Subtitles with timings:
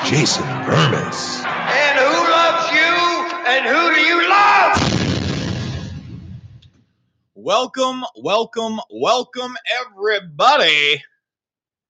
[0.06, 1.44] Jason Bermas.
[1.44, 2.94] And who loves you?
[3.44, 4.78] And who do you love?
[7.34, 11.02] Welcome, welcome, welcome, everybody.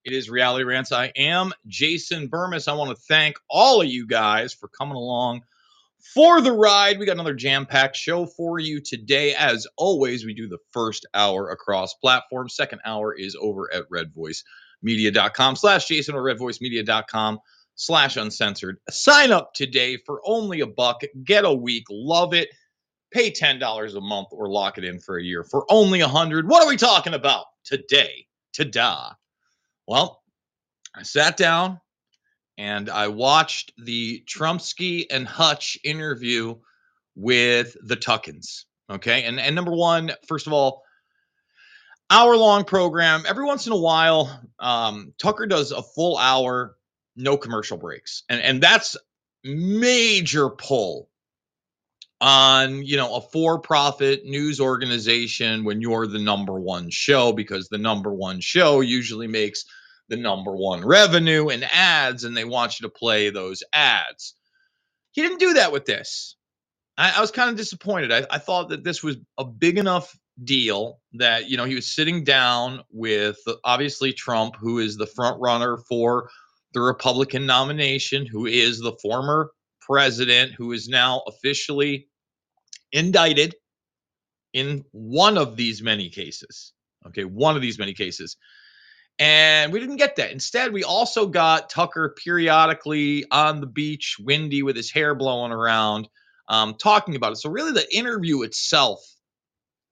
[0.07, 0.93] It is Reality Rants.
[0.93, 2.69] I am Jason Bermas.
[2.69, 5.43] I want to thank all of you guys for coming along
[6.15, 6.99] for the ride.
[6.99, 9.35] We got another jam packed show for you today.
[9.35, 12.57] As always, we do the first hour across platforms.
[12.57, 17.41] Second hour is over at redvoicemedia.com slash Jason or redvoicemedia.com
[17.77, 18.79] slash uncensored.
[18.91, 21.03] Sign up today for only a buck.
[21.25, 21.85] Get a week.
[21.89, 22.49] Love it
[23.13, 26.49] pay $10 a month or lock it in for a year for only a hundred.
[26.49, 28.27] What are we talking about today?
[28.55, 29.13] Ta-da.
[29.87, 30.23] Well,
[30.95, 31.81] I sat down
[32.59, 36.57] and I watched the Trumpsky and Hutch interview
[37.15, 38.65] with the Tuckins.
[38.91, 39.25] Okay.
[39.25, 40.83] And, and number one, first of all,
[42.11, 43.25] hour long program.
[43.27, 46.77] Every once in a while, um, Tucker does a full hour,
[47.17, 48.23] no commercial breaks.
[48.29, 48.97] And, and that's
[49.45, 51.09] major pull
[52.21, 57.79] on you know a for-profit news organization when you're the number one show because the
[57.79, 59.65] number one show usually makes
[60.09, 64.35] the number one revenue and ads and they want you to play those ads
[65.13, 66.37] he didn't do that with this
[66.97, 70.17] i, I was kind of disappointed I, I thought that this was a big enough
[70.43, 75.39] deal that you know he was sitting down with obviously trump who is the front
[75.39, 76.31] runner for
[76.77, 79.51] the republican nomination who is the former
[79.81, 82.09] president who is now officially
[82.93, 83.55] indicted
[84.53, 86.73] in one of these many cases.
[87.07, 88.37] Okay, one of these many cases.
[89.19, 90.33] And we didn't get that.
[90.33, 96.09] Instead, we also got Tucker periodically on the beach, windy with his hair blowing around,
[96.49, 97.37] um, talking about it.
[97.37, 99.01] So, really, the interview itself,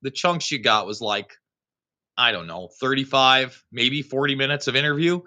[0.03, 1.31] the chunks you got was like,
[2.19, 5.21] I don't know, 35, maybe 40 minutes of interview.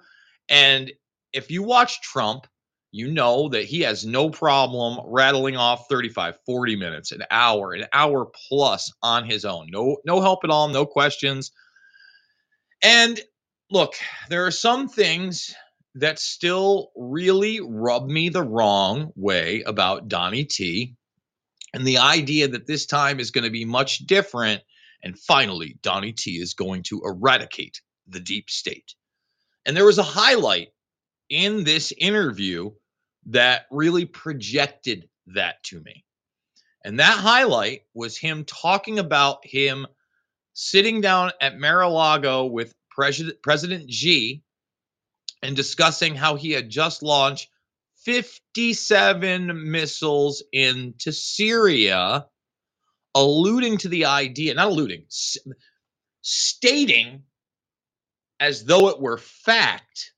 [0.49, 0.91] And
[1.37, 2.47] if you watch Trump,
[2.91, 7.85] you know that he has no problem rattling off 35 40 minutes an hour an
[7.93, 9.67] hour plus on his own.
[9.69, 11.51] No no help at all no questions.
[12.81, 13.19] And
[13.69, 13.93] look
[14.29, 15.53] there are some things
[15.95, 20.95] that still really rub me the wrong way about donnie t.
[21.73, 24.63] And the idea that this time is going to be much different
[25.03, 28.95] and finally donnie t is going to eradicate the deep state.
[29.65, 30.69] And there was a highlight
[31.29, 32.71] in this interview
[33.27, 36.05] that really projected that to me.
[36.85, 39.87] And that highlight was him talking about him
[40.53, 44.41] sitting down at Mar-a-Lago with President President Xi
[45.43, 47.49] and discussing how he had just launched
[48.05, 52.25] 57 missiles into Syria,
[53.13, 55.05] alluding to the idea, not alluding,
[56.21, 57.23] stating
[58.39, 60.13] as though it were fact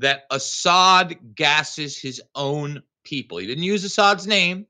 [0.00, 3.38] that Assad gasses his own people.
[3.38, 4.66] He didn't use Assad's name,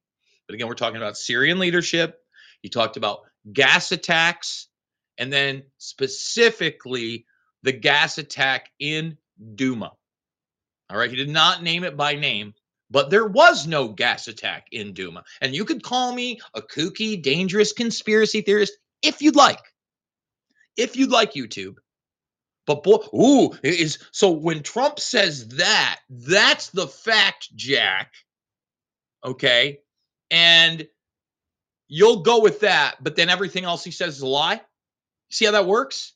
[0.47, 2.21] but again, we're talking about Syrian leadership.
[2.63, 3.21] He talked about
[3.53, 4.69] gas attacks,
[5.17, 7.27] and then specifically
[7.63, 9.19] the gas attack in
[9.55, 9.93] Duma.
[10.91, 12.55] All right, he did not name it by name,
[12.91, 15.25] but there was no gas attack in Duma.
[15.41, 18.73] And you could call me a kooky, dangerous conspiracy theorist
[19.03, 19.61] if you'd like.
[20.77, 21.77] If you'd like, YouTube.
[22.69, 28.12] But boy, ooh, is so when Trump says that, that's the fact, Jack.
[29.25, 29.81] Okay.
[30.31, 30.87] And
[31.88, 34.61] you'll go with that, but then everything else he says is a lie.
[35.31, 36.12] See how that works?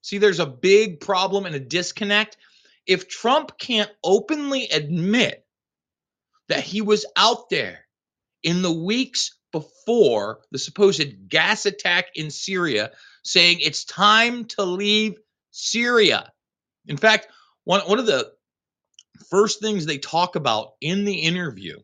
[0.00, 2.38] See, there's a big problem and a disconnect.
[2.86, 5.44] If Trump can't openly admit
[6.48, 7.80] that he was out there
[8.42, 12.92] in the weeks before the supposed gas attack in Syria
[13.22, 15.16] saying it's time to leave
[15.50, 16.32] Syria.
[16.86, 17.28] In fact,
[17.64, 18.32] one, one of the
[19.28, 21.78] first things they talk about in the interview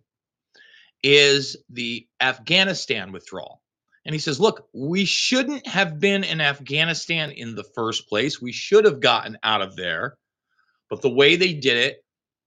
[1.03, 3.63] is the Afghanistan withdrawal.
[4.05, 8.41] And he says, look, we shouldn't have been in Afghanistan in the first place.
[8.41, 10.17] We should have gotten out of there.
[10.89, 12.05] But the way they did it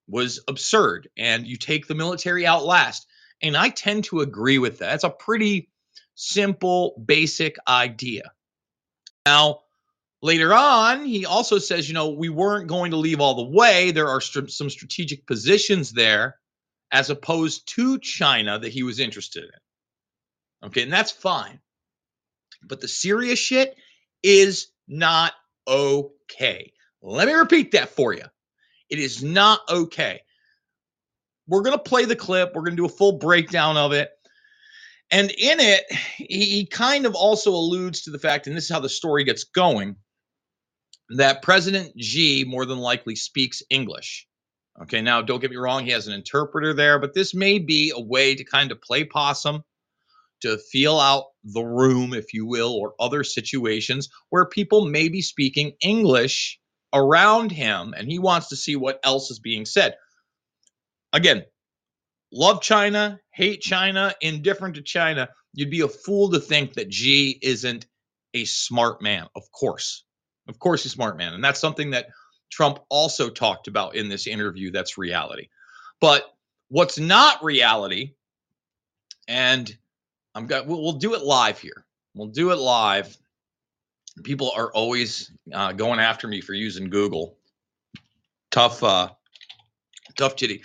[0.07, 1.09] was absurd.
[1.17, 3.07] And you take the military out last.
[3.41, 4.95] And I tend to agree with that.
[4.95, 5.69] It's a pretty
[6.15, 8.31] simple, basic idea.
[9.25, 9.59] Now,
[10.21, 13.91] later on, he also says, you know, we weren't going to leave all the way.
[13.91, 16.37] There are st- some strategic positions there
[16.91, 20.67] as opposed to China that he was interested in.
[20.67, 21.59] Okay, and that's fine.
[22.63, 23.77] But the serious shit
[24.23, 25.33] is not
[25.67, 26.73] okay.
[27.01, 28.25] Let me repeat that for you.
[28.89, 30.21] It is not okay.
[31.47, 34.09] We're going to play the clip, we're going to do a full breakdown of it.
[35.11, 35.85] And in it,
[36.17, 39.43] he kind of also alludes to the fact, and this is how the story gets
[39.43, 39.95] going,
[41.09, 44.27] that President Xi more than likely speaks English.
[44.81, 47.91] Okay, now don't get me wrong, he has an interpreter there, but this may be
[47.93, 49.63] a way to kind of play possum,
[50.41, 55.21] to feel out the room, if you will, or other situations where people may be
[55.21, 56.59] speaking English
[56.93, 59.95] around him and he wants to see what else is being said.
[61.11, 61.43] Again,
[62.31, 65.29] love China, hate China, indifferent to China.
[65.53, 67.85] You'd be a fool to think that Xi isn't
[68.33, 69.27] a smart man.
[69.35, 70.05] Of course.
[70.49, 71.33] Of course, he's smart man.
[71.33, 72.07] And that's something that
[72.51, 74.71] Trump also talked about in this interview.
[74.71, 75.49] That's reality.
[76.01, 76.25] But
[76.69, 78.15] what's not reality,
[79.27, 79.73] and
[80.33, 81.85] I'm got we'll, we'll do it live here.
[82.15, 83.15] We'll do it live.
[84.23, 87.37] People are always uh, going after me for using Google.
[88.51, 89.09] Tough, uh,
[90.17, 90.63] tough titty.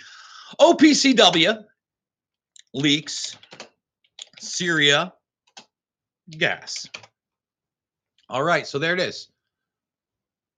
[0.59, 1.63] OPCW
[2.73, 3.37] leaks
[4.39, 5.13] Syria
[6.29, 6.87] gas.
[8.27, 9.29] All right, so there it is.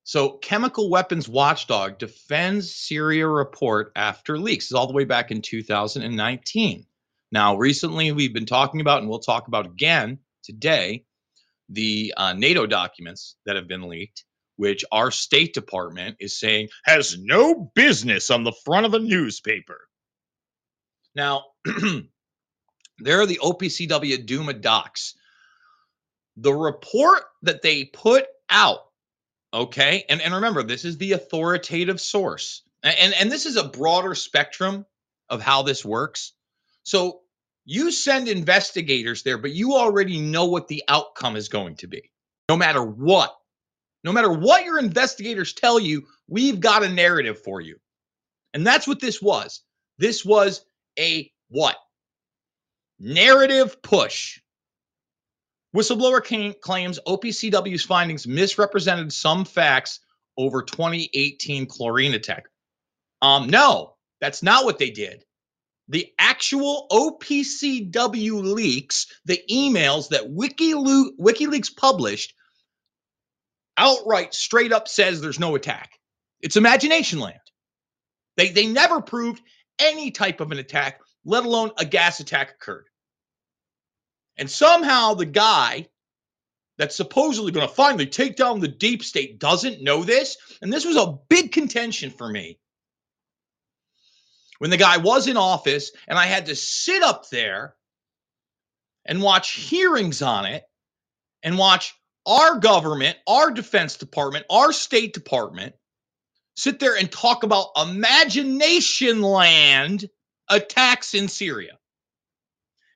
[0.08, 4.64] So, Chemical Weapons Watchdog defends Syria report after leaks.
[4.64, 6.86] This is all the way back in 2019.
[7.30, 11.04] Now, recently we've been talking about, and we'll talk about again today,
[11.68, 14.24] the uh, NATO documents that have been leaked,
[14.56, 19.78] which our State Department is saying has no business on the front of a newspaper.
[21.14, 21.44] Now,
[22.98, 25.16] there are the OPCW Duma docs.
[26.38, 28.87] The report that they put out
[29.52, 30.04] Okay.
[30.08, 32.62] And, and remember, this is the authoritative source.
[32.82, 34.86] And, and this is a broader spectrum
[35.28, 36.32] of how this works.
[36.82, 37.20] So
[37.64, 42.10] you send investigators there, but you already know what the outcome is going to be,
[42.48, 43.34] no matter what.
[44.04, 47.78] No matter what your investigators tell you, we've got a narrative for you.
[48.54, 49.60] And that's what this was.
[49.98, 50.64] This was
[50.98, 51.76] a what?
[52.98, 54.40] Narrative push.
[55.78, 60.00] Whistleblower claims OPCW's findings misrepresented some facts
[60.36, 62.46] over 2018 chlorine attack.
[63.22, 65.24] Um, no, that's not what they did.
[65.86, 72.34] The actual OPCW leaks, the emails that WikiLeaks, published,
[73.76, 75.92] outright straight up says there's no attack.
[76.40, 77.38] It's imagination land.
[78.36, 79.42] They, they never proved
[79.78, 82.88] any type of an attack, let alone a gas attack occurred.
[84.38, 85.88] And somehow the guy
[86.78, 90.36] that's supposedly going to finally take down the deep state doesn't know this.
[90.62, 92.58] And this was a big contention for me
[94.58, 97.74] when the guy was in office and I had to sit up there
[99.04, 100.64] and watch hearings on it
[101.42, 101.94] and watch
[102.26, 105.74] our government, our defense department, our state department
[106.56, 110.08] sit there and talk about imagination land
[110.50, 111.77] attacks in Syria.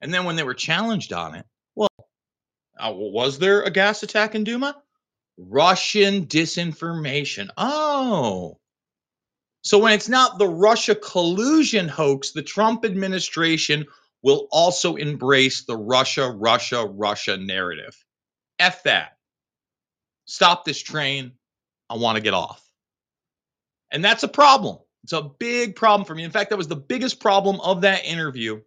[0.03, 1.89] And then when they were challenged on it, well,
[2.79, 4.77] uh, was there a gas attack in Duma?
[5.39, 7.49] Russian disinformation.
[7.57, 8.59] Oh.
[9.63, 13.87] So when it's not the Russia collusion hoax, the Trump administration
[14.23, 17.97] will also embrace the Russia, Russia, Russia narrative.
[18.59, 19.17] F that.
[20.25, 21.33] Stop this train.
[21.89, 22.61] I want to get off.
[23.93, 24.79] And that's a problem.
[25.05, 26.25] It's a big problem for me.
[26.25, 28.63] In fact, that was the biggest problem of that interview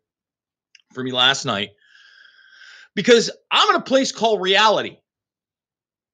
[0.94, 1.72] for me last night
[2.96, 4.98] because I'm in a place called reality.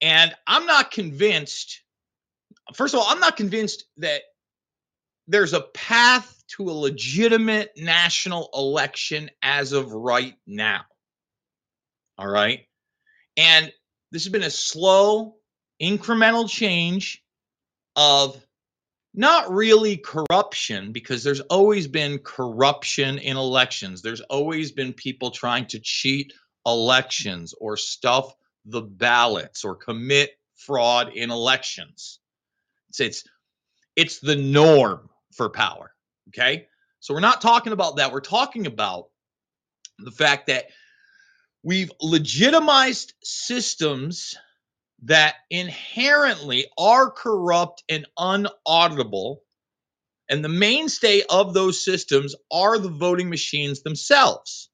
[0.02, 1.82] And I'm not convinced
[2.74, 4.22] first of all, I'm not convinced that
[5.28, 10.82] there's a path to a legitimate national election as of right now.
[12.18, 12.62] All right.
[13.38, 13.72] And
[14.12, 15.36] this has been a slow,
[15.82, 17.24] incremental change
[17.96, 18.46] of
[19.14, 24.02] not really corruption because there's always been corruption in elections.
[24.02, 26.34] There's always been people trying to cheat
[26.66, 28.34] elections or stuff
[28.66, 32.20] the ballots or commit fraud in elections.
[32.90, 33.24] It's it's
[33.96, 35.92] it's the norm for power,
[36.30, 36.68] okay?
[37.00, 38.12] So we're not talking about that.
[38.12, 39.10] We're talking about
[39.98, 40.68] the fact that
[41.64, 44.38] we've legitimized systems
[45.04, 49.38] that inherently are corrupt and unauditable.
[50.30, 54.70] And the mainstay of those systems are the voting machines themselves.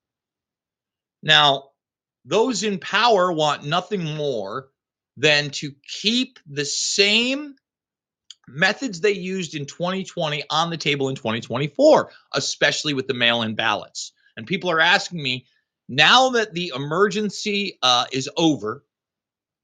[1.23, 1.69] Now,
[2.25, 4.67] those in power want nothing more
[5.15, 7.55] than to keep the same
[8.47, 13.55] methods they used in 2020 on the table in 2024, especially with the mail in
[13.55, 14.13] ballots.
[14.35, 15.45] And people are asking me
[15.89, 18.83] now that the emergency uh, is over,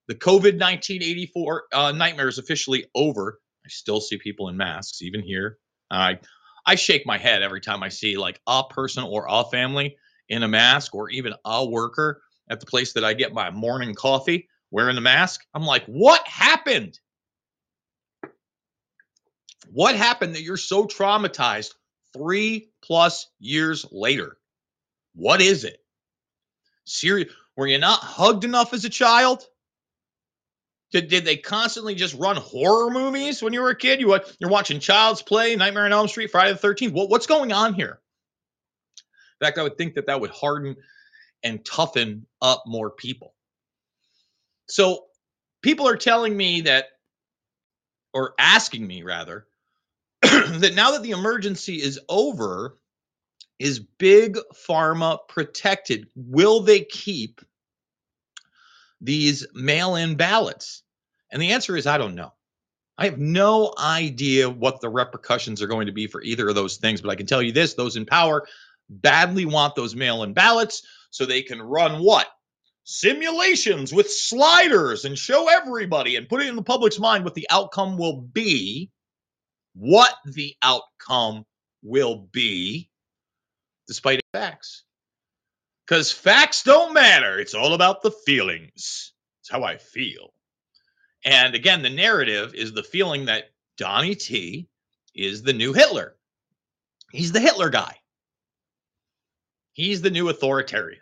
[0.08, 3.40] the COVID 1984 uh, nightmare is officially over.
[3.66, 5.58] I still see people in masks, even here.
[5.90, 6.20] I
[6.66, 9.98] I shake my head every time I see like a person or a family
[10.30, 13.94] in a mask, or even a worker at the place that I get my morning
[13.94, 15.42] coffee wearing the mask.
[15.54, 17.00] I'm like, what happened?
[19.72, 21.74] What happened that you're so traumatized
[22.14, 24.38] three plus years later?
[25.16, 25.78] What is it?
[26.86, 27.32] Serious?
[27.56, 29.46] Were you not hugged enough as a child?
[30.94, 34.00] Did, did they constantly just run horror movies when you were a kid?
[34.00, 36.94] You you're watching Child's Play, Nightmare on Elm Street, Friday the Thirteenth.
[36.94, 38.00] What, what's going on here?
[39.42, 40.76] In fact, I would think that that would harden
[41.42, 43.34] and toughen up more people.
[44.70, 45.06] So
[45.64, 46.86] people are telling me that,
[48.14, 49.48] or asking me rather,
[50.22, 52.78] that now that the emergency is over,
[53.58, 56.08] is big pharma protected?
[56.16, 57.42] Will they keep
[59.02, 60.83] these mail in ballots?
[61.34, 62.32] And the answer is I don't know.
[62.98, 66.78] I have no idea what the repercussions are going to be for either of those
[66.78, 68.48] things, but I can tell you this those in power
[68.88, 72.28] badly want those mail in ballots so they can run what?
[72.84, 77.48] Simulations with sliders and show everybody and put it in the public's mind what the
[77.50, 78.92] outcome will be.
[79.74, 81.46] What the outcome
[81.82, 82.92] will be,
[83.88, 84.84] despite facts.
[85.88, 87.40] Because facts don't matter.
[87.40, 89.13] It's all about the feelings.
[89.42, 90.33] It's how I feel.
[91.25, 94.68] And again, the narrative is the feeling that Donnie T
[95.15, 96.15] is the new Hitler.
[97.12, 97.96] He's the Hitler guy.
[99.74, 101.01] He's the new authoritarian.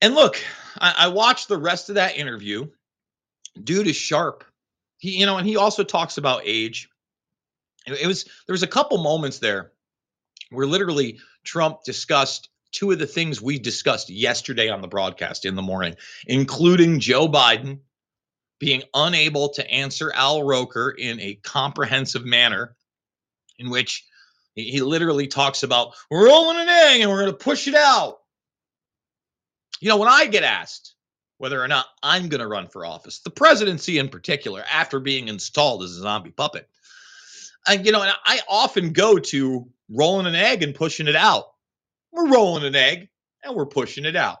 [0.00, 0.42] And look,
[0.78, 2.68] I, I watched the rest of that interview.
[3.62, 4.44] Dude is sharp.
[4.98, 6.88] He, you know, and he also talks about age.
[7.86, 9.72] It, it was there was a couple moments there
[10.50, 15.54] where literally Trump discussed two of the things we discussed yesterday on the broadcast in
[15.54, 15.94] the morning,
[16.26, 17.80] including Joe Biden
[18.62, 22.76] being unable to answer Al Roker in a comprehensive manner,
[23.58, 24.06] in which
[24.54, 28.18] he, literally talks about we're rolling an egg and we're going to push it out.
[29.80, 30.94] You know, when I get asked
[31.38, 35.26] whether or not I'm going to run for office, the presidency in particular, after being
[35.26, 36.68] installed as a zombie puppet,
[37.66, 41.46] and you know, and I often go to rolling an egg and pushing it out.
[42.12, 43.08] We're rolling an egg
[43.42, 44.38] and we're pushing it out.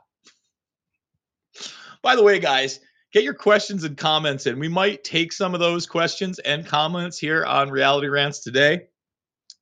[2.02, 2.78] By the way, guys,
[3.12, 4.58] get your questions and comments in.
[4.58, 8.86] We might take some of those questions and comments here on Reality Rants today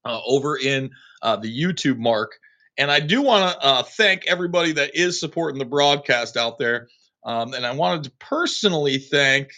[0.04, 0.90] uh, over in
[1.23, 2.38] uh, the YouTube mark.
[2.78, 6.88] And I do want to uh, thank everybody that is supporting the broadcast out there.
[7.25, 9.52] Um, and I wanted to personally thank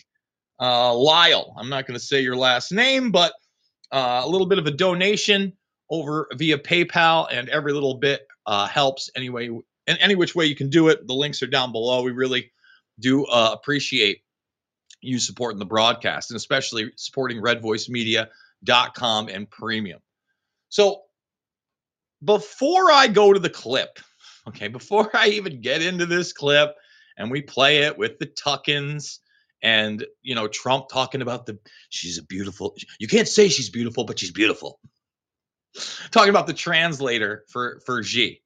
[0.61, 1.55] uh, Lyle.
[1.57, 3.33] I'm not going to say your last name, but
[3.93, 5.53] uh, a little bit of a donation
[5.91, 9.49] over via PayPal, and every little bit uh, helps anyway.
[9.87, 12.03] And any which way you can do it, the links are down below.
[12.03, 12.51] We really
[12.99, 14.23] do uh, appreciate
[15.01, 20.01] you supporting the broadcast and especially supporting redvoicemedia.com and premium.
[20.69, 21.03] So
[22.25, 23.99] before I go to the clip,
[24.49, 26.75] okay, before I even get into this clip
[27.17, 29.19] and we play it with the Tuckins
[29.63, 31.59] and you know Trump talking about the
[31.89, 34.81] she's a beautiful you can't say she's beautiful but she's beautiful.
[36.11, 38.42] Talking about the translator for for Xi.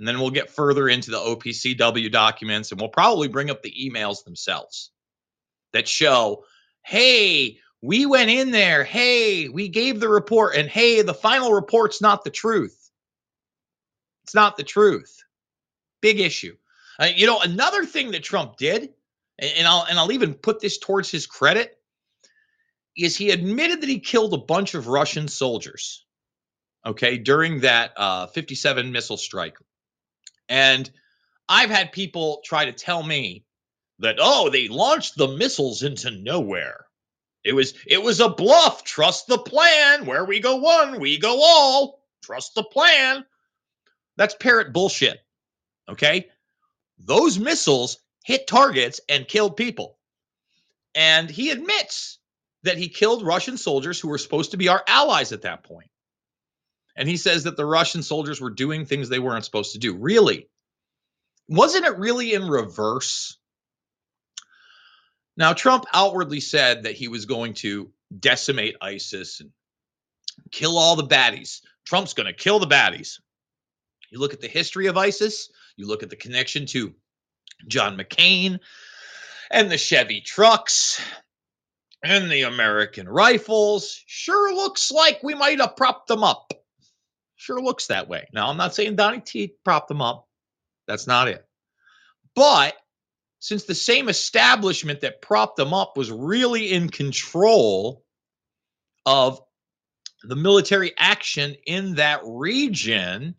[0.00, 3.70] And then we'll get further into the OPCW documents and we'll probably bring up the
[3.70, 4.90] emails themselves
[5.74, 6.44] that show,
[6.82, 8.82] hey, we went in there.
[8.82, 10.56] Hey, we gave the report.
[10.56, 12.90] And hey, the final report's not the truth.
[14.24, 15.14] It's not the truth.
[16.00, 16.56] Big issue.
[16.98, 18.88] Uh, you know, another thing that Trump did,
[19.38, 21.76] and, and I'll and I'll even put this towards his credit,
[22.96, 26.06] is he admitted that he killed a bunch of Russian soldiers,
[26.86, 29.58] okay, during that uh, 57 missile strike.
[30.50, 30.90] And
[31.48, 33.44] I've had people try to tell me
[34.00, 36.86] that, oh, they launched the missiles into nowhere.
[37.42, 38.84] It was it was a bluff.
[38.84, 40.04] Trust the plan.
[40.04, 42.02] Where we go one, we go all.
[42.22, 43.24] Trust the plan.
[44.16, 45.18] That's parrot bullshit.
[45.88, 46.28] Okay?
[46.98, 49.96] Those missiles hit targets and killed people.
[50.94, 52.18] And he admits
[52.64, 55.89] that he killed Russian soldiers who were supposed to be our allies at that point.
[57.00, 59.96] And he says that the Russian soldiers were doing things they weren't supposed to do.
[59.96, 60.50] Really?
[61.48, 63.38] Wasn't it really in reverse?
[65.34, 69.50] Now, Trump outwardly said that he was going to decimate ISIS and
[70.50, 71.62] kill all the baddies.
[71.86, 73.18] Trump's going to kill the baddies.
[74.10, 76.94] You look at the history of ISIS, you look at the connection to
[77.66, 78.58] John McCain
[79.50, 81.00] and the Chevy trucks
[82.04, 84.02] and the American rifles.
[84.06, 86.52] Sure looks like we might have propped them up.
[87.40, 88.28] Sure looks that way.
[88.34, 90.28] Now, I'm not saying Donnie T propped them up.
[90.86, 91.42] That's not it.
[92.34, 92.76] But
[93.38, 98.04] since the same establishment that propped them up was really in control
[99.06, 99.40] of
[100.22, 103.36] the military action in that region,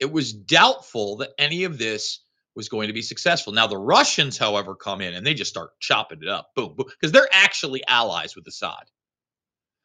[0.00, 2.24] it was doubtful that any of this
[2.56, 3.52] was going to be successful.
[3.52, 6.88] Now, the Russians, however, come in and they just start chopping it up, boom, boom,
[6.88, 8.90] because they're actually allies with Assad.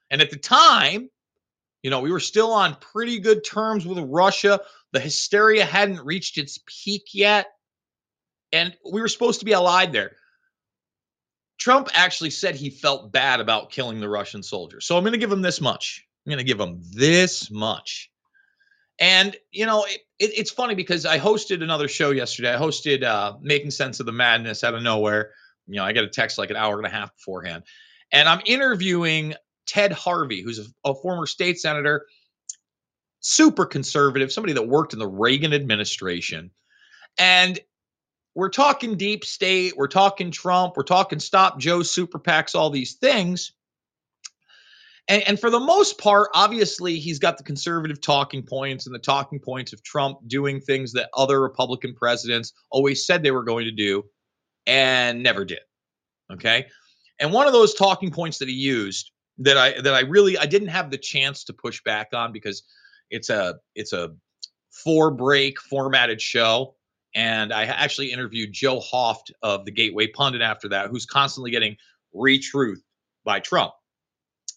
[0.10, 1.12] And at the time,
[1.84, 4.62] you know, we were still on pretty good terms with Russia.
[4.94, 7.48] The hysteria hadn't reached its peak yet.
[8.54, 10.14] And we were supposed to be allied there.
[11.60, 14.86] Trump actually said he felt bad about killing the Russian soldiers.
[14.86, 16.06] So I'm going to give him this much.
[16.26, 18.10] I'm going to give him this much.
[19.00, 22.54] And you know, it, it, it's funny because I hosted another show yesterday.
[22.54, 25.32] I hosted uh, "Making Sense of the Madness" out of nowhere.
[25.68, 27.64] You know, I get a text like an hour and a half beforehand,
[28.12, 29.34] and I'm interviewing
[29.66, 32.06] Ted Harvey, who's a, a former state senator,
[33.20, 36.52] super conservative, somebody that worked in the Reagan administration,
[37.18, 37.60] and
[38.36, 42.94] we're talking deep state, we're talking Trump, we're talking stop Joe super PACs, all these
[42.94, 43.54] things.
[45.08, 49.00] And, and for the most part, obviously, he's got the conservative talking points and the
[49.00, 53.66] talking points of Trump doing things that other Republican presidents always said they were going
[53.66, 54.04] to do
[54.66, 55.60] and never did.
[56.32, 56.68] Okay.
[57.20, 60.46] And one of those talking points that he used that I that I really I
[60.46, 62.64] didn't have the chance to push back on because
[63.10, 64.12] it's a it's a
[64.72, 66.76] four break formatted show.
[67.16, 71.78] And I actually interviewed Joe Hoft of the Gateway Pundit after that, who's constantly getting
[72.16, 72.80] retruth
[73.24, 73.74] by Trump.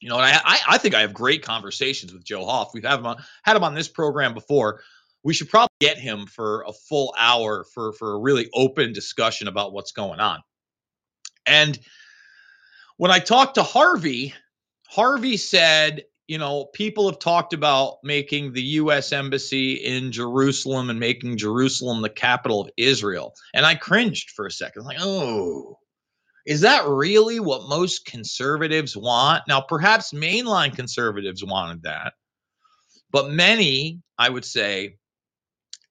[0.01, 2.71] You know, and I, I think I have great conversations with Joe Hoft.
[2.73, 4.83] We've had him on, had him on this program before.
[5.23, 9.49] We should probably get him for a full hour for for a really open discussion
[9.49, 10.41] about what's going on.
[11.47, 11.79] And
[12.97, 14.35] when I talked to Harvey,
[14.97, 19.13] Harvey said, you know, people have talked about making the U.S.
[19.13, 23.35] embassy in Jerusalem and making Jerusalem the capital of Israel.
[23.53, 25.77] And I cringed for a second, like, oh,
[26.47, 29.43] is that really what most conservatives want?
[29.47, 32.15] Now, perhaps mainline conservatives wanted that,
[33.11, 34.97] but many, I would say,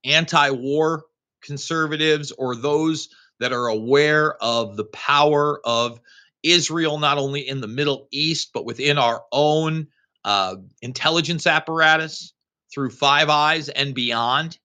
[0.03, 1.03] anti war
[1.43, 5.99] conservatives or those that are aware of the power of
[6.45, 9.87] Israel, not only in the Middle East, but within our own
[10.23, 12.33] uh, intelligence apparatus
[12.73, 14.57] through Five Eyes and beyond,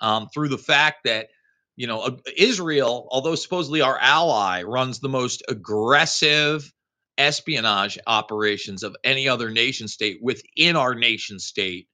[0.00, 1.28] um, through the fact that
[1.76, 6.72] you know, Israel, although supposedly our ally, runs the most aggressive
[7.18, 11.86] espionage operations of any other nation state within our nation state,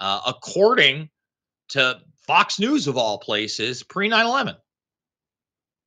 [0.00, 1.08] uh, according
[1.68, 4.56] to Fox News of all places, pre 9 11.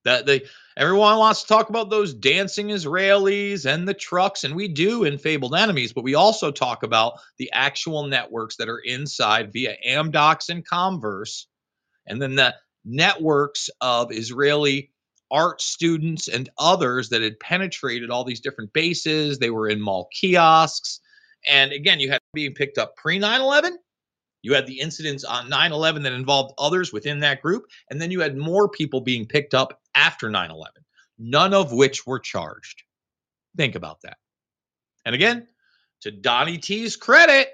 [0.06, 0.44] That they
[0.78, 5.18] everyone wants to talk about those dancing Israelis and the trucks, and we do in
[5.18, 10.50] Fabled Enemies, but we also talk about the actual networks that are inside via Amdocs
[10.50, 11.48] and Comverse,
[12.08, 14.92] and then the networks of Israeli
[15.32, 19.40] art students and others that had penetrated all these different bases.
[19.40, 21.00] They were in mall kiosks.
[21.48, 23.78] And again, you had being picked up pre 9 11.
[24.44, 27.66] You had the incidents on 9 11 that involved others within that group.
[27.90, 30.84] And then you had more people being picked up after 9 11,
[31.18, 32.84] none of which were charged.
[33.58, 34.18] Think about that.
[35.06, 35.48] And again,
[36.02, 37.50] to Donnie T's credit,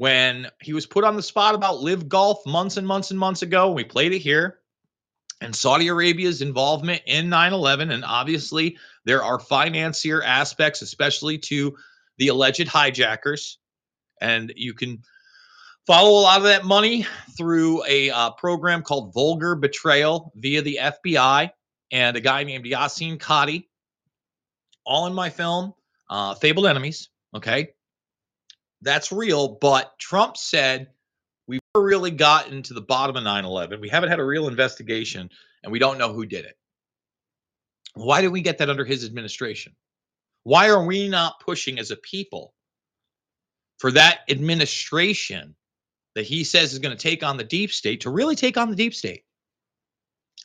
[0.00, 3.42] when he was put on the spot about LIV Golf months and months and months
[3.42, 3.70] ago.
[3.72, 4.58] We played it here.
[5.42, 7.90] And Saudi Arabia's involvement in 9 11.
[7.90, 11.76] And obviously, there are financier aspects, especially to
[12.16, 13.58] the alleged hijackers.
[14.22, 15.02] And you can
[15.86, 20.78] follow a lot of that money through a uh, program called Vulgar Betrayal via the
[20.82, 21.50] FBI
[21.90, 23.66] and a guy named Yasin Qadhi.
[24.86, 25.74] All in my film.
[26.10, 27.08] uh, fabled enemies.
[27.34, 27.68] Okay,
[28.82, 29.48] that's real.
[29.60, 30.88] But Trump said
[31.46, 33.80] we've really gotten to the bottom of 9/11.
[33.80, 35.30] We haven't had a real investigation,
[35.62, 36.56] and we don't know who did it.
[37.94, 39.74] Why did we get that under his administration?
[40.44, 42.54] Why are we not pushing as a people
[43.78, 45.54] for that administration
[46.14, 48.70] that he says is going to take on the deep state to really take on
[48.70, 49.24] the deep state?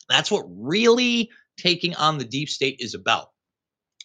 [0.08, 3.30] That's what really taking on the deep state is about.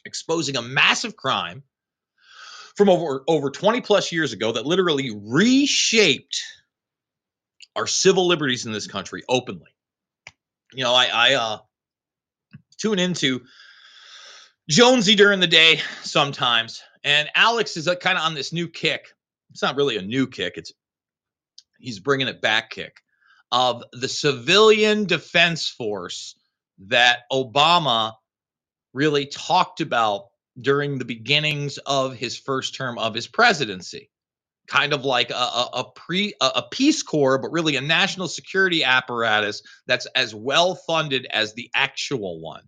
[0.06, 1.64] Exposing a massive crime
[2.76, 6.42] from over over 20 plus years ago that literally reshaped
[7.76, 9.70] our civil liberties in this country openly.
[10.74, 11.58] You know, I I uh
[12.78, 13.42] tune into
[14.70, 19.08] Jonesy during the day sometimes, and Alex is kind of on this new kick.
[19.52, 20.72] It's not really a new kick; it's
[21.82, 23.02] he's bringing it back kick
[23.52, 26.36] of the civilian defense force
[26.88, 28.14] that Obama
[28.94, 30.28] really talked about
[30.60, 34.10] during the beginnings of his first term of his presidency.
[34.68, 38.28] Kind of like a, a, a pre a, a peace corps but really a national
[38.28, 42.64] security apparatus that's as well funded as the actual one.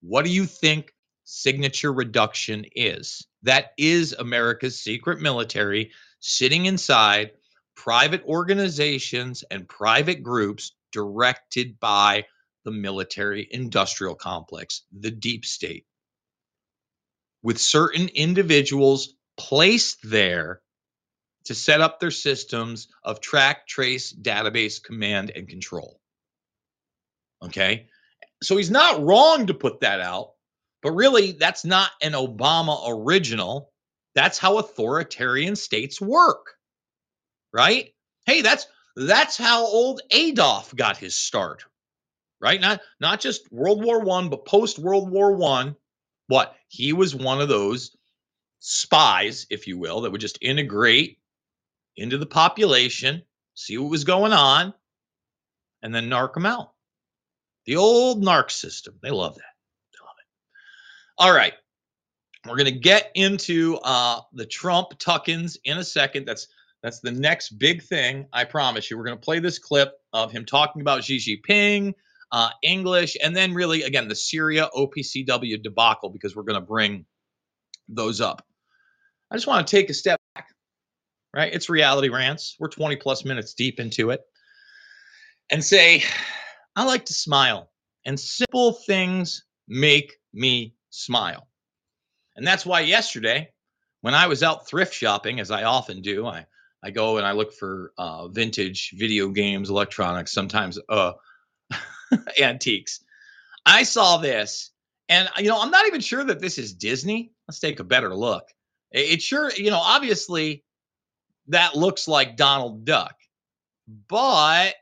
[0.00, 0.92] What do you think
[1.24, 3.26] signature reduction is?
[3.42, 7.30] That is america's secret military sitting inside
[7.78, 12.24] private organizations and private groups directed by
[12.64, 15.86] the military industrial complex the deep state
[17.40, 20.60] with certain individuals placed there
[21.44, 26.00] to set up their systems of track, trace, database, command, and control.
[27.42, 27.86] Okay.
[28.42, 30.32] So he's not wrong to put that out,
[30.82, 33.70] but really, that's not an Obama original.
[34.16, 36.57] That's how authoritarian states work.
[37.52, 37.94] Right?
[38.26, 41.64] Hey, that's that's how old Adolf got his start.
[42.40, 42.60] Right?
[42.60, 45.76] Not not just World War 1, but post World War 1
[46.28, 46.54] what?
[46.68, 47.96] He was one of those
[48.60, 51.18] spies, if you will, that would just integrate
[51.96, 53.22] into the population,
[53.54, 54.74] see what was going on,
[55.82, 56.72] and then narc them out.
[57.64, 58.98] The old narc system.
[59.02, 59.54] They love that.
[59.92, 60.26] They love it.
[61.18, 61.54] All right.
[62.46, 66.26] We're going to get into uh, the Trump Tuckins in a second.
[66.26, 66.46] That's
[66.82, 68.26] that's the next big thing.
[68.32, 68.96] I promise you.
[68.96, 71.94] We're going to play this clip of him talking about Xi Jinping,
[72.30, 77.06] uh, English, and then really, again, the Syria OPCW debacle, because we're going to bring
[77.88, 78.46] those up.
[79.30, 80.48] I just want to take a step back,
[81.34, 81.52] right?
[81.52, 82.56] It's reality rants.
[82.58, 84.20] We're 20 plus minutes deep into it.
[85.50, 86.04] And say,
[86.76, 87.70] I like to smile,
[88.04, 91.48] and simple things make me smile.
[92.36, 93.50] And that's why yesterday,
[94.02, 96.46] when I was out thrift shopping, as I often do, I,
[96.82, 101.12] I go and I look for uh, vintage video games, electronics, sometimes uh,
[102.40, 103.00] antiques.
[103.66, 104.70] I saw this,
[105.08, 107.32] and you know, I'm not even sure that this is Disney.
[107.48, 108.44] Let's take a better look.
[108.90, 110.64] It sure, you know, obviously
[111.48, 113.14] that looks like Donald Duck,
[114.08, 114.74] but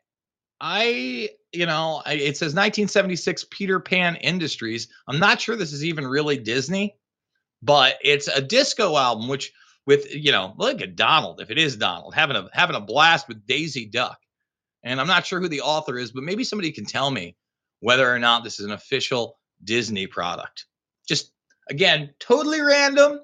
[0.60, 4.88] I, you know, it says 1976 Peter Pan Industries.
[5.08, 6.96] I'm not sure this is even really Disney,
[7.62, 9.52] but it's a disco album, which
[9.86, 11.40] with you know, look at Donald.
[11.40, 14.18] If it is Donald, having a having a blast with Daisy Duck.
[14.84, 17.36] And I'm not sure who the author is, but maybe somebody can tell me
[17.80, 20.66] whether or not this is an official Disney product.
[21.08, 21.32] Just
[21.70, 23.20] again, totally random,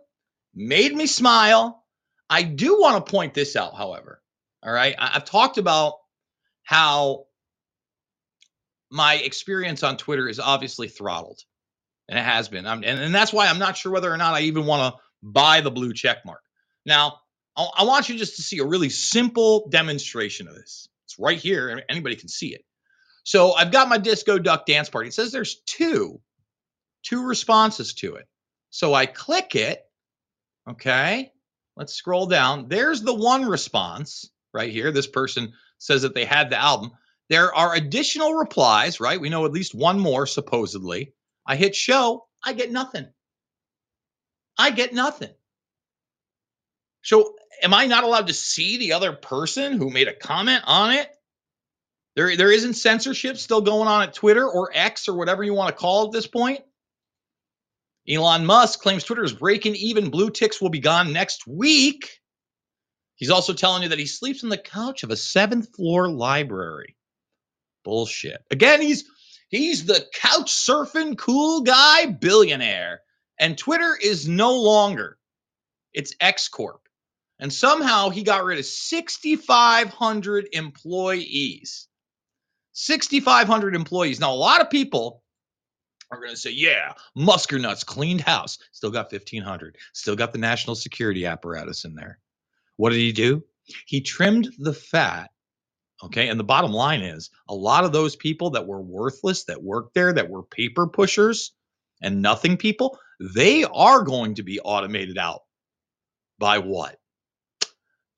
[0.55, 1.85] made me smile.
[2.31, 4.23] I do want to point this out, however.
[4.63, 4.95] All right.
[4.99, 5.95] I- have talked about
[6.65, 7.27] how
[8.91, 11.41] my experience on Twitter is obviously throttled,
[12.09, 12.67] and it has been.
[12.67, 15.01] I'm, and, and that's why I'm not sure whether or not I even want to
[15.23, 16.43] buy the blue check mark.
[16.85, 17.21] Now,
[17.57, 20.89] I, want you just to see a really simple demonstration of this.
[21.07, 21.83] It's right here.
[21.89, 22.65] Anybody can see it.
[23.25, 25.09] So I've got my Disco Duck Dance Party.
[25.09, 26.21] It says there's two,
[27.03, 28.27] two responses to it.
[28.71, 29.83] So I click it.
[30.69, 31.31] Okay.
[31.77, 32.69] Let's scroll down.
[32.69, 34.91] There's the one response right here.
[34.91, 36.93] This person says that they had the album.
[37.29, 39.21] There are additional replies, right?
[39.21, 41.15] We know at least one more, supposedly.
[41.47, 42.27] I hit show.
[42.45, 43.07] I get nothing.
[44.59, 45.31] I get nothing.
[47.03, 50.93] So am I not allowed to see the other person who made a comment on
[50.93, 51.09] it?
[52.15, 55.71] There, there isn't censorship still going on at Twitter or X or whatever you want
[55.71, 56.61] to call it at this point.
[58.09, 60.11] Elon Musk claims Twitter is breaking even.
[60.11, 62.21] Blue ticks will be gone next week.
[63.15, 66.97] He's also telling you that he sleeps on the couch of a seventh floor library.
[67.85, 68.43] Bullshit.
[68.51, 69.05] Again, he's
[69.49, 73.01] he's the couch surfing cool guy billionaire.
[73.39, 75.19] And Twitter is no longer.
[75.93, 76.82] It's X Corp.
[77.43, 81.89] And somehow he got rid of 6,500 employees.
[82.75, 84.21] 6,500 employees.
[84.21, 85.25] Now, a lot of people
[86.13, 88.59] are going to say, yeah, Muskernuts cleaned house.
[88.71, 89.77] Still got 1,500.
[89.93, 92.21] Still got the national security apparatus in there.
[92.77, 93.43] What did he do?
[93.87, 95.29] He trimmed the fat.
[96.05, 96.29] Okay.
[96.29, 99.95] And the bottom line is a lot of those people that were worthless, that worked
[99.95, 101.51] there, that were paper pushers
[102.03, 105.41] and nothing people, they are going to be automated out
[106.39, 107.01] by what?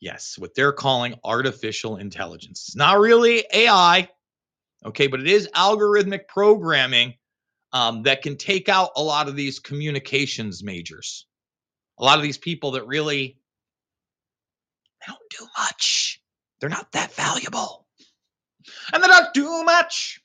[0.01, 2.67] Yes, what they're calling artificial intelligence.
[2.69, 4.09] It's not really AI,
[4.85, 7.15] okay, but it is algorithmic programming
[7.73, 11.27] um, that can take out a lot of these communications majors,
[11.99, 13.39] a lot of these people that really
[15.01, 16.21] they don't do much.
[16.61, 17.87] They're not that valuable,
[18.93, 20.21] and they don't do much.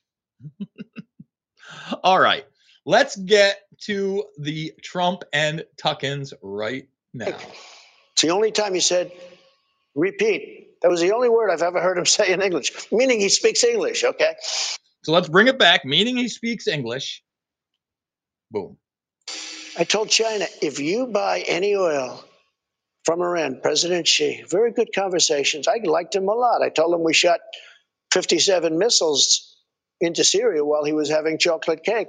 [2.04, 2.44] All right,
[2.84, 7.36] let's get to the Trump and Tuckins right now.
[8.12, 9.10] It's the only time he said,
[10.00, 10.80] repeat.
[10.82, 13.62] That was the only word I've ever heard him say in English, meaning he speaks
[13.62, 14.34] English, okay?
[15.02, 17.22] So let's bring it back, meaning he speaks English.
[18.50, 18.76] Boom.
[19.78, 22.24] I told China, if you buy any oil
[23.04, 25.68] from Iran, President Xi, very good conversations.
[25.68, 26.62] I liked him a lot.
[26.62, 27.40] I told him we shot
[28.12, 29.56] 57 missiles
[30.00, 32.08] into Syria while he was having chocolate cake.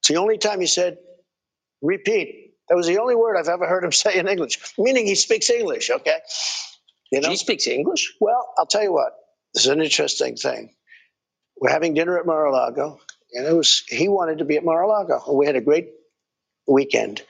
[0.00, 0.98] It's the only time he said,
[1.80, 2.52] repeat.
[2.68, 5.48] That was the only word I've ever heard him say in English, meaning he speaks
[5.50, 6.18] English, okay?
[7.14, 7.30] You know?
[7.30, 8.12] She speaks English.
[8.20, 9.12] Well, I'll tell you what.
[9.54, 10.74] This is an interesting thing.
[11.60, 12.98] We're having dinner at Mar-a-Lago,
[13.32, 15.32] and it was he wanted to be at Mar-a-Lago.
[15.32, 15.90] We had a great
[16.66, 17.22] weekend,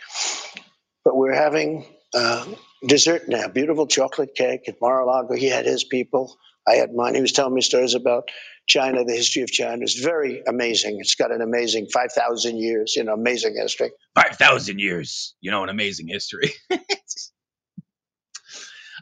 [1.04, 2.46] but we're having uh,
[2.86, 3.48] dessert now.
[3.48, 5.34] Beautiful chocolate cake at Mar-a-Lago.
[5.34, 6.34] He had his people.
[6.66, 7.14] I had mine.
[7.14, 8.30] He was telling me stories about
[8.66, 9.82] China, the history of China.
[9.82, 10.96] It's very amazing.
[10.98, 13.90] It's got an amazing 5,000 years, you know, amazing history.
[14.14, 16.52] 5,000 years, you know, an amazing history.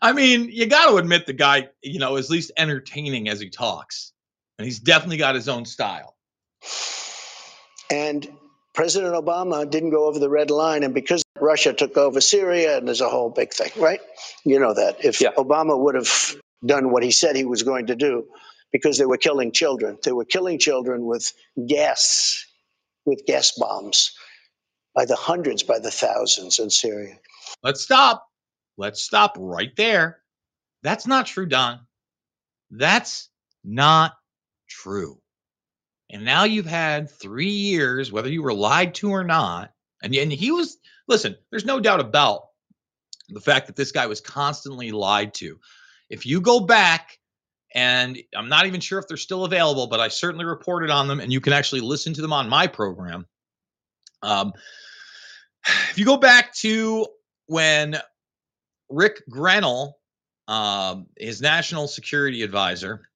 [0.03, 3.39] I mean, you got to admit the guy, you know, is at least entertaining as
[3.39, 4.13] he talks.
[4.59, 6.17] And he's definitely got his own style.
[7.89, 8.29] And
[8.75, 10.83] President Obama didn't go over the red line.
[10.83, 14.01] And because Russia took over Syria, and there's a whole big thing, right?
[14.45, 15.05] You know that.
[15.05, 15.31] If Yeah.
[15.39, 16.35] Obama would have
[16.67, 18.27] done what he said he was going to do,
[18.73, 21.33] because they were killing children, they were killing children with
[21.69, 22.45] gas,
[23.05, 24.13] with gas bombs
[24.95, 27.19] by the hundreds, by the thousands in Syria.
[27.63, 28.27] Let's stop.
[28.77, 30.23] Let's stop right there.
[30.83, 31.81] That's not true, Don.
[32.71, 33.29] That's
[33.65, 34.15] not
[34.69, 35.21] true.
[36.11, 39.73] And now you've had three years, whether you were lied to or not.
[40.03, 40.77] And, and he was,
[41.09, 42.43] listen, there's no doubt about
[43.29, 45.59] the fact that this guy was constantly lied to.
[46.11, 47.19] If you go back,
[47.75, 51.21] and I'm not even sure if they're still available, but I certainly reported on them,
[51.21, 53.27] and you can actually listen to them on my program.
[54.23, 54.53] Um,
[55.91, 57.07] if you go back to
[57.47, 57.97] when
[58.93, 59.95] Rick Grenell,
[60.49, 63.09] um, his national security advisor,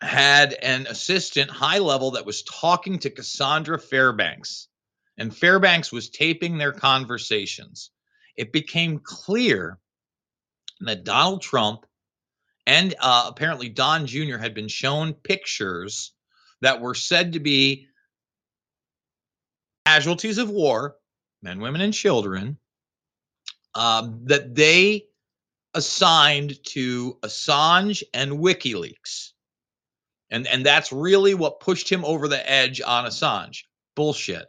[0.00, 4.68] had an assistant high level that was talking to Cassandra Fairbanks,
[5.16, 7.90] and Fairbanks was taping their conversations.
[8.36, 9.78] It became clear
[10.80, 11.86] that Donald Trump
[12.66, 14.36] and uh, apparently Don Jr.
[14.38, 16.12] had been shown pictures
[16.60, 17.86] that were said to be
[19.86, 20.96] casualties of war,
[21.42, 22.58] men, women, and children,
[23.76, 25.04] um, that they
[25.74, 29.32] assigned to Assange and WikiLeaks.
[30.30, 33.64] And, and that's really what pushed him over the edge on Assange.
[33.94, 34.46] Bullshit.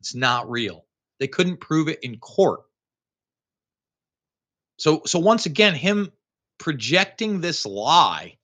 [0.00, 0.86] It's not real.
[1.20, 2.62] They couldn't prove it in court.
[4.78, 6.12] So so once again, him
[6.58, 8.36] projecting this lie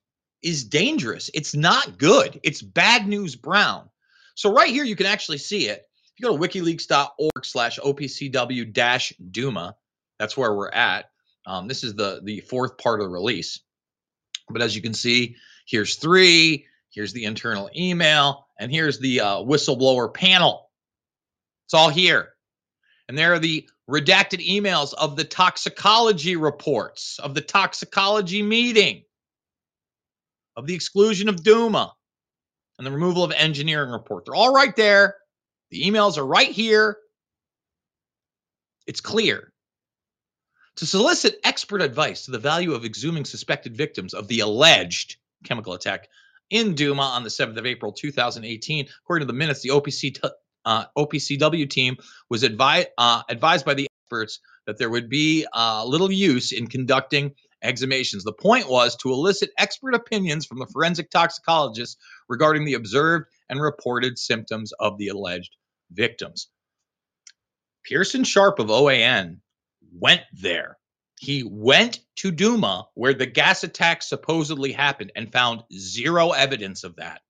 [0.42, 1.30] is dangerous.
[1.34, 2.40] It's not good.
[2.42, 3.90] It's bad news brown.
[4.34, 5.84] So right here, you can actually see it.
[6.04, 9.76] If you go to wikileaks.org slash OPCW dash Duma,
[10.18, 11.06] that's where we're at.
[11.46, 13.60] Um, this is the the fourth part of the release.
[14.48, 19.36] But as you can see, here's three, here's the internal email, and here's the uh,
[19.38, 20.70] whistleblower panel.
[21.66, 22.30] It's all here.
[23.08, 29.02] And there are the redacted emails of the toxicology reports, of the toxicology meeting,
[30.56, 31.92] of the exclusion of Duma,
[32.78, 34.24] and the removal of engineering report.
[34.24, 35.16] They're all right there.
[35.70, 36.96] The emails are right here.
[38.86, 39.51] It's clear.
[40.76, 45.74] To solicit expert advice to the value of exhuming suspected victims of the alleged chemical
[45.74, 46.08] attack
[46.48, 50.20] in Duma on the 7th of April 2018, according to the minutes, the OPC t-
[50.64, 51.96] uh, OPCW team
[52.30, 56.66] was advi- uh, advised by the experts that there would be uh, little use in
[56.66, 58.22] conducting exhumations.
[58.24, 61.96] The point was to elicit expert opinions from the forensic toxicologists
[62.28, 65.54] regarding the observed and reported symptoms of the alleged
[65.90, 66.48] victims.
[67.84, 69.41] Pearson Sharp of OAN
[69.98, 70.78] went there.
[71.18, 76.96] He went to Duma where the gas attack supposedly happened and found zero evidence of
[76.96, 77.20] that.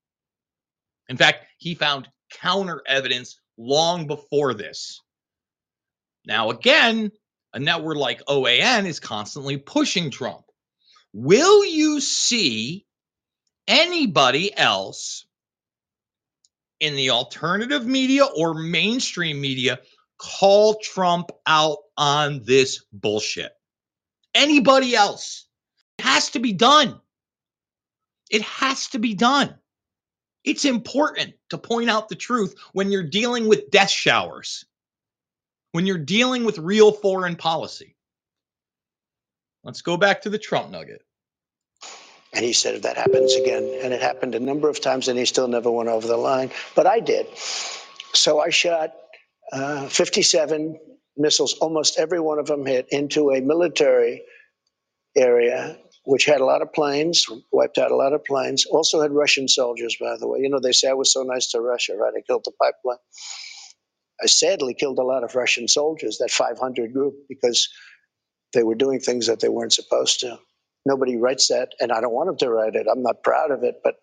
[1.08, 5.00] In fact, he found counter evidence long before this.
[6.24, 7.10] Now, again,
[7.52, 10.44] a network like OAN is constantly pushing Trump.
[11.12, 12.86] Will you see
[13.68, 15.26] anybody else
[16.80, 19.80] in the alternative media or mainstream media
[20.22, 23.52] call Trump out on this bullshit?
[24.34, 25.46] Anybody else?
[25.98, 27.00] It has to be done.
[28.30, 29.54] It has to be done.
[30.44, 34.64] It's important to point out the truth when you're dealing with death showers,
[35.72, 37.96] when you're dealing with real foreign policy.
[39.64, 41.02] Let's go back to the Trump nugget.
[42.32, 45.18] And he said, if that happens again, and it happened a number of times, and
[45.18, 46.50] he still never went over the line.
[46.74, 47.26] But I did.
[48.14, 48.94] So I shot
[49.52, 50.78] uh, 57
[51.16, 54.22] missiles, almost every one of them hit into a military
[55.16, 58.64] area, which had a lot of planes, wiped out a lot of planes.
[58.64, 60.40] Also had Russian soldiers, by the way.
[60.40, 62.12] You know, they say I was so nice to Russia, right?
[62.16, 62.98] I killed the pipeline.
[64.22, 67.68] I sadly killed a lot of Russian soldiers, that 500 group, because
[68.52, 70.38] they were doing things that they weren't supposed to.
[70.86, 72.86] Nobody writes that, and I don't want them to write it.
[72.90, 73.96] I'm not proud of it, but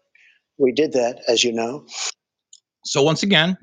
[0.57, 1.88] we did that, as you know.
[2.85, 3.57] So, once again,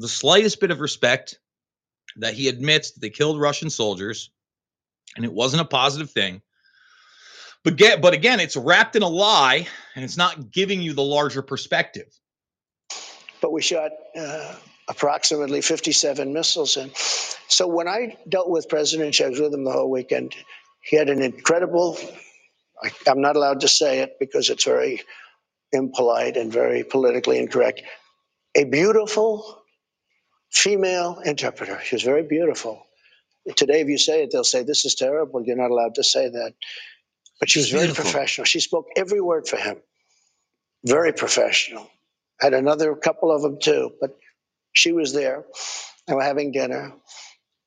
[0.00, 1.38] the slightest bit of respect
[2.16, 4.30] that he admits that they killed Russian soldiers
[5.14, 6.40] and it wasn't a positive thing.
[7.62, 11.02] But get, but again, it's wrapped in a lie and it's not giving you the
[11.02, 12.06] larger perspective.
[13.42, 14.54] But we shot uh,
[14.88, 16.78] approximately 57 missiles.
[16.78, 16.92] And
[17.48, 20.34] so when I dealt with President Xi, I was with him the whole weekend.
[20.82, 21.98] He had an incredible,
[22.82, 25.02] I, I'm not allowed to say it because it's very
[25.72, 27.82] impolite and very politically incorrect,
[28.54, 29.59] a beautiful
[30.52, 31.80] female interpreter.
[31.84, 32.84] She was very beautiful.
[33.56, 35.42] Today, if you say it, they'll say, This is terrible.
[35.44, 36.54] You're not allowed to say that.
[37.40, 38.04] But she was very Beautiful.
[38.04, 38.46] professional.
[38.46, 39.78] She spoke every word for him.
[40.84, 41.90] Very professional.
[42.40, 44.16] Had another couple of them too, but
[44.72, 45.44] she was there
[46.08, 46.94] and we're having dinner.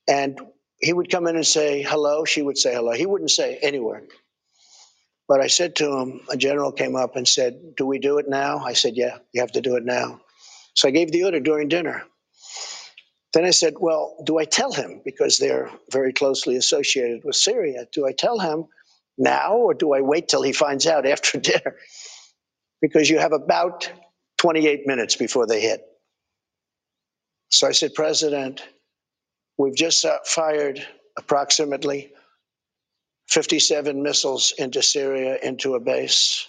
[0.09, 0.39] And
[0.79, 2.25] he would come in and say hello.
[2.25, 2.93] She would say hello.
[2.93, 4.09] He wouldn't say any word.
[5.27, 8.29] But I said to him, a general came up and said, Do we do it
[8.29, 8.59] now?
[8.59, 10.21] I said, Yeah, you have to do it now.
[10.75, 12.03] So I gave the order during dinner.
[13.33, 15.01] Then I said, Well, do I tell him?
[15.03, 17.85] Because they're very closely associated with Syria.
[17.91, 18.65] Do I tell him
[19.17, 21.75] now or do I wait till he finds out after dinner?
[22.81, 23.91] Because you have about
[24.39, 25.81] 28 minutes before they hit.
[27.49, 28.61] So I said, President,
[29.57, 30.85] we've just uh, fired
[31.17, 32.11] approximately
[33.29, 36.47] 57 missiles into Syria, into a base.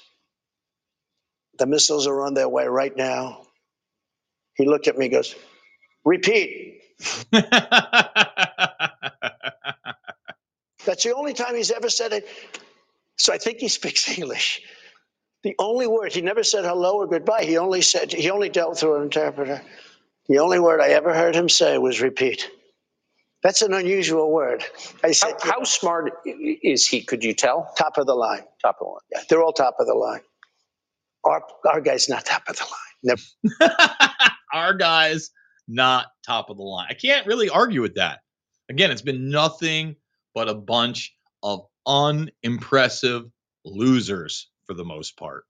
[1.58, 3.42] The missiles are on their way right now.
[4.56, 5.34] He looked at me goes,
[6.04, 6.73] Repeat.
[10.86, 12.28] That's the only time he's ever said it.
[13.16, 14.62] So I think he speaks English.
[15.44, 17.44] The only word, he never said hello or goodbye.
[17.44, 19.62] He only said, he only dealt through an interpreter.
[20.28, 22.48] The only word I ever heard him say was repeat.
[23.42, 24.64] That's an unusual word.
[25.04, 26.12] I said, How, how smart
[26.62, 27.02] is he?
[27.04, 27.72] Could you tell?
[27.78, 28.42] top of the line.
[28.62, 29.00] Top of the line.
[29.12, 30.22] Yeah, they're all top of the line.
[31.24, 33.18] Our, our guy's not top of the line.
[33.60, 33.70] Never.
[34.54, 35.30] Our guys
[35.68, 36.86] not top of the line.
[36.90, 38.20] I can't really argue with that.
[38.68, 39.96] Again, it's been nothing
[40.34, 43.30] but a bunch of unimpressive
[43.64, 45.44] losers for the most part.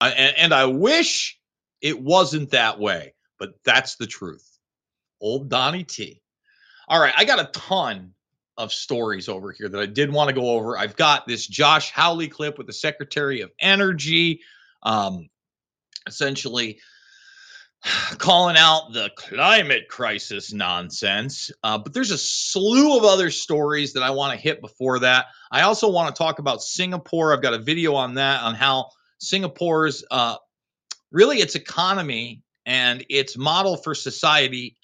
[0.00, 1.38] I, and, and I wish
[1.80, 4.46] it wasn't that way, but that's the truth.
[5.20, 6.22] Old Donnie T.
[6.88, 8.14] All right, I got a ton
[8.56, 10.76] of stories over here that I did want to go over.
[10.76, 14.40] I've got this Josh Hawley clip with the Secretary of Energy,
[14.82, 15.28] um,
[16.06, 16.80] essentially
[18.18, 21.50] calling out the climate crisis nonsense.
[21.62, 25.26] Uh, but there's a slew of other stories that I want to hit before that.
[25.50, 27.32] I also want to talk about Singapore.
[27.32, 30.36] I've got a video on that, on how Singapore's uh,
[31.10, 34.76] really its economy and its model for society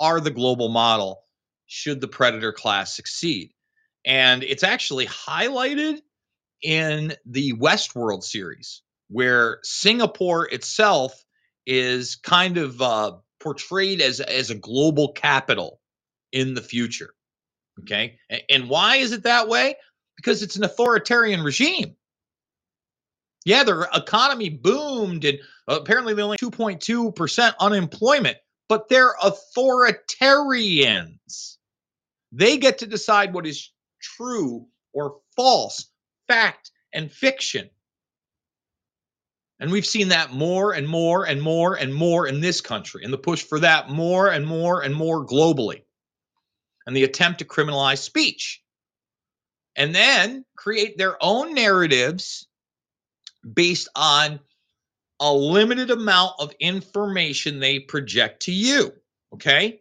[0.00, 1.22] are the global model
[1.66, 3.52] should the predator class succeed.
[4.04, 6.00] And it's actually highlighted
[6.62, 11.22] in the Westworld series, where Singapore itself
[11.66, 15.80] is kind of uh, portrayed as as a global capital
[16.32, 17.14] in the future.
[17.80, 18.18] Okay,
[18.50, 19.76] and why is it that way?
[20.16, 21.96] Because it's an authoritarian regime.
[23.44, 28.36] Yeah, their economy boomed, and apparently they only 2.2 percent unemployment,
[28.68, 31.56] but they're authoritarians.
[32.30, 35.90] They get to decide what is true or false,
[36.28, 37.70] fact and fiction.
[39.62, 43.12] And we've seen that more and more and more and more in this country, and
[43.12, 45.84] the push for that more and more and more globally,
[46.84, 48.60] and the attempt to criminalize speech.
[49.76, 52.48] And then create their own narratives
[53.48, 54.40] based on
[55.20, 58.92] a limited amount of information they project to you.
[59.32, 59.80] Okay.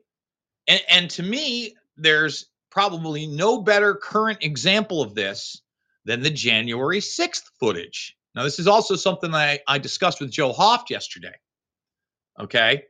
[0.67, 5.59] And, and to me, there's probably no better current example of this
[6.05, 8.15] than the January 6th footage.
[8.35, 11.33] Now, this is also something I, I discussed with Joe Hoft yesterday.
[12.39, 12.83] Okay.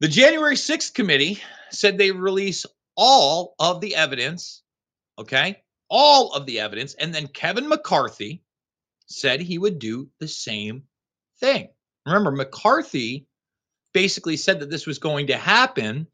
[0.00, 1.40] The January 6th committee
[1.70, 2.66] said they release
[2.96, 4.62] all of the evidence.
[5.18, 5.62] Okay.
[5.88, 6.94] All of the evidence.
[6.94, 8.42] And then Kevin McCarthy
[9.06, 10.82] said he would do the same
[11.40, 11.68] thing.
[12.04, 13.26] Remember, McCarthy
[13.92, 16.06] basically said that this was going to happen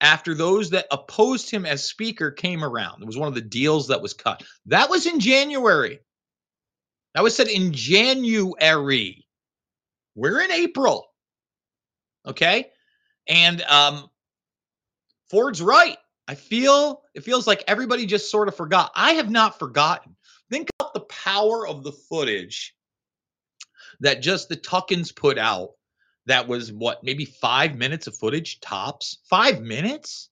[0.00, 3.02] after those that opposed him as speaker came around.
[3.02, 4.42] It was one of the deals that was cut.
[4.66, 6.00] That was in January.
[7.14, 9.26] That was said in January.
[10.14, 11.06] We're in April.
[12.26, 12.70] Okay.
[13.26, 14.08] And um,
[15.30, 15.96] Ford's right.
[16.26, 18.92] I feel it feels like everybody just sort of forgot.
[18.94, 20.14] I have not forgotten.
[20.50, 22.74] Think about the power of the footage
[24.00, 25.70] that just the Tuckins put out.
[26.26, 29.18] That was what, maybe five minutes of footage tops?
[29.24, 30.28] Five minutes?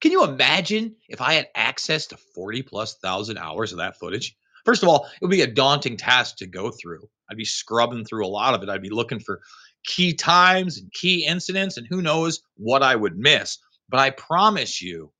[0.00, 4.36] Can you imagine if I had access to 40 plus thousand hours of that footage?
[4.64, 7.08] First of all, it would be a daunting task to go through.
[7.30, 8.68] I'd be scrubbing through a lot of it.
[8.68, 9.40] I'd be looking for
[9.84, 13.58] key times and key incidents, and who knows what I would miss.
[13.88, 15.12] But I promise you,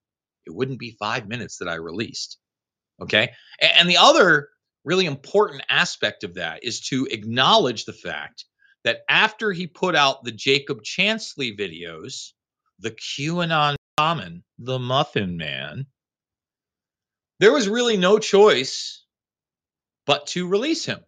[0.46, 2.38] it wouldn't be five minutes that I released.
[3.00, 3.32] Okay.
[3.60, 4.48] And the other
[4.84, 8.44] really important aspect of that is to acknowledge the fact
[8.84, 12.32] that after he put out the Jacob Chansley videos,
[12.78, 15.86] the QAnon shaman, the Muffin Man,
[17.40, 19.04] there was really no choice
[20.10, 20.98] but to release him.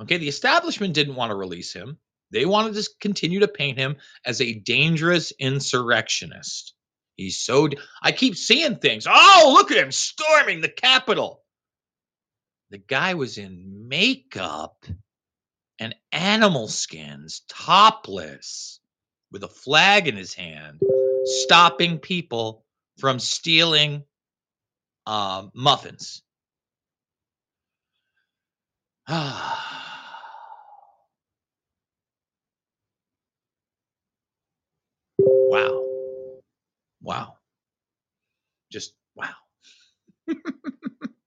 [0.00, 1.98] Okay, the establishment didn't want to release him.
[2.30, 6.74] They wanted to continue to paint him as a dangerous insurrectionist.
[7.16, 7.68] He's so.
[8.00, 9.08] I keep seeing things.
[9.10, 11.42] Oh, look at him storming the Capitol.
[12.70, 14.86] The guy was in makeup
[15.80, 18.78] and animal skins, topless,
[19.32, 20.80] with a flag in his hand,
[21.24, 22.64] stopping people
[22.98, 24.04] from stealing
[25.06, 26.22] uh, muffins.
[29.08, 29.58] wow.
[37.02, 37.36] Wow.
[38.70, 39.34] Just wow.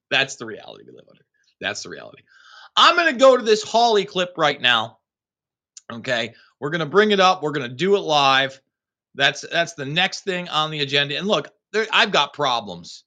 [0.09, 1.25] That's the reality we live under.
[1.61, 2.23] That's the reality.
[2.75, 4.99] I'm going to go to this Hawley clip right now.
[5.91, 6.33] Okay.
[6.59, 7.43] We're going to bring it up.
[7.43, 8.59] We're going to do it live.
[9.15, 11.17] That's that's the next thing on the agenda.
[11.17, 13.03] And look, there, I've got problems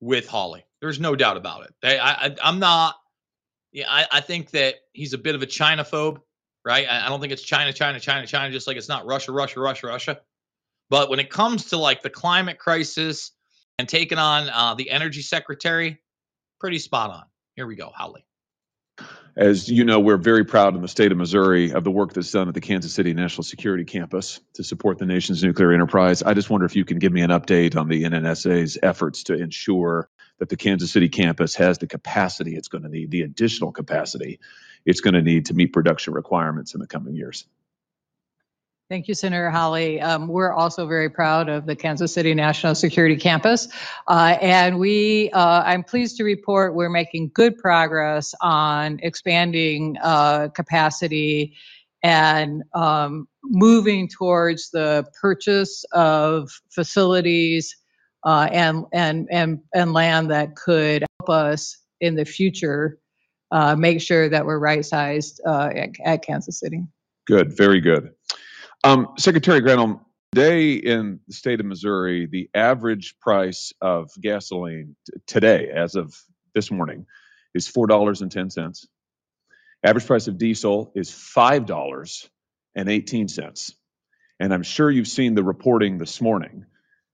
[0.00, 0.64] with Hawley.
[0.80, 1.74] There's no doubt about it.
[1.82, 2.96] I, I I'm not.
[3.72, 6.18] Yeah, I, I think that he's a bit of a China phobe,
[6.64, 6.86] right?
[6.88, 9.60] I, I don't think it's China, China, China, China, just like it's not Russia, Russia,
[9.60, 10.20] Russia, Russia.
[10.88, 13.30] But when it comes to like the climate crisis
[13.78, 16.02] and taking on uh, the energy secretary,
[16.58, 17.24] pretty spot on.
[17.54, 18.24] Here we go, Hawley.
[19.36, 22.30] As you know, we're very proud in the state of Missouri of the work that's
[22.32, 26.22] done at the Kansas City National Security Campus to support the nation's nuclear enterprise.
[26.22, 29.34] I just wonder if you can give me an update on the NNSA's efforts to
[29.34, 30.10] ensure
[30.40, 34.40] that the Kansas City campus has the capacity it's going to need, the additional capacity
[34.84, 37.46] it's going to need to meet production requirements in the coming years.
[38.88, 40.00] Thank you, Senator Hawley.
[40.00, 43.68] Um, we're also very proud of the Kansas City National Security Campus.
[44.08, 50.48] Uh, and we, uh, I'm pleased to report we're making good progress on expanding uh,
[50.48, 51.54] capacity
[52.02, 57.76] and um, moving towards the purchase of facilities
[58.24, 62.98] uh, and, and, and, and land that could help us in the future
[63.50, 66.84] uh, make sure that we're right sized uh, at, at Kansas City.
[67.26, 68.12] Good, very good.
[68.84, 70.00] Um, Secretary Granholm,
[70.32, 76.14] today in the state of Missouri, the average price of gasoline t- today, as of
[76.54, 77.06] this morning,
[77.54, 78.86] is four dollars and ten cents.
[79.84, 82.28] Average price of diesel is five dollars
[82.74, 83.74] and eighteen cents.
[84.38, 86.64] And I'm sure you've seen the reporting this morning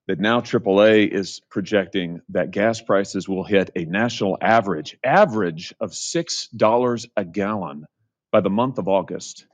[0.07, 5.95] that now AAA is projecting that gas prices will hit a national average average of
[5.95, 7.87] six dollars a gallon
[8.33, 9.47] by the month of August.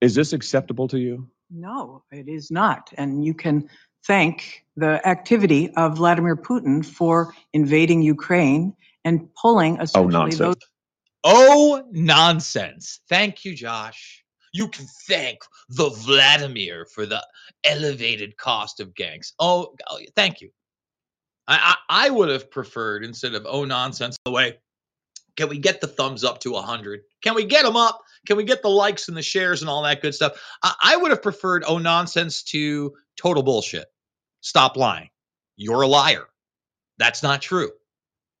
[0.00, 1.28] Is this acceptable to you?
[1.50, 2.90] No, it is not.
[2.96, 3.68] And you can
[4.06, 8.74] thank the activity of Vladimir Putin for invading Ukraine
[9.04, 10.66] and pulling Oh, essentially those nonsense.
[11.24, 13.00] Oh, nonsense.
[13.08, 14.24] Thank you, Josh.
[14.56, 17.22] You can thank the Vladimir for the
[17.62, 19.34] elevated cost of gangs.
[19.38, 20.50] Oh, oh, thank you.
[21.46, 24.56] I, I, I would have preferred instead of oh nonsense the way.
[25.36, 27.02] Can we get the thumbs up to 100?
[27.22, 28.00] Can we get them up?
[28.26, 30.42] Can we get the likes and the shares and all that good stuff?
[30.62, 33.84] I, I would have preferred oh nonsense to total bullshit.
[34.40, 35.10] Stop lying.
[35.56, 36.28] You're a liar.
[36.96, 37.72] That's not true.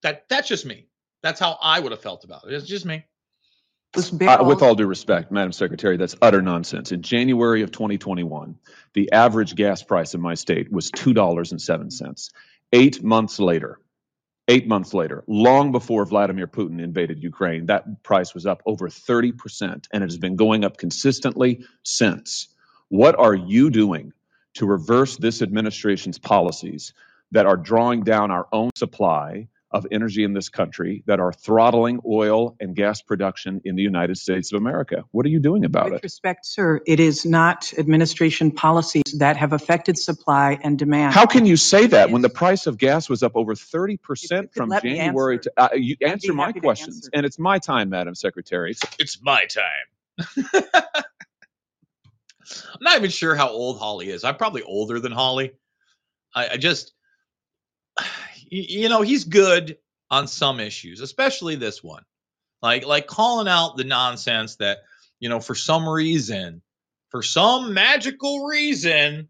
[0.02, 0.88] That that's just me.
[1.22, 2.54] That's how I would have felt about it.
[2.54, 3.04] It's just me.
[3.94, 6.92] Uh, with all due respect, Madam Secretary, that's utter nonsense.
[6.92, 8.58] In January of 2021,
[8.92, 12.30] the average gas price in my state was $2.07.
[12.72, 13.80] Eight months later,
[14.48, 19.86] eight months later, long before Vladimir Putin invaded Ukraine, that price was up over 30%,
[19.92, 22.48] and it has been going up consistently since.
[22.88, 24.12] What are you doing
[24.54, 26.92] to reverse this administration's policies
[27.32, 32.00] that are drawing down our own supply of energy in this country, that are throttling
[32.06, 35.04] oil and gas production in the United States of America?
[35.10, 36.02] What are you doing about With it?
[36.04, 41.14] respect, sir, it is not administration policies that have affected supply and demand.
[41.14, 44.50] How can you say that when the price of gas was up over 30% could
[44.54, 45.50] from let me January answer.
[45.56, 46.96] to, uh, you I'd answer my questions.
[46.96, 47.10] answer.
[47.14, 48.70] And it's my time, Madam Secretary.
[48.70, 50.44] It's It's my time.
[52.54, 54.22] I'm not even sure how old Hawley is.
[54.24, 55.52] I'm probably older than Hawley.
[56.34, 56.95] I, I just, y-
[58.50, 59.78] you know, he's good
[60.10, 62.02] on some issues, especially this one.
[62.62, 64.78] Like, like calling out the nonsense that,
[65.20, 66.62] you know, for some reason,
[67.10, 69.28] for some magical reason,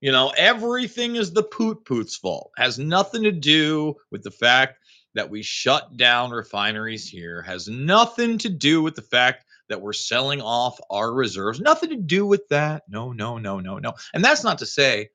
[0.00, 2.50] you know, everything is the poot poot's fault.
[2.56, 4.78] Has nothing to do with the fact
[5.14, 7.42] that we shut down refineries here.
[7.42, 11.60] Has nothing to do with the fact that we're selling off our reserves.
[11.60, 12.82] Nothing to do with that.
[12.88, 13.94] No, no, no, no, no.
[14.12, 15.08] And that's not to say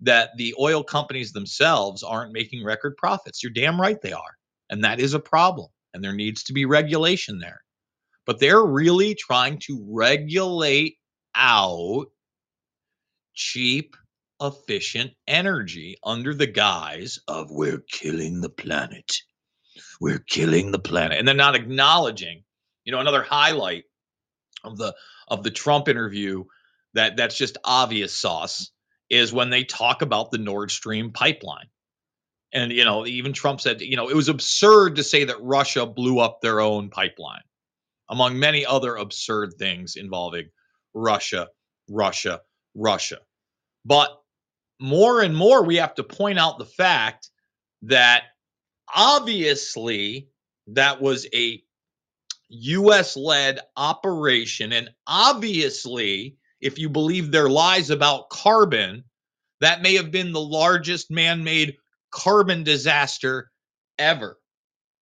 [0.00, 3.42] that the oil companies themselves aren't making record profits.
[3.42, 4.36] You're damn right they are.
[4.70, 5.68] And that is a problem.
[5.94, 7.60] And there needs to be regulation there.
[8.26, 10.96] But they're really trying to regulate
[11.34, 12.06] out
[13.34, 13.96] cheap,
[14.40, 19.16] efficient energy under the guise of we're killing the planet.
[20.00, 21.18] We're killing the planet.
[21.18, 22.44] And they're not acknowledging,
[22.84, 23.84] you know, another highlight
[24.64, 24.94] of the
[25.28, 26.44] of the Trump interview
[26.94, 28.70] that that's just obvious sauce
[29.10, 31.66] is when they talk about the Nord Stream pipeline.
[32.52, 35.86] And you know, even Trump said, you know, it was absurd to say that Russia
[35.86, 37.42] blew up their own pipeline,
[38.08, 40.48] among many other absurd things involving
[40.94, 41.48] Russia,
[41.88, 42.40] Russia,
[42.74, 43.18] Russia.
[43.84, 44.10] But
[44.80, 47.30] more and more, we have to point out the fact
[47.82, 48.24] that
[48.94, 50.28] obviously
[50.68, 51.62] that was a
[52.48, 54.72] US led operation.
[54.72, 59.04] And obviously, if you believe their lies about carbon,
[59.60, 61.76] that may have been the largest man made
[62.10, 63.50] carbon disaster
[63.98, 64.38] ever.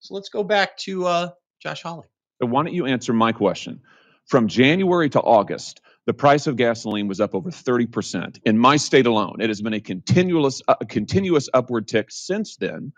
[0.00, 1.30] So let's go back to uh,
[1.62, 2.06] Josh Hawley.
[2.38, 3.80] Why don't you answer my question?
[4.26, 8.38] From January to August, the price of gasoline was up over 30%.
[8.44, 12.92] In my state alone, it has been a continuous, uh, continuous upward tick since then.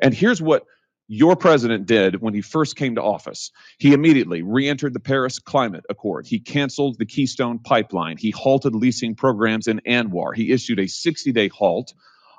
[0.00, 0.64] And here's what
[1.08, 3.52] your president did when he first came to office.
[3.78, 6.26] He immediately re entered the Paris Climate Accord.
[6.26, 8.16] He canceled the Keystone Pipeline.
[8.18, 10.34] He halted leasing programs in ANWR.
[10.34, 11.94] He issued a 60 day halt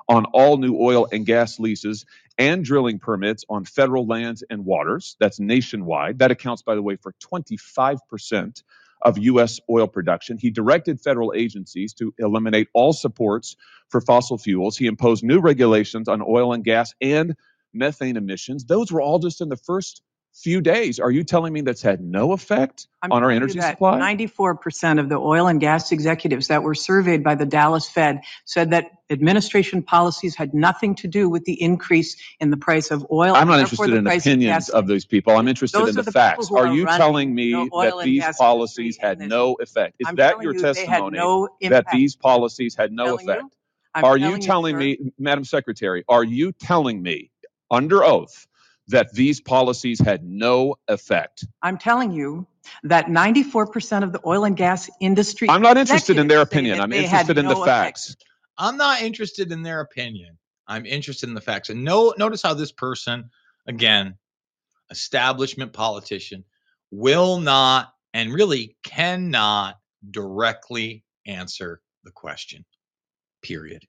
[0.08, 2.04] on all new oil and gas leases
[2.38, 5.16] and drilling permits on federal lands and waters.
[5.20, 6.18] That's nationwide.
[6.20, 8.62] That accounts, by the way, for 25%
[9.02, 9.60] of U.S.
[9.70, 10.38] oil production.
[10.38, 13.56] He directed federal agencies to eliminate all supports
[13.88, 14.76] for fossil fuels.
[14.76, 17.36] He imposed new regulations on oil and gas and
[17.72, 18.64] methane emissions.
[18.64, 20.02] Those were all just in the first
[20.34, 21.00] few days.
[21.00, 23.98] Are you telling me that's had no effect I'm on our energy supply?
[23.98, 28.70] 94% of the oil and gas executives that were surveyed by the Dallas Fed said
[28.70, 33.34] that administration policies had nothing to do with the increase in the price of oil.
[33.34, 35.36] I'm not interested in opinions of those people.
[35.36, 36.50] I'm interested Those in the the facts.
[36.50, 39.96] Are are you telling me the that these policies had no effect?
[39.98, 43.44] Is I'm that your you testimony no that these policies had no you- effect?
[43.94, 47.30] I'm Are you telling sir, me, Madam Secretary, are you telling me
[47.70, 48.46] under oath
[48.88, 51.44] that these policies had no effect?
[51.62, 52.46] I'm telling you
[52.84, 55.48] that 94% of the oil and gas industry.
[55.48, 56.76] I'm not interested in their executives say opinion.
[56.78, 57.98] that I'm they had interested in the no effect.
[57.98, 58.16] facts.
[58.56, 60.38] I'm not interested in their opinion.
[60.66, 61.70] I'm interested in the facts.
[61.70, 63.30] And no, notice how this person,
[63.66, 64.16] again,
[64.90, 66.44] establishment politician,
[66.90, 69.78] will not and really cannot
[70.10, 72.64] directly answer the question.
[73.42, 73.86] Period.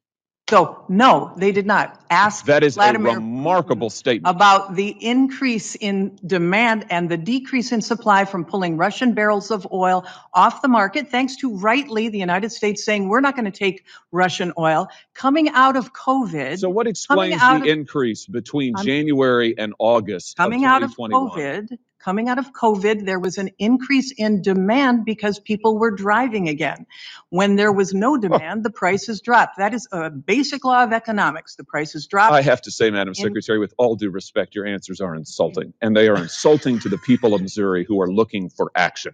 [0.49, 4.35] So, no, they did not ask That is a Vladimir remarkable statement.
[4.35, 9.67] about the increase in demand and the decrease in supply from pulling Russian barrels of
[9.71, 13.51] oil off the market, thanks to rightly the United States saying we're not going to
[13.51, 14.87] take Russian oil.
[15.13, 20.35] Coming out of COVID, So what explains out the of- increase between January and August
[20.37, 21.29] coming of out of 2021?
[21.67, 26.47] COVID, coming out of COVID, there was an increase in demand because people were driving
[26.47, 26.85] again.
[27.29, 29.57] When there was no demand, the prices dropped.
[29.57, 31.55] That is a basic law of economics.
[31.55, 32.33] The prices dropped.
[32.33, 35.95] I have to say, Madam Secretary, with all due respect, your answers are insulting, and
[35.95, 39.13] they are insulting to the people of Missouri who are looking for action.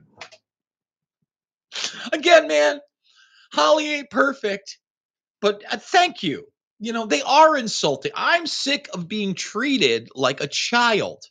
[2.14, 2.80] Again, man,
[3.52, 4.78] Hawley ain't perfect,
[5.42, 6.48] but uh, thank you.
[6.80, 8.12] You know, they are insulting.
[8.16, 11.26] I'm sick of being treated like a child.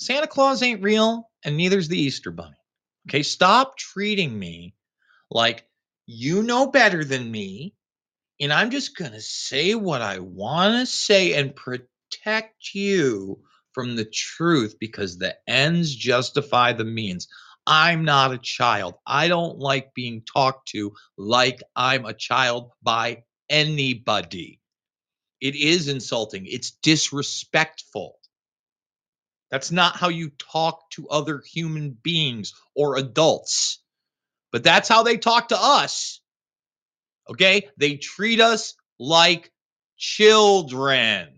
[0.00, 1.28] Santa Claus ain't real.
[1.44, 2.56] and neither's the Easter Bunny.
[3.08, 4.74] Okay, stop treating me
[5.30, 5.66] like
[6.06, 7.74] you know better than me,
[8.40, 13.42] and I'm just going to say what I want to say and protect you
[13.74, 17.28] from the truth because the ends justify the means.
[17.66, 18.94] I'm not a child.
[19.06, 24.60] I don't like being talked to like I'm a child by anybody.
[25.42, 28.19] It is insulting, it's disrespectful.
[29.50, 33.78] That's not how you talk to other human beings or adults.
[34.52, 36.20] But that's how they talk to us.
[37.28, 37.68] Okay?
[37.76, 39.50] They treat us like
[39.96, 41.28] children.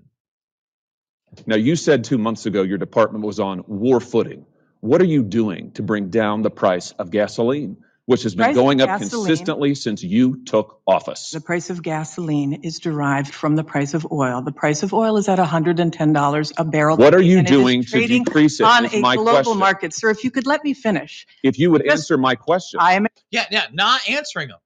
[1.46, 4.44] Now, you said two months ago your department was on war footing.
[4.80, 8.56] What are you doing to bring down the price of gasoline, which has been Price
[8.56, 11.30] of going up gasoline- consistently since you took office?
[11.30, 14.42] The price of gasoline is derived from the price of oil.
[14.42, 16.96] The price of oil is at $110 a barrel.
[16.96, 18.64] What are you and it is doing to trading decrease it?
[18.64, 19.58] On is a my global question.
[19.58, 19.94] market.
[19.94, 21.26] Sir, if you could let me finish.
[21.42, 22.80] If you would Just- answer my question.
[22.80, 24.58] I am Yeah, yeah, not answering them.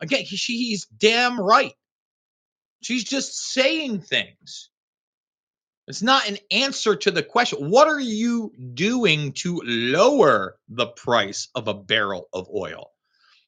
[0.00, 1.74] Again, he, she's damn right.
[2.82, 4.70] She's just saying things.
[5.90, 7.68] It's not an answer to the question.
[7.68, 12.92] What are you doing to lower the price of a barrel of oil?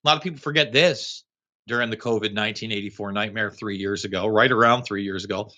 [0.05, 1.23] A lot of people forget this
[1.69, 5.53] during the COVID 1984 nightmare three years ago, right around three years ago.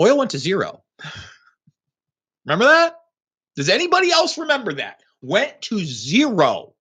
[0.00, 0.82] Oil went to zero.
[2.46, 2.94] Remember that?
[3.56, 5.02] Does anybody else remember that?
[5.20, 6.72] Went to zero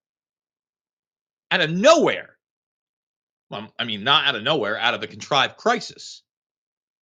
[1.52, 2.38] out of nowhere.
[3.50, 6.24] Well, I mean, not out of nowhere, out of a contrived crisis.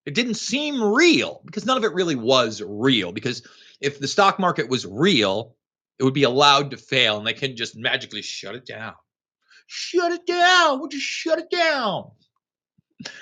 [0.07, 3.11] It didn't seem real because none of it really was real.
[3.11, 3.45] Because
[3.81, 5.57] if the stock market was real,
[5.99, 8.93] it would be allowed to fail and they can just magically shut it down.
[9.67, 10.79] Shut it down.
[10.79, 12.11] We'll just shut it down.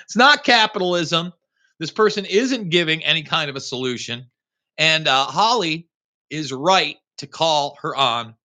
[0.04, 1.32] It's not capitalism.
[1.80, 4.26] This person isn't giving any kind of a solution.
[4.78, 5.88] And uh, Hawley
[6.30, 8.36] is right to call her on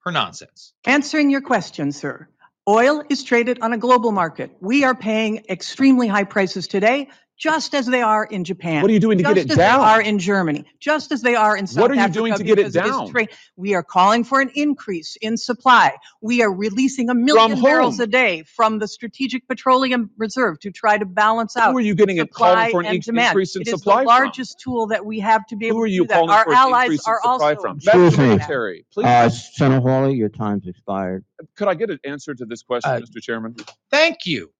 [0.00, 0.72] her nonsense.
[0.84, 2.28] answering your question, sir.
[2.66, 4.50] Oil is traded on a global market.
[4.60, 8.82] We are paying extremely high prices today, just as they are in Japan.
[8.82, 9.48] What are you doing to get it down?
[9.48, 9.56] just as?
[9.58, 11.82] They are in Germany, just as they are in South Africa.
[11.82, 13.10] What are you Africa doing to get it down?
[13.10, 13.26] tra-
[13.56, 15.96] we are calling for an increase in supply.
[16.22, 18.04] We are releasing a million barrels whom?
[18.04, 21.94] a day from the Strategic Petroleum Reserve to try to balance out Who are you
[21.94, 23.28] getting it supply calling for an and inc- demand.
[23.30, 24.06] increase in It is supply the from?
[24.06, 26.14] largest tool that we have to be Who able are to you do that.
[26.14, 27.76] calling Our for an allies increase in are supply also from?
[27.78, 28.28] Excuse me.
[28.38, 29.06] Secretary, please.
[29.06, 31.24] Uh, Senator Hawley, your time's expired.
[31.56, 33.20] Could I get an answer to this question, Uh, Mr.
[33.20, 33.56] Chairman?
[33.90, 34.50] Thank you.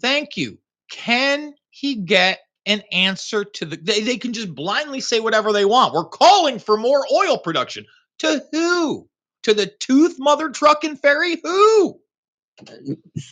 [0.00, 0.58] Thank you.
[0.90, 5.64] Can he get an answer to the they, they can just blindly say whatever they
[5.64, 5.94] want.
[5.94, 7.86] We're calling for more oil production.
[8.20, 9.08] To who?
[9.44, 11.36] To the tooth mother truck and ferry?
[11.42, 12.00] Who?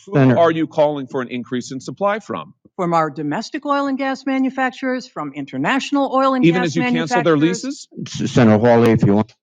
[0.07, 2.55] Who are you calling for an increase in supply from?
[2.79, 6.83] from our domestic oil and gas manufacturers, from international oil and Even gas as you
[6.83, 7.89] cancel their leases?
[8.07, 9.33] Senator Hawley, if you want.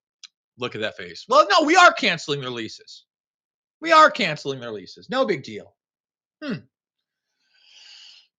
[0.59, 1.26] Look at that face.
[1.28, 3.05] Well, no, we are canceling their leases.
[3.82, 5.11] We are canceling their leases.
[5.11, 5.74] No big deal.
[6.42, 6.61] Hmm.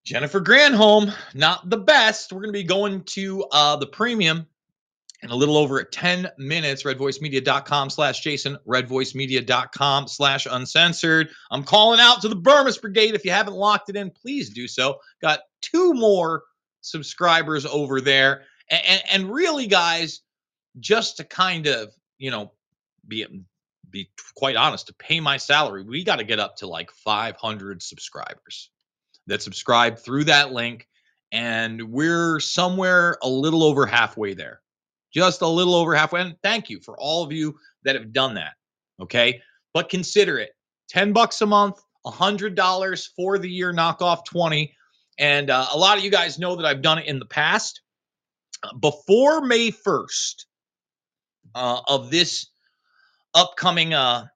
[0.08, 2.32] Jennifer Granholm, not the best.
[2.32, 4.46] We're going to be going to uh, the premium
[5.22, 6.82] in a little over 10 minutes.
[6.84, 11.28] Redvoicemedia.com slash Jason, redvoicemedia.com slash uncensored.
[11.50, 13.16] I'm calling out to the Bermas Brigade.
[13.16, 14.98] If you haven't locked it in, please do so.
[15.20, 16.44] Got two more
[16.80, 18.44] subscribers over there.
[18.70, 20.22] And, and, and really, guys,
[20.80, 22.52] just to kind of, you know,
[23.06, 23.26] be
[23.90, 27.82] be quite honest, to pay my salary, we got to get up to like 500
[27.82, 28.70] subscribers
[29.28, 30.88] that subscribe through that link.
[31.30, 34.60] And we're somewhere a little over halfway there.
[35.12, 36.22] Just a little over halfway.
[36.22, 38.54] And thank you for all of you that have done that.
[39.00, 39.40] Okay.
[39.72, 40.50] But consider it
[40.88, 44.74] 10 bucks a month, $100 for the year, knock off 20.
[45.18, 47.82] And uh, a lot of you guys know that I've done it in the past.
[48.80, 50.44] Before May 1st
[51.54, 52.46] uh, of this
[53.34, 54.26] upcoming uh,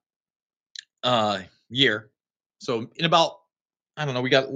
[1.03, 1.41] uh,
[1.71, 2.11] year,
[2.59, 3.39] so in about
[3.97, 4.51] I don't know, we got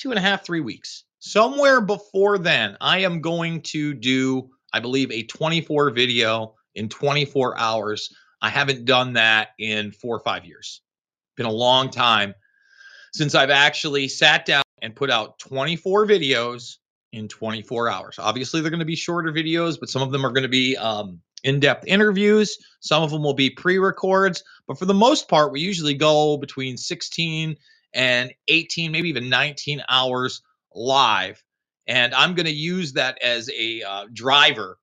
[0.00, 1.04] two and a half, three weeks.
[1.18, 7.58] Somewhere before then, I am going to do, I believe, a 24 video in 24
[7.58, 8.14] hours.
[8.40, 10.80] I haven't done that in four or five years.
[11.36, 12.34] Been a long time
[13.12, 16.76] since I've actually sat down and put out 24 videos
[17.12, 18.18] in 24 hours.
[18.18, 20.76] Obviously, they're going to be shorter videos, but some of them are going to be
[20.78, 22.56] um, in depth interviews.
[22.80, 24.42] Some of them will be pre records.
[24.66, 27.56] But for the most part, we usually go between 16
[27.94, 30.42] and 18, maybe even 19 hours
[30.74, 31.42] live.
[31.86, 34.78] And I'm going to use that as a uh, driver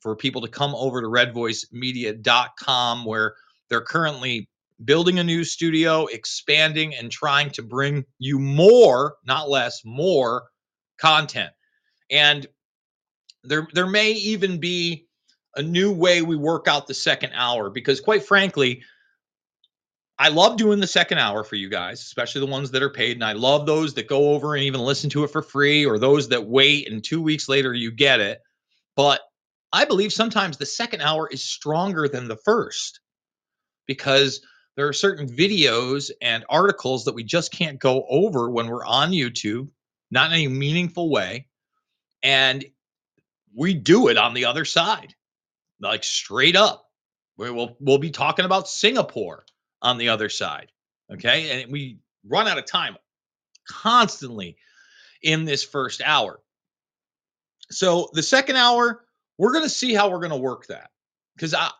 [0.00, 3.34] for people to come over to redvoicemedia.com, where
[3.68, 4.48] they're currently
[4.84, 10.44] building a new studio, expanding, and trying to bring you more, not less, more
[10.98, 11.52] content.
[12.10, 12.46] And
[13.44, 15.06] there, there may even be
[15.56, 18.82] a new way we work out the second hour because, quite frankly,
[20.20, 23.16] I love doing the second hour for you guys, especially the ones that are paid.
[23.16, 25.98] And I love those that go over and even listen to it for free or
[25.98, 28.42] those that wait and two weeks later you get it.
[28.96, 29.22] But
[29.72, 33.00] I believe sometimes the second hour is stronger than the first
[33.86, 34.42] because
[34.76, 39.12] there are certain videos and articles that we just can't go over when we're on
[39.12, 39.68] YouTube,
[40.10, 41.46] not in any meaningful way.
[42.22, 42.62] And
[43.54, 45.14] we do it on the other side,
[45.80, 46.84] like straight up.
[47.38, 49.46] We will we'll be talking about Singapore
[49.82, 50.70] on the other side.
[51.12, 51.62] Okay.
[51.62, 52.96] And we run out of time
[53.68, 54.56] constantly
[55.22, 56.40] in this first hour.
[57.70, 59.04] So the second hour,
[59.38, 60.90] we're going to see how we're going to work that
[61.36, 61.70] because I,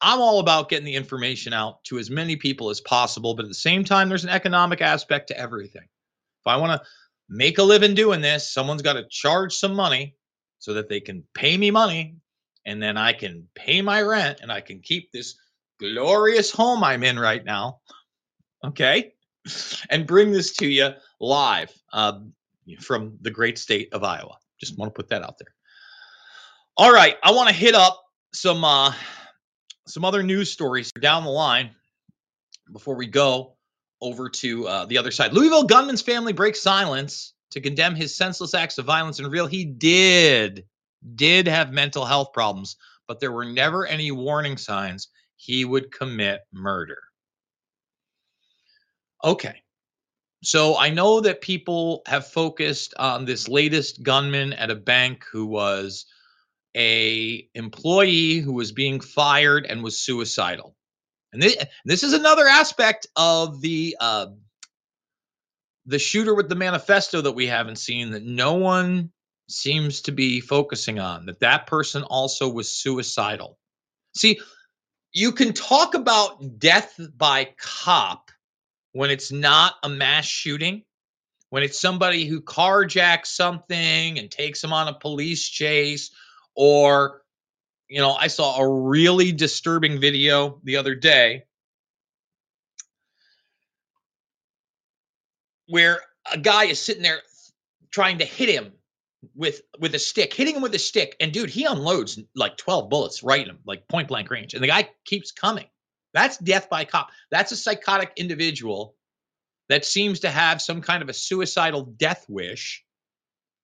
[0.00, 3.34] I'm all about getting the information out to as many people as possible.
[3.34, 5.82] But at the same time, there's an economic aspect to everything.
[5.82, 6.88] If I want to
[7.28, 10.16] make a living doing this, someone's got to charge some money
[10.58, 12.16] so that they can pay me money
[12.64, 15.36] and then I can pay my rent and I can keep this
[15.80, 17.80] glorious home I'm in right now.
[18.64, 19.12] Okay.
[19.88, 22.20] And bring this to you live uh,
[22.80, 24.36] from the great state of Iowa.
[24.60, 25.52] Just want to put that out there.
[26.76, 27.16] All right.
[27.22, 28.02] I want to hit up
[28.34, 28.92] some uh,
[29.88, 31.70] some other news stories down the line
[32.70, 33.56] before we go
[34.02, 35.32] over to uh, the other side.
[35.32, 39.64] Louisville gunman's family breaks silence to condemn his senseless acts of violence and reveal he
[39.64, 40.64] did
[41.14, 42.76] did have mental health problems,
[43.08, 45.08] but there were never any warning signs
[45.40, 46.98] he would commit murder.
[49.24, 49.62] Okay.
[50.42, 55.46] So I know that people have focused on this latest gunman at a bank who
[55.46, 56.04] was
[56.76, 60.76] a employee who was being fired and was suicidal.
[61.32, 64.26] And this, this is another aspect of the uh,
[65.86, 69.10] the shooter with the manifesto that we haven't seen that no one
[69.48, 73.58] seems to be focusing on that that person also was suicidal.
[74.14, 74.38] See,
[75.12, 78.30] you can talk about death by cop
[78.92, 80.84] when it's not a mass shooting,
[81.50, 86.10] when it's somebody who carjacks something and takes them on a police chase,
[86.54, 87.22] or,
[87.88, 91.44] you know, I saw a really disturbing video the other day
[95.66, 96.00] where
[96.30, 97.20] a guy is sitting there
[97.90, 98.72] trying to hit him
[99.34, 102.88] with with a stick, hitting him with a stick, and dude, he unloads like 12
[102.88, 105.66] bullets right in him, like point blank range, and the guy keeps coming.
[106.12, 107.10] That's death by cop.
[107.30, 108.96] That's a psychotic individual
[109.68, 112.84] that seems to have some kind of a suicidal death wish.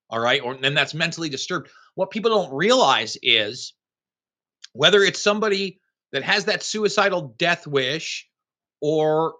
[0.08, 1.70] All right, or and that's mentally disturbed.
[1.94, 3.74] What people don't realize is
[4.72, 5.80] whether it's somebody
[6.12, 8.28] that has that suicidal death wish
[8.80, 9.34] or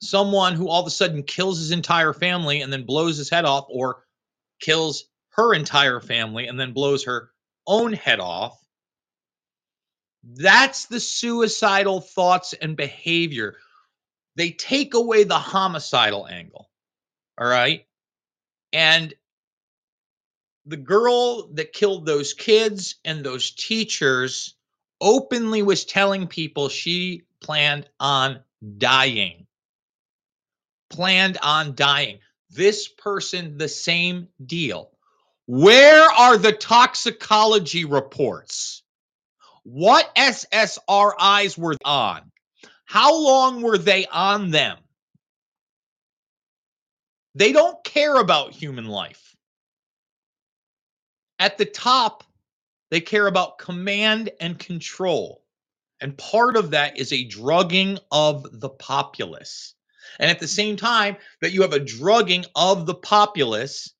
[0.00, 3.44] someone who all of a sudden kills his entire family and then blows his head
[3.44, 4.04] off or
[4.60, 5.04] kills
[5.34, 7.30] her entire family and then blows her
[7.66, 8.58] own head off.
[10.22, 13.56] That's the suicidal thoughts and behavior.
[14.36, 16.70] They take away the homicidal angle.
[17.38, 17.86] All right.
[18.72, 19.12] And
[20.66, 24.54] the girl that killed those kids and those teachers
[25.00, 28.40] openly was telling people she planned on
[28.78, 29.46] dying.
[30.90, 32.20] Planned on dying.
[32.50, 34.93] This person, the same deal.
[35.46, 38.82] Where are the toxicology reports?
[39.62, 42.30] What SSRIs were on?
[42.84, 44.78] How long were they on them?
[47.34, 49.34] They don't care about human life.
[51.38, 52.24] At the top,
[52.90, 55.42] they care about command and control.
[56.00, 59.74] And part of that is a drugging of the populace.
[60.18, 63.92] And at the same time that you have a drugging of the populace,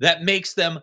[0.00, 0.80] that makes them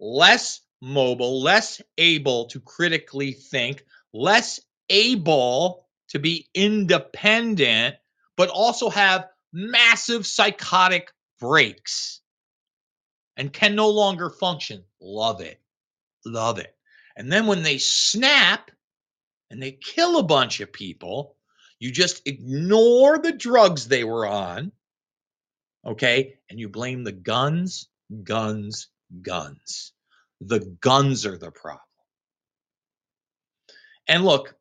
[0.00, 7.96] less mobile, less able to critically think, less able to be independent,
[8.36, 12.20] but also have massive psychotic breaks
[13.36, 14.84] and can no longer function.
[15.00, 15.60] Love it.
[16.24, 16.74] Love it.
[17.16, 18.70] And then when they snap
[19.50, 21.36] and they kill a bunch of people,
[21.78, 24.72] you just ignore the drugs they were on.
[25.86, 26.34] Okay.
[26.50, 27.88] And you blame the guns
[28.22, 28.88] guns,
[29.22, 29.92] guns.
[30.40, 31.82] The guns are the problem.
[34.06, 34.54] And look,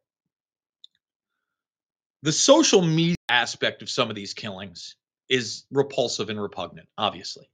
[2.24, 4.96] the social media aspect of some of these killings
[5.30, 7.50] is repulsive and repugnant, obviously.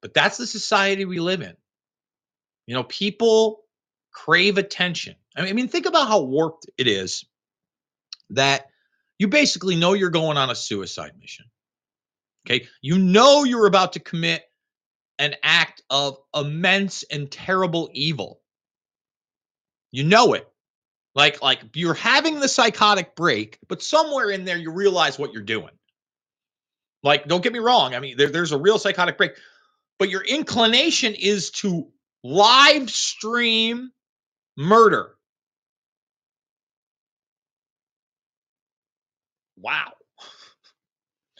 [0.00, 1.54] But that's the society we live in.
[2.66, 3.64] You know, people
[4.12, 5.16] crave attention.
[5.36, 7.24] I mean, think about how warped it is
[8.30, 8.66] that
[9.18, 11.46] you basically know you're going on a suicide mission.
[12.46, 12.66] Okay.
[12.80, 14.42] You know you're about to commit
[15.18, 18.40] an act of immense and terrible evil.
[19.92, 20.48] You know it.
[21.14, 25.42] Like, like you're having the psychotic break, but somewhere in there you realize what you're
[25.42, 25.70] doing.
[27.04, 27.94] Like, don't get me wrong.
[27.94, 29.32] I mean, there, there's a real psychotic break,
[29.98, 31.88] but your inclination is to
[32.24, 33.92] live stream
[34.56, 35.14] murder.
[39.56, 39.92] Wow.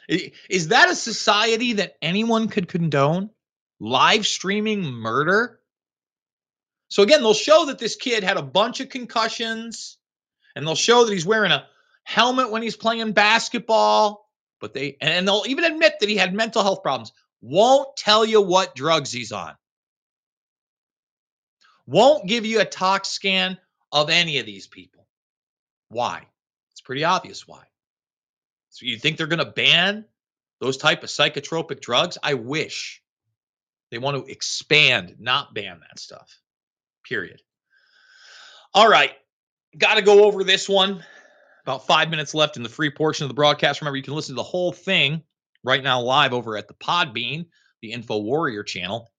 [0.09, 3.31] Is that a society that anyone could condone?
[3.81, 5.61] Live streaming murder?
[6.89, 9.99] So again, they'll show that this kid had a bunch of concussions
[10.55, 11.67] and they'll show that he's wearing a
[12.05, 16.63] helmet when he's playing basketball, but they and they'll even admit that he had mental
[16.63, 17.13] health problems.
[17.41, 19.55] Won't tell you what drugs he's on.
[21.87, 23.59] Won't give you a tox scan
[23.93, 25.07] of any of these people.
[25.89, 26.27] Why?
[26.73, 27.63] It's pretty obvious why.
[28.71, 30.05] So you think they're going to ban
[30.61, 32.19] those type of psychotropic drugs?
[32.23, 33.03] I wish.
[33.95, 36.41] They want to expand, not ban that stuff.
[37.09, 37.41] Period.
[38.75, 39.13] All right.
[39.79, 41.05] Got to go over this one.
[41.63, 43.81] About five minutes left in the free portion of the broadcast.
[43.81, 45.23] Remember, you can listen to the whole thing
[45.63, 47.47] right now live over at the Podbean,
[47.83, 49.13] the Info Warrior channel.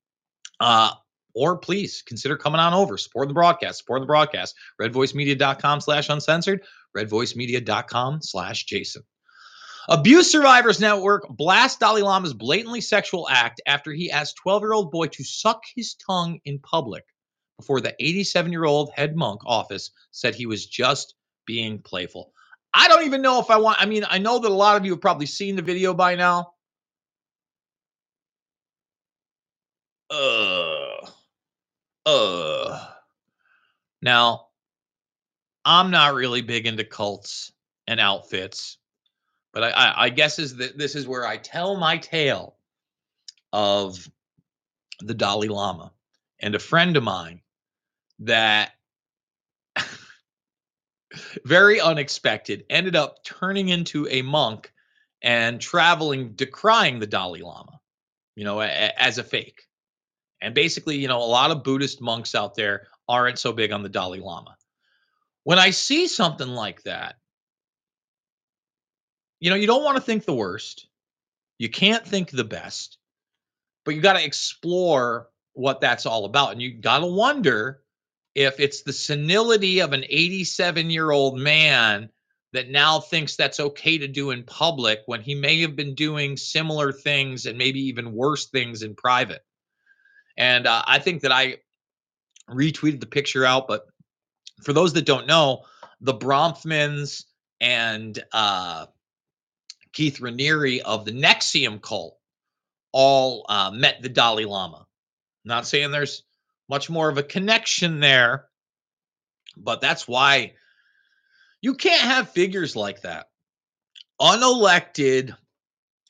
[0.59, 0.91] Uh,
[1.33, 4.55] or please consider coming on over, support the broadcast, support the broadcast.
[4.81, 6.63] Redvoicemedia.com slash uncensored,
[6.97, 9.03] redvoicemedia.com slash Jason.
[9.87, 14.91] Abuse Survivors Network blasts Dalai Lama's blatantly sexual act after he asked 12 year old
[14.91, 17.03] boy to suck his tongue in public
[17.57, 21.15] before the 87 year old head monk office said he was just
[21.45, 22.31] being playful.
[22.73, 24.85] I don't even know if I want, I mean, I know that a lot of
[24.85, 26.51] you have probably seen the video by now.
[30.09, 31.09] Uh,
[32.05, 32.87] uh.
[34.01, 34.47] Now,
[35.63, 37.51] I'm not really big into cults
[37.87, 38.77] and outfits,
[39.55, 42.57] but I, I, I guess is that this is where I tell my tale
[43.53, 44.07] of
[44.99, 45.93] the Dalai Lama
[46.41, 47.39] and a friend of mine
[48.19, 48.73] that
[51.45, 54.73] very unexpected ended up turning into a monk
[55.21, 57.79] and traveling decrying the Dalai Lama,
[58.35, 59.61] you know, a- a- as a fake.
[60.41, 63.83] And basically, you know, a lot of Buddhist monks out there aren't so big on
[63.83, 64.57] the Dalai Lama.
[65.45, 67.15] When I see something like that,
[69.45, 70.87] you know, you don't want to think the worst.
[71.59, 72.97] You can't think the best,
[73.83, 76.51] but you got to explore what that's all about.
[76.53, 77.83] And you got to wonder
[78.33, 82.09] if it's the senility of an 87 year old man
[82.53, 86.37] that now thinks that's okay to do in public when he may have been doing
[86.37, 89.45] similar things and maybe even worse things in private.
[90.37, 91.57] And uh, I think that I
[92.49, 93.85] retweeted the picture out, but
[94.63, 95.65] for those that don't know,
[96.01, 97.25] the Bronfmans
[97.61, 98.87] and uh,
[99.95, 102.17] Keith Raniere of the NXIVM cult
[102.91, 104.85] all uh, met the Dalai Lama.
[105.45, 106.23] Not saying there's
[106.69, 108.49] much more of a connection there,
[109.55, 110.53] but that's why
[111.61, 113.29] you can't have figures like that.
[114.19, 115.35] Unelected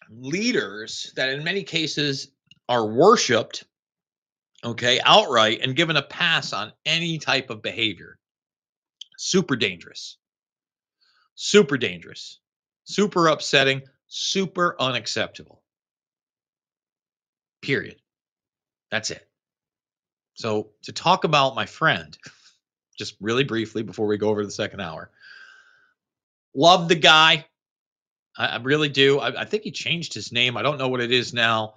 [0.09, 2.31] leaders that in many cases
[2.67, 3.65] are worshiped,
[4.63, 8.17] okay, outright and given a pass on any type of behavior.
[9.17, 10.17] Super dangerous.
[11.35, 12.39] Super dangerous.
[12.85, 13.81] Super upsetting.
[14.07, 15.61] Super unacceptable.
[17.61, 17.97] Period.
[18.91, 19.27] That's it.
[20.35, 22.17] So, to talk about my friend,
[22.97, 25.09] just really briefly before we go over the second hour,
[26.53, 27.45] love the guy.
[28.37, 29.19] I, I really do.
[29.19, 30.57] I, I think he changed his name.
[30.57, 31.75] I don't know what it is now.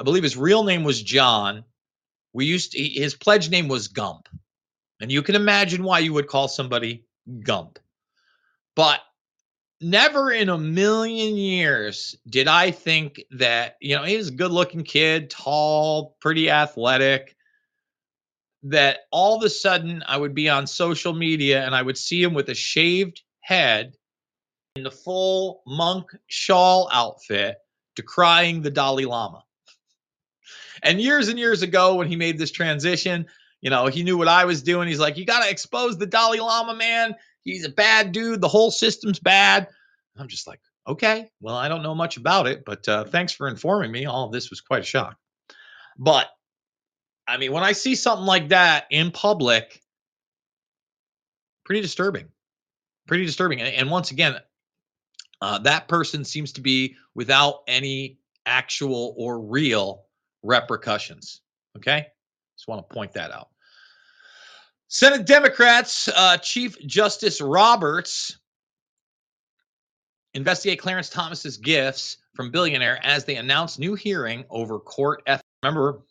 [0.00, 1.64] I believe his real name was John.
[2.32, 4.28] We used to, his pledge name was Gump.
[5.00, 7.04] And you can imagine why you would call somebody
[7.42, 7.78] Gump.
[8.76, 9.00] But
[9.80, 14.50] never in a million years did I think that, you know, he was a good
[14.50, 17.36] looking kid, tall, pretty athletic,
[18.64, 22.22] that all of a sudden I would be on social media and I would see
[22.22, 23.94] him with a shaved head
[24.76, 27.56] in the full monk shawl outfit
[27.94, 29.44] decrying the Dalai Lama.
[30.82, 33.26] And years and years ago, when he made this transition,
[33.60, 34.88] you know, he knew what I was doing.
[34.88, 37.14] He's like, you got to expose the Dalai Lama, man.
[37.44, 38.40] He's a bad dude.
[38.40, 39.68] The whole system's bad.
[40.16, 43.48] I'm just like, okay, well, I don't know much about it, but uh, thanks for
[43.48, 44.06] informing me.
[44.06, 45.16] All of this was quite a shock.
[45.98, 46.28] But
[47.26, 49.80] I mean, when I see something like that in public,
[51.64, 52.28] pretty disturbing.
[53.06, 53.60] Pretty disturbing.
[53.60, 54.36] And, and once again,
[55.40, 60.04] uh, that person seems to be without any actual or real
[60.42, 61.40] repercussions.
[61.76, 62.06] Okay.
[62.56, 63.48] Just want to point that out.
[64.88, 68.38] Senate Democrats, uh, Chief Justice Roberts
[70.34, 75.44] investigate Clarence Thomas's gifts from billionaire as they announce new hearing over court ethics.
[75.62, 76.02] Remember,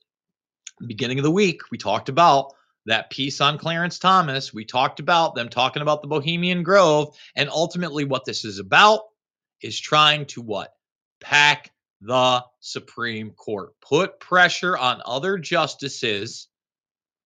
[0.87, 2.53] beginning of the week, we talked about
[2.85, 7.15] that piece on Clarence Thomas, we talked about them talking about the Bohemian Grove.
[7.35, 9.01] And ultimately, what this is about
[9.61, 10.73] is trying to what?
[11.21, 11.71] Pack
[12.01, 16.49] the Supreme Court, put pressure on other justices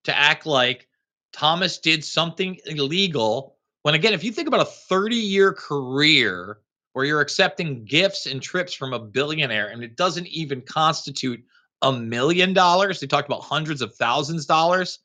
[0.04, 0.86] to act like
[1.32, 3.56] Thomas did something illegal.
[3.82, 6.58] When again, if you think about a 30 year career
[6.92, 11.42] where you're accepting gifts and trips from a billionaire and it doesn't even constitute
[11.82, 14.98] a million dollars, they talked about hundreds of thousands of dollars.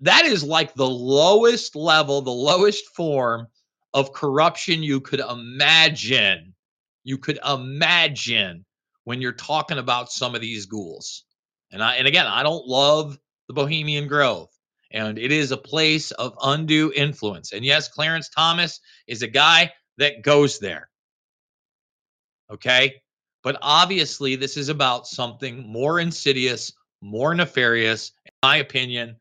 [0.00, 3.48] That is like the lowest level, the lowest form
[3.94, 6.54] of corruption you could imagine.
[7.02, 8.64] You could imagine
[9.04, 11.24] when you're talking about some of these ghouls.
[11.72, 13.18] And I and again, I don't love
[13.48, 14.48] the Bohemian Grove.
[14.96, 17.52] And it is a place of undue influence.
[17.52, 20.88] And yes, Clarence Thomas is a guy that goes there.
[22.50, 23.02] Okay.
[23.42, 26.72] But obviously, this is about something more insidious,
[27.02, 29.16] more nefarious, in my opinion,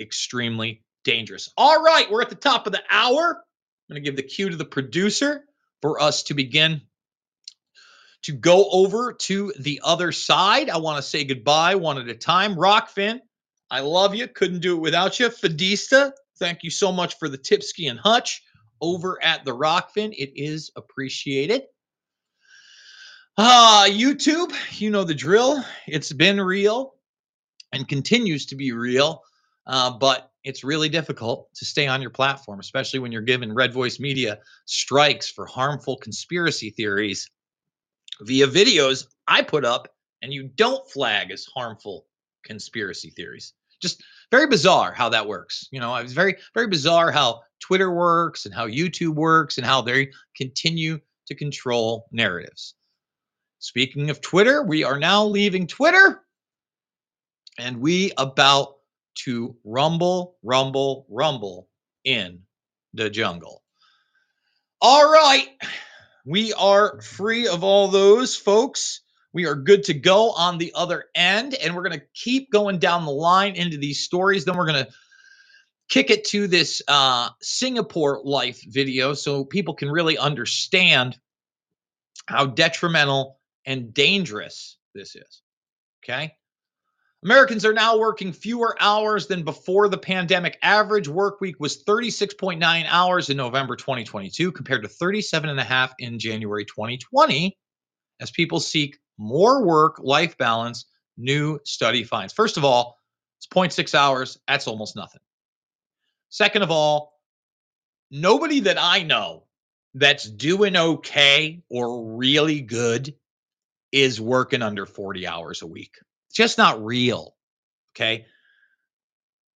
[0.00, 1.50] extremely dangerous.
[1.54, 3.44] All right, we're at the top of the hour.
[3.90, 5.44] I'm going to give the cue to the producer
[5.82, 6.80] for us to begin
[8.22, 10.70] to go over to the other side.
[10.70, 12.54] I want to say goodbye one at a time.
[12.56, 13.20] Rokfin,
[13.70, 14.26] I love you.
[14.26, 15.28] Couldn't do it without you.
[15.28, 18.42] Fadista, thank you so much for the Tipsky and Hutch
[18.80, 20.12] over at the Rokfin.
[20.12, 21.62] It is appreciated.
[23.38, 25.64] Ah, YouTube, you know the drill.
[25.86, 26.94] It's been real
[27.72, 29.22] and continues to be real,
[29.66, 33.72] uh, but it's really difficult to stay on your platform, especially when you're given Red
[33.72, 37.30] Voice Media strikes for harmful conspiracy theories
[38.22, 39.88] via videos I put up
[40.22, 42.06] and you don't flag as harmful
[42.44, 43.54] conspiracy theories.
[43.80, 45.68] Just very bizarre how that works.
[45.70, 49.82] You know, it's very, very bizarre how Twitter works and how YouTube works and how
[49.82, 52.74] they continue to control narratives.
[53.58, 56.22] Speaking of Twitter, we are now leaving Twitter
[57.58, 58.76] and we about
[59.24, 61.68] to rumble, rumble, rumble
[62.04, 62.40] in
[62.94, 63.62] the jungle.
[64.80, 65.48] All right.
[66.24, 69.02] We are free of all those folks.
[69.32, 72.78] We are good to go on the other end, and we're going to keep going
[72.78, 74.44] down the line into these stories.
[74.44, 74.92] Then we're going to
[75.88, 81.18] kick it to this uh, Singapore life video so people can really understand
[82.26, 85.42] how detrimental and dangerous this is.
[86.04, 86.34] Okay.
[87.22, 90.58] Americans are now working fewer hours than before the pandemic.
[90.62, 95.92] Average work week was 36.9 hours in November 2022 compared to 37 and a half
[95.98, 97.58] in January 2020
[98.20, 100.86] as people seek more work life balance,
[101.18, 102.32] new study finds.
[102.32, 102.98] First of all,
[103.38, 104.38] it's 0.6 hours.
[104.48, 105.20] That's almost nothing.
[106.30, 107.12] Second of all,
[108.10, 109.44] nobody that I know
[109.94, 113.14] that's doing okay or really good
[113.92, 115.96] is working under 40 hours a week.
[116.28, 117.36] It's just not real.
[117.94, 118.24] Okay.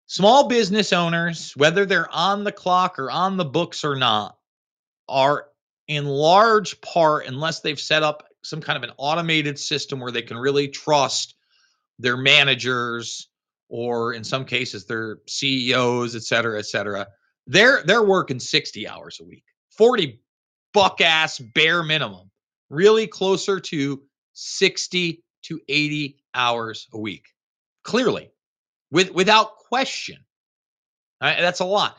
[0.06, 4.36] Small business owners, whether they're on the clock or on the books or not,
[5.08, 5.46] are
[5.88, 10.22] in large part, unless they've set up some kind of an automated system where they
[10.22, 11.34] can really trust
[11.98, 13.28] their managers
[13.68, 17.08] or in some cases their CEOs, et cetera, et cetera,
[17.46, 19.44] they're they're working 60 hours a week,
[19.76, 20.20] 40
[20.72, 22.30] buck ass bare minimum,
[22.70, 24.02] really closer to
[24.34, 27.26] 60 to 80 hours a week.
[27.82, 28.30] Clearly,
[28.90, 30.18] with without question.
[31.20, 31.96] Uh, that's a lot.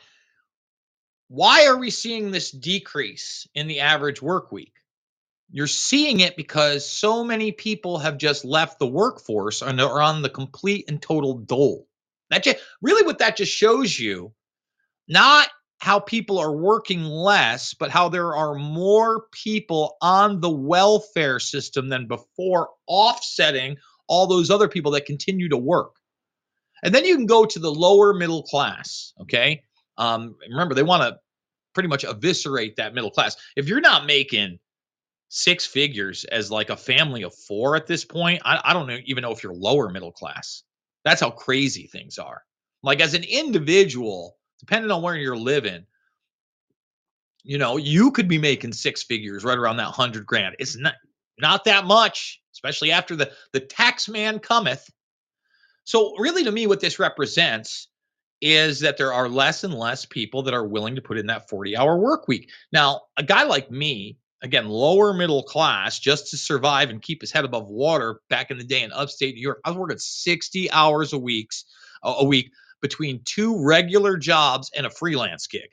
[1.27, 4.74] Why are we seeing this decrease in the average work week?
[5.51, 10.21] You're seeing it because so many people have just left the workforce and are on
[10.21, 11.87] the complete and total dole.
[12.29, 14.33] That just really what that just shows you,
[15.07, 15.47] not
[15.79, 21.89] how people are working less, but how there are more people on the welfare system
[21.89, 23.77] than before, offsetting
[24.07, 25.95] all those other people that continue to work.
[26.83, 29.13] And then you can go to the lower middle class.
[29.21, 29.61] Okay.
[29.97, 31.17] Um, remember, they want to
[31.73, 33.35] pretty much eviscerate that middle class.
[33.55, 34.59] If you're not making
[35.29, 38.97] six figures as like a family of four at this point, I, I don't know,
[39.05, 40.63] even know if you're lower middle class.
[41.03, 42.43] That's how crazy things are.
[42.83, 45.85] Like as an individual, depending on where you're living,
[47.43, 50.55] you know, you could be making six figures right around that hundred grand.
[50.59, 50.95] It's not
[51.39, 54.89] not that much, especially after the the tax man cometh.
[55.83, 57.87] So really to me what this represents
[58.41, 61.49] is that there are less and less people that are willing to put in that
[61.49, 62.49] 40 hour work week.
[62.71, 67.31] Now, a guy like me, again, lower middle class, just to survive and keep his
[67.31, 70.71] head above water back in the day in upstate New York, I was working 60
[70.71, 71.65] hours a weeks
[72.03, 75.69] a week between two regular jobs and a freelance gig.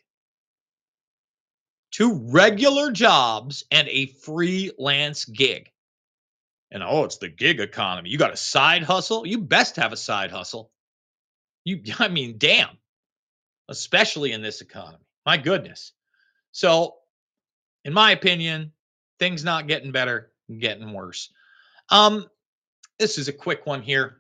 [1.91, 5.71] Two regular jobs and a freelance gig.
[6.71, 8.09] And oh, it's the gig economy.
[8.09, 9.27] You got a side hustle?
[9.27, 10.71] You best have a side hustle.
[11.65, 12.71] You, I mean, damn,
[13.69, 15.05] especially in this economy.
[15.27, 15.93] My goodness.
[16.53, 16.95] So,
[17.85, 18.73] in my opinion,
[19.19, 21.33] things not getting better, getting worse.
[21.91, 22.27] Um,
[22.99, 24.19] this is a quick one here.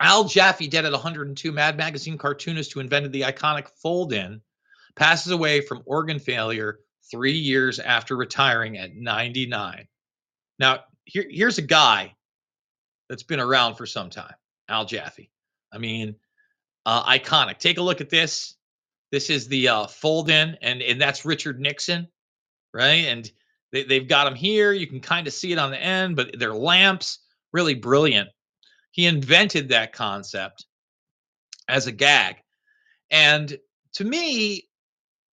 [0.00, 4.40] Al Jaffee, dead at 102, Mad Magazine cartoonist who invented the iconic fold in,
[4.96, 9.86] passes away from organ failure three years after retiring at 99.
[10.58, 12.14] Now, here, here's a guy
[13.08, 14.34] that's been around for some time,
[14.68, 15.30] Al Jaffee.
[15.72, 16.16] I mean,
[16.86, 17.58] uh, iconic.
[17.58, 18.54] Take a look at this.
[19.10, 22.08] This is the uh, fold in, and, and that's Richard Nixon,
[22.74, 23.06] right?
[23.06, 23.30] And
[23.72, 24.72] they, they've got them here.
[24.72, 27.20] You can kind of see it on the end, but they're lamps,
[27.52, 28.28] really brilliant.
[28.90, 30.66] He invented that concept
[31.68, 32.36] as a gag.
[33.10, 33.56] And
[33.94, 34.68] to me,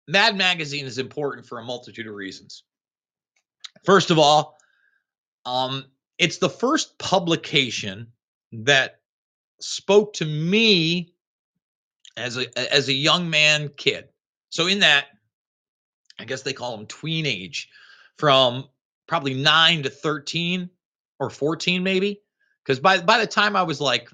[0.07, 2.63] Mad Magazine is important for a multitude of reasons.
[3.83, 4.57] First of all,
[5.45, 5.85] um,
[6.17, 8.07] it's the first publication
[8.51, 8.99] that
[9.59, 11.13] spoke to me
[12.17, 14.09] as a as a young man kid.
[14.49, 15.05] So in that,
[16.21, 17.69] I guess they call them tween age,
[18.17, 18.65] from
[19.07, 20.69] probably nine to 13
[21.19, 22.21] or 14, maybe.
[22.63, 24.09] Because by by the time I was like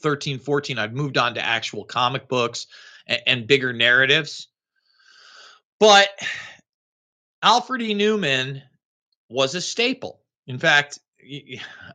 [0.00, 2.66] 13, 14, I'd moved on to actual comic books
[3.06, 4.48] and, and bigger narratives.
[5.80, 6.08] But
[7.42, 7.94] Alfred E.
[7.94, 8.62] Neuman
[9.28, 10.20] was a staple.
[10.46, 10.98] In fact,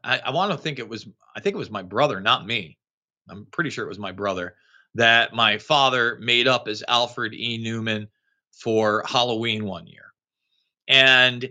[0.04, 2.78] I, I want to think it was, I think it was my brother, not me.
[3.30, 4.56] I'm pretty sure it was my brother
[4.96, 7.64] that my father made up as Alfred E.
[7.64, 8.08] Neuman
[8.54, 10.14] for Halloween one year.
[10.88, 11.50] And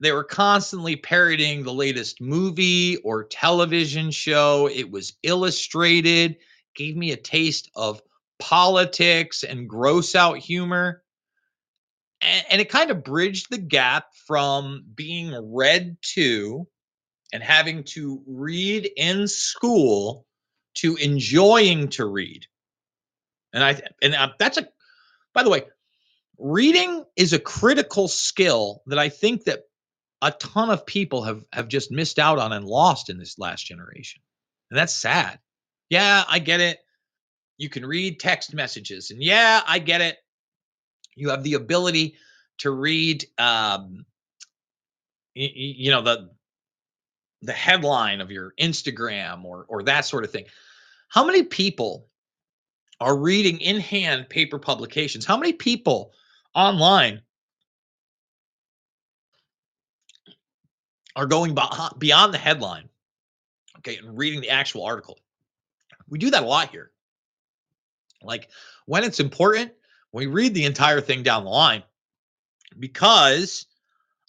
[0.00, 4.68] they were constantly parodying the latest movie or television show.
[4.68, 6.36] It was illustrated,
[6.74, 8.02] gave me a taste of
[8.38, 11.02] politics and gross out humor.
[12.20, 16.66] And, and it kind of bridged the gap from being read to
[17.32, 20.26] and having to read in school
[20.74, 22.46] to enjoying to read.
[23.52, 24.68] And I and I, that's a
[25.34, 25.64] by the way,
[26.38, 29.64] reading is a critical skill that I think that
[30.22, 33.66] a ton of people have have just missed out on and lost in this last
[33.66, 34.22] generation.
[34.70, 35.38] And that's sad.
[35.90, 36.78] Yeah, I get it.
[37.58, 40.16] You can read text messages and yeah, I get it.
[41.14, 42.16] You have the ability
[42.58, 44.06] to read um
[45.34, 46.30] you, you know the
[47.42, 50.46] the headline of your Instagram or or that sort of thing.
[51.08, 52.08] How many people
[53.00, 55.24] are reading in hand paper publications?
[55.24, 56.12] How many people
[56.54, 57.22] online
[61.16, 61.56] are going
[61.98, 62.88] beyond the headline,
[63.78, 65.18] okay, and reading the actual article?
[66.08, 66.90] We do that a lot here.
[68.22, 68.48] Like
[68.86, 69.72] when it's important,
[70.12, 71.82] we read the entire thing down the line
[72.78, 73.66] because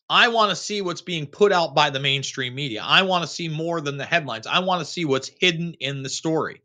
[0.10, 2.82] I want to see what's being put out by the mainstream media.
[2.84, 4.48] I want to see more than the headlines.
[4.48, 6.62] I want to see what's hidden in the story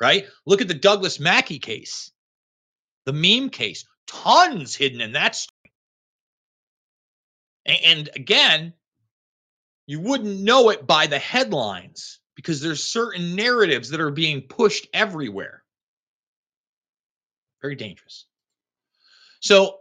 [0.00, 0.26] right?
[0.46, 2.10] Look at the Douglas Mackey case,
[3.06, 5.72] the meme case, tons hidden in that story.
[7.66, 8.74] And again,
[9.86, 14.86] you wouldn't know it by the headlines because there's certain narratives that are being pushed
[14.92, 15.62] everywhere.
[17.62, 18.26] Very dangerous.
[19.40, 19.78] So,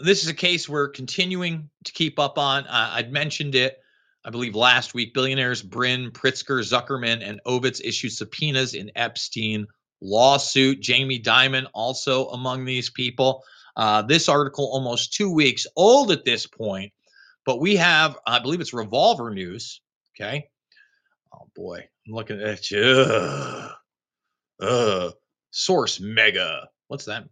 [0.00, 2.66] this is a case we're continuing to keep up on.
[2.66, 3.78] Uh, I'd mentioned it
[4.24, 9.66] I believe last week, billionaires Brin, Pritzker, Zuckerman, and Ovitz issued subpoenas in Epstein
[10.00, 10.80] lawsuit.
[10.80, 13.42] Jamie Dimon also among these people.
[13.76, 16.92] Uh, this article almost two weeks old at this point,
[17.44, 19.82] but we have, I believe it's Revolver News.
[20.14, 20.48] Okay.
[21.32, 23.68] Oh boy, I'm looking at you.
[25.50, 26.68] Source mega.
[26.88, 27.24] What's that?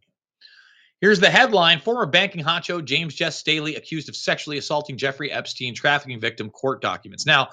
[1.03, 5.75] Here's the headline Former banking honcho James Jess Staley accused of sexually assaulting Jeffrey Epstein,
[5.75, 7.27] trafficking victim, court documents.
[7.27, 7.49] Now,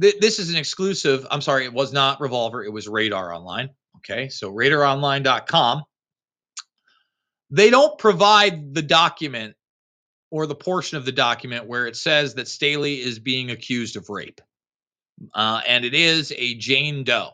[0.00, 1.26] th- this is an exclusive.
[1.30, 3.68] I'm sorry, it was not Revolver, it was Radar Online.
[3.98, 5.84] Okay, so radaronline.com.
[7.50, 9.54] They don't provide the document
[10.30, 14.08] or the portion of the document where it says that Staley is being accused of
[14.08, 14.40] rape.
[15.34, 17.32] Uh, and it is a Jane Doe.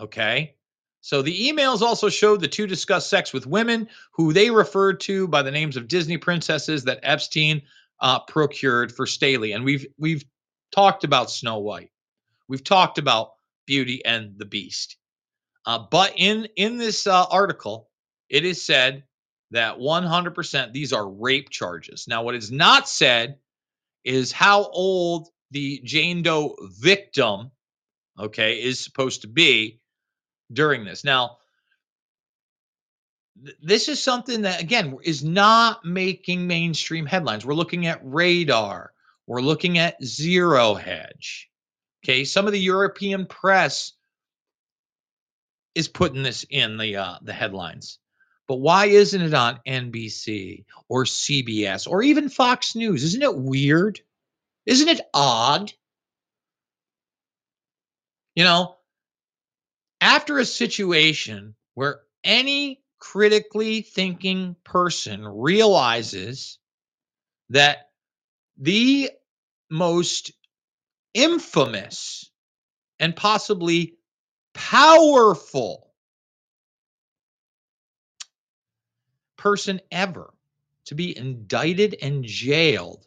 [0.00, 0.55] Okay.
[1.06, 5.28] So the emails also showed the two discussed sex with women who they referred to
[5.28, 7.62] by the names of Disney princesses that Epstein
[8.00, 9.52] uh, procured for Staley.
[9.52, 10.24] And we've we've
[10.72, 11.92] talked about Snow White.
[12.48, 13.34] We've talked about
[13.66, 14.96] Beauty and the Beast.
[15.64, 17.88] Uh, but in in this uh, article,
[18.28, 19.04] it is said
[19.52, 22.06] that 100% these are rape charges.
[22.08, 23.38] Now, what is not said
[24.02, 27.52] is how old the Jane Doe victim,
[28.18, 29.78] okay, is supposed to be
[30.52, 31.04] during this.
[31.04, 31.38] Now,
[33.44, 37.44] th- this is something that, again, is not making mainstream headlines.
[37.44, 38.92] We're looking at radar,
[39.26, 41.50] we're looking at zero hedge.
[42.04, 42.24] Okay.
[42.24, 43.92] Some of the European press
[45.74, 47.98] is putting this in the uh, the headlines.
[48.48, 53.02] But why isn't it on NBC or CBS or even Fox News?
[53.02, 54.00] Isn't it weird?
[54.66, 55.72] Isn't it odd?
[58.36, 58.75] You know,
[60.06, 66.60] after a situation where any critically thinking person realizes
[67.50, 67.90] that
[68.56, 69.10] the
[69.68, 70.30] most
[71.12, 72.30] infamous
[73.00, 73.96] and possibly
[74.54, 75.92] powerful
[79.36, 80.32] person ever
[80.84, 83.04] to be indicted and jailed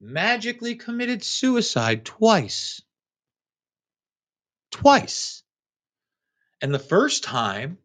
[0.00, 2.80] magically committed suicide twice.
[4.70, 5.43] Twice.
[6.64, 7.76] And the first time,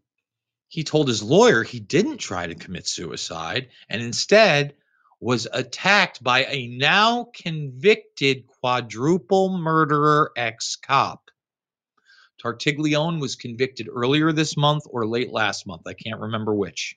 [0.70, 4.74] he told his lawyer he didn't try to commit suicide and instead
[5.20, 11.30] was attacked by a now convicted quadruple murderer ex cop.
[12.42, 15.82] Tartaglione was convicted earlier this month or late last month.
[15.86, 16.96] I can't remember which,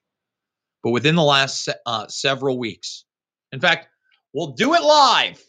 [0.84, 3.06] but within the last uh, several weeks.
[3.50, 3.88] In fact,
[4.32, 5.44] we'll do it live.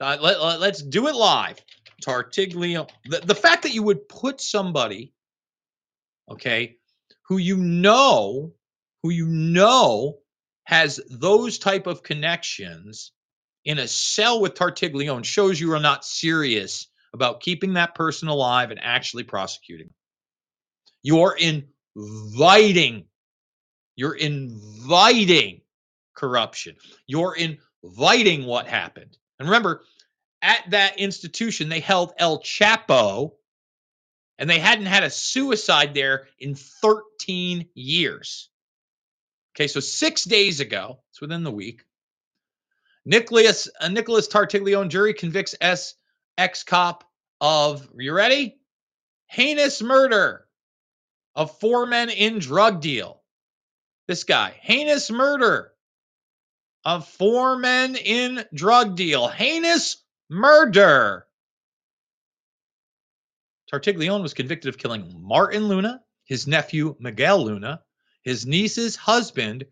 [0.00, 0.36] Uh, let,
[0.74, 1.58] us do it live.
[2.06, 2.88] Tartaglione.
[3.06, 5.12] The, the fact that you would put somebody,
[6.30, 6.76] okay,
[7.22, 8.52] who you know,
[9.02, 10.18] who you know
[10.64, 13.12] has those type of connections
[13.64, 18.70] in a cell with Tartaglione shows you are not serious about keeping that person alive
[18.70, 19.90] and actually prosecuting.
[21.02, 23.06] You are inviting,
[23.96, 25.62] you're inviting
[26.14, 26.76] corruption.
[27.06, 29.16] You're inviting what happened.
[29.38, 29.82] And remember,
[30.42, 33.32] at that institution, they held El Chapo,
[34.40, 38.48] and they hadn't had a suicide there in 13 years.
[39.54, 41.84] Okay, so six days ago, it's within the week,
[43.04, 45.94] Nicholas uh, Nicholas Tartaglione jury convicts S
[46.38, 47.04] ex cop
[47.40, 48.58] of you ready?
[49.26, 50.46] Heinous murder
[51.34, 53.22] of four men in drug deal.
[54.08, 55.72] This guy, heinous murder
[56.84, 59.28] of four men in drug deal.
[59.28, 59.98] Heinous
[60.28, 61.26] murder.
[63.72, 67.80] Tartaglione was convicted of killing Martin Luna, his nephew Miguel Luna,
[68.22, 69.64] his niece's husband,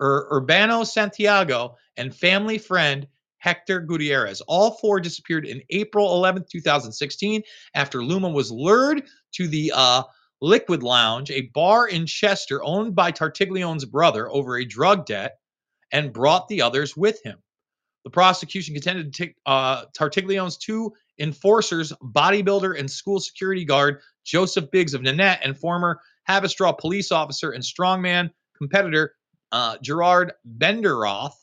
[0.00, 3.06] Ur- Urbano Santiago, and family friend
[3.38, 4.40] Hector Gutierrez.
[4.42, 7.42] All four disappeared in April 11th, 2016,
[7.74, 10.02] after Luna was lured to the uh,
[10.40, 15.38] Liquid Lounge, a bar in Chester owned by Tartaglione's brother, over a drug debt,
[15.92, 17.38] and brought the others with him.
[18.04, 24.94] The prosecution contended take uh, Tartaglione's two enforcers, bodybuilder and school security guard Joseph Biggs
[24.94, 29.14] of Nanuet, and former Haverstraw police officer and strongman competitor
[29.52, 31.34] uh, Gerard Benderoth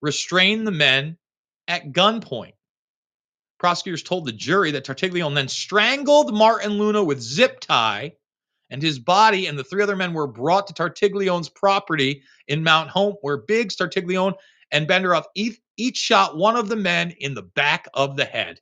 [0.00, 1.16] restrained the men
[1.68, 2.54] at gunpoint.
[3.58, 8.12] Prosecutors told the jury that Tartaglione then strangled Martin Luna with zip tie,
[8.70, 12.90] and his body and the three other men were brought to Tartaglione's property in Mount
[12.90, 14.34] Hope, where Biggs, Tartaglione,
[14.70, 18.60] and Benderoth each, each shot one of the men in the back of the head.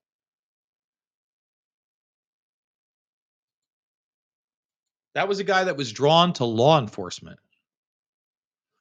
[5.15, 7.39] That was a guy that was drawn to law enforcement.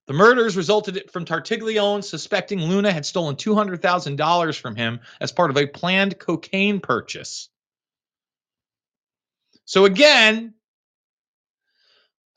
[0.08, 5.58] The murders resulted from Tartaglione suspecting Luna had stolen $200,000 from him as part of
[5.58, 7.50] a planned cocaine purchase.
[9.66, 10.54] So again,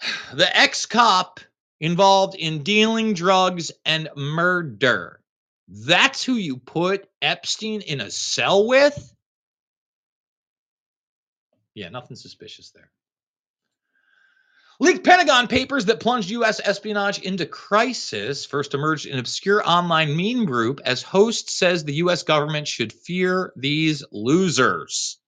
[0.34, 1.40] the ex cop
[1.80, 5.20] involved in dealing drugs and murder.
[5.68, 9.12] That's who you put Epstein in a cell with?
[11.74, 12.90] Yeah, nothing suspicious there.
[14.80, 16.60] Leaked Pentagon papers that plunged U.S.
[16.64, 22.24] espionage into crisis first emerged in obscure online meme group as host says the U.S.
[22.24, 25.18] government should fear these losers.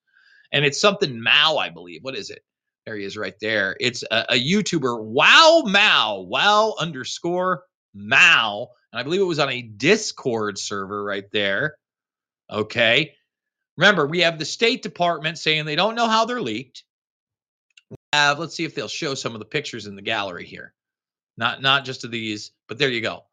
[0.52, 2.02] And it's something Mao, I believe.
[2.02, 2.42] What is it?
[2.86, 3.76] There he is right there.
[3.78, 7.62] It's a, a YouTuber, Wow Mao, Wow underscore
[7.94, 8.68] Mao.
[8.92, 11.76] And I believe it was on a Discord server right there.
[12.50, 13.14] Okay.
[13.76, 16.82] Remember, we have the State Department saying they don't know how they're leaked
[18.12, 20.74] have let's see if they'll show some of the pictures in the gallery here.
[21.36, 23.24] Not not just of these but there you go.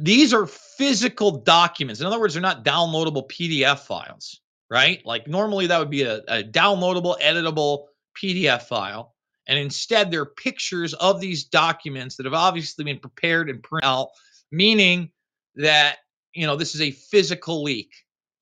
[0.00, 2.00] These are physical documents.
[2.00, 4.40] In other words they're not downloadable pdf files
[4.70, 5.04] right?
[5.06, 7.86] Like normally that would be a, a downloadable editable
[8.22, 9.14] pdf file
[9.46, 14.08] and instead they're pictures of these documents that have obviously been prepared and printed out
[14.50, 15.10] meaning
[15.56, 15.96] that
[16.34, 17.90] you know this is a physical leak.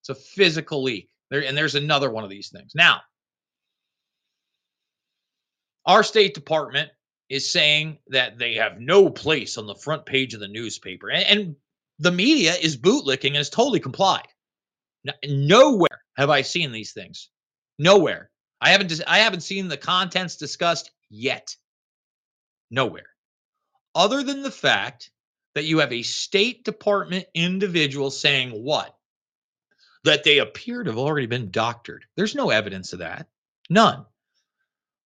[0.01, 1.09] It's a physical leak.
[1.29, 2.73] There and there's another one of these things.
[2.75, 3.01] Now
[5.87, 6.91] our State Department
[7.29, 11.09] is saying that they have no place on the front page of the newspaper.
[11.09, 11.55] And, and
[11.99, 14.27] the media is bootlicking and has totally complied.
[15.25, 17.29] Nowhere have I seen these things.
[17.79, 18.29] Nowhere.
[18.59, 21.55] I haven't I haven't seen the contents discussed yet.
[22.69, 23.07] Nowhere.
[23.95, 25.09] Other than the fact
[25.55, 28.95] that you have a State Department individual saying what?
[30.03, 32.05] That they appear to have already been doctored.
[32.15, 33.27] There's no evidence of that.
[33.69, 34.05] None.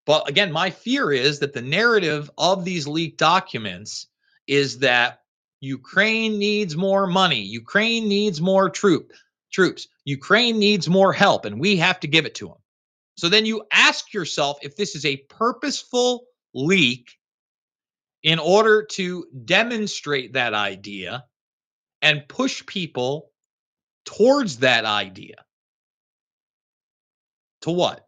[0.06, 4.08] But again, my fear is that the narrative of these leaked documents
[4.48, 5.20] is that
[5.60, 7.42] Ukraine needs more money.
[7.42, 9.12] Ukraine needs more troop
[9.52, 9.88] troops.
[10.06, 12.58] Ukraine needs more help and we have to give it to them.
[13.18, 16.24] So then you ask yourself if this is a purposeful
[16.54, 17.18] leak
[18.24, 21.26] in order to demonstrate that idea
[22.02, 23.32] and push people
[24.06, 25.36] towards that idea.
[27.62, 28.08] To what?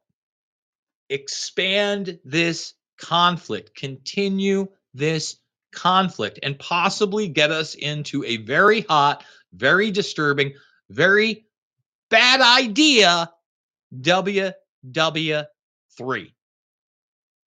[1.14, 5.38] Expand this conflict, continue this
[5.72, 9.24] conflict, and possibly get us into a very hot,
[9.54, 10.54] very disturbing,
[10.90, 11.46] very
[12.10, 13.32] bad idea
[14.02, 15.46] WW3.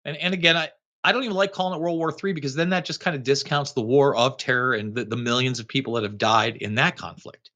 [0.04, 0.70] And, and again, I,
[1.02, 3.24] I don't even like calling it World War III because then that just kind of
[3.24, 6.76] discounts the war of terror and the, the millions of people that have died in
[6.76, 7.50] that conflict.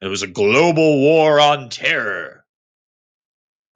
[0.00, 2.44] It was a global war on terror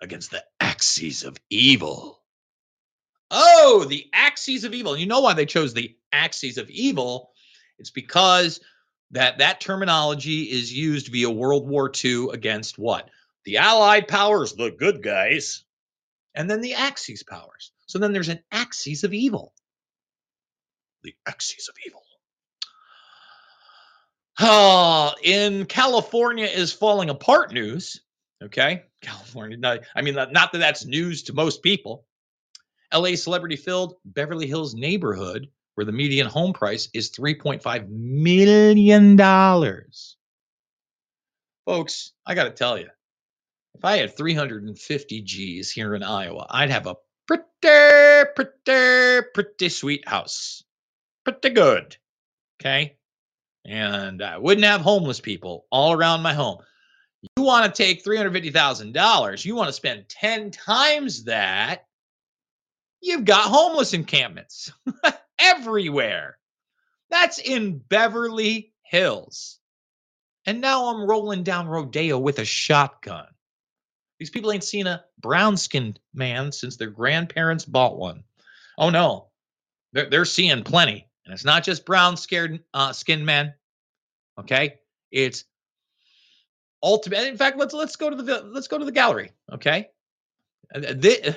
[0.01, 0.45] against the
[0.81, 2.23] axes of evil.
[3.31, 4.97] Oh, the axes of evil.
[4.97, 7.33] You know why they chose the axes of evil?
[7.79, 8.61] It's because
[9.11, 13.11] that that terminology is used via World War II against what?
[13.45, 15.65] The Allied powers, the good guys,
[16.35, 17.73] and then the Axis powers.
[17.85, 19.53] So then there's an axis of evil.
[21.03, 22.01] The axis of evil.
[24.39, 28.01] Oh, in California is falling apart news.
[28.43, 28.85] Okay.
[29.01, 29.81] California.
[29.95, 32.05] I mean, not that that's news to most people.
[32.93, 39.17] LA celebrity filled Beverly Hills neighborhood where the median home price is $3.5 million.
[41.65, 42.89] Folks, I got to tell you,
[43.75, 46.97] if I had 350 G's here in Iowa, I'd have a
[47.27, 47.45] pretty,
[48.35, 50.65] pretty, pretty sweet house.
[51.25, 51.97] Pretty good.
[52.61, 52.97] Okay.
[53.65, 56.59] And I wouldn't have homeless people all around my home.
[57.41, 61.87] You want to take $350,000, you want to spend 10 times that,
[63.01, 64.71] you've got homeless encampments
[65.39, 66.37] everywhere.
[67.09, 69.59] That's in Beverly Hills.
[70.45, 73.29] And now I'm rolling down Rodeo with a shotgun.
[74.19, 78.23] These people ain't seen a brown skinned man since their grandparents bought one.
[78.77, 79.29] Oh no,
[79.95, 81.09] they're, they're seeing plenty.
[81.25, 83.55] And it's not just brown scared uh, skinned men.
[84.39, 84.81] Okay.
[85.11, 85.45] It's
[86.83, 87.29] ultimate.
[87.29, 89.33] In fact, let's let's go to the let's go to the gallery.
[89.53, 89.89] Okay.
[90.73, 91.37] This,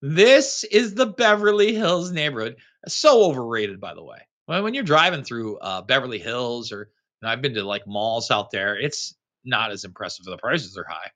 [0.00, 2.56] this is the Beverly Hills neighborhood.
[2.88, 4.18] So overrated, by the way.
[4.46, 6.90] When you're driving through uh, Beverly Hills, or
[7.22, 9.14] I've been to like malls out there, it's
[9.44, 10.24] not as impressive.
[10.24, 11.10] The prices are high,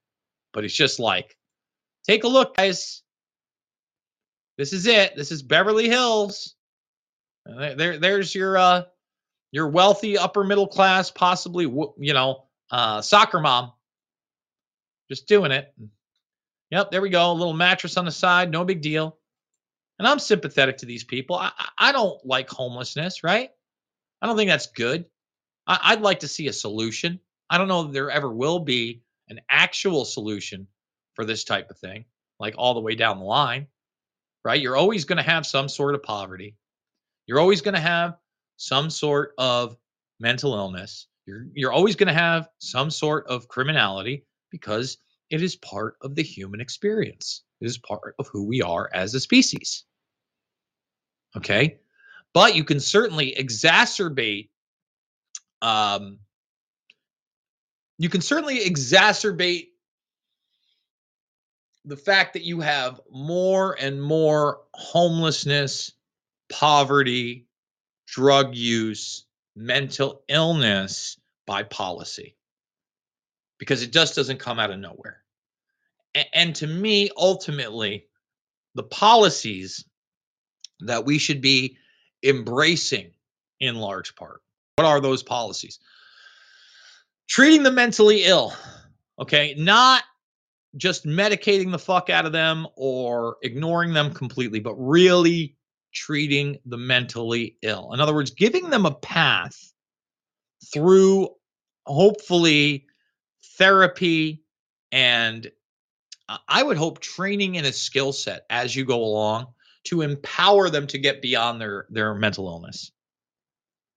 [0.53, 1.37] but it's just like,
[2.07, 3.03] take a look, guys.
[4.57, 5.17] This is it.
[5.17, 6.55] This is Beverly Hills.
[7.45, 8.83] There, there's your uh,
[9.51, 13.73] your wealthy upper middle class, possibly you know uh, soccer mom,
[15.09, 15.73] just doing it.
[16.71, 17.31] Yep, there we go.
[17.31, 19.19] A little mattress on the side, no big deal.
[19.99, 21.37] And I'm sympathetic to these people.
[21.37, 23.51] I, I don't like homelessness, right?
[24.21, 25.07] I don't think that's good.
[25.67, 27.21] I, I'd like to see a solution.
[27.49, 30.67] I don't know if there ever will be an actual solution
[31.15, 32.05] for this type of thing,
[32.39, 33.69] like all the way down the line,
[34.45, 34.61] right?
[34.61, 36.57] You're always going to have some sort of poverty.
[37.27, 38.17] You're always going to have
[38.57, 39.77] some sort of
[40.21, 41.07] mental illness.
[41.27, 44.99] You're, you're always going to have some sort of criminality because
[45.29, 47.43] it is part of the human experience.
[47.61, 49.85] It is part of who we are as a species.
[51.37, 51.79] Okay.
[52.33, 54.51] But you can certainly exacerbate,
[55.63, 56.19] um,
[57.99, 59.69] you can certainly exacerbate
[61.85, 65.93] the fact that you have more and more homelessness,
[66.51, 67.47] poverty,
[68.07, 69.25] drug use,
[69.57, 72.37] mental illness by policy
[73.59, 75.23] because it just doesn't come out of nowhere.
[76.15, 78.07] And, and to me, ultimately,
[78.75, 79.85] the policies
[80.81, 81.79] that we should be
[82.23, 83.13] embracing
[83.61, 84.43] in large part.
[84.77, 85.79] What are those policies?
[87.29, 88.53] Treating the mentally ill,
[89.19, 89.55] okay?
[89.57, 90.03] Not
[90.77, 95.57] just medicating the fuck out of them or ignoring them completely, but really
[95.97, 97.93] treating the mentally ill.
[97.95, 99.73] In other words, giving them a path
[100.73, 101.31] through
[101.87, 102.87] hopefully
[103.59, 104.45] therapy
[104.93, 105.51] and
[106.49, 109.49] I would hope training in a skill set as you go along
[109.85, 112.93] to empower them to get beyond their their mental illness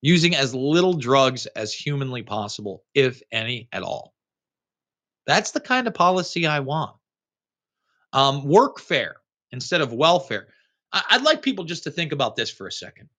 [0.01, 4.13] using as little drugs as humanly possible if any at all
[5.27, 6.95] that's the kind of policy i want
[8.13, 9.13] Um, workfare
[9.51, 10.47] instead of welfare.
[10.91, 13.10] I'd like people just to think about this for a second.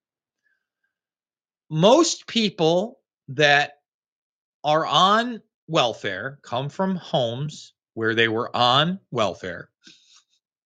[1.68, 2.98] Most people
[3.28, 3.78] that
[4.64, 9.70] are on welfare come from homes where they were on welfare,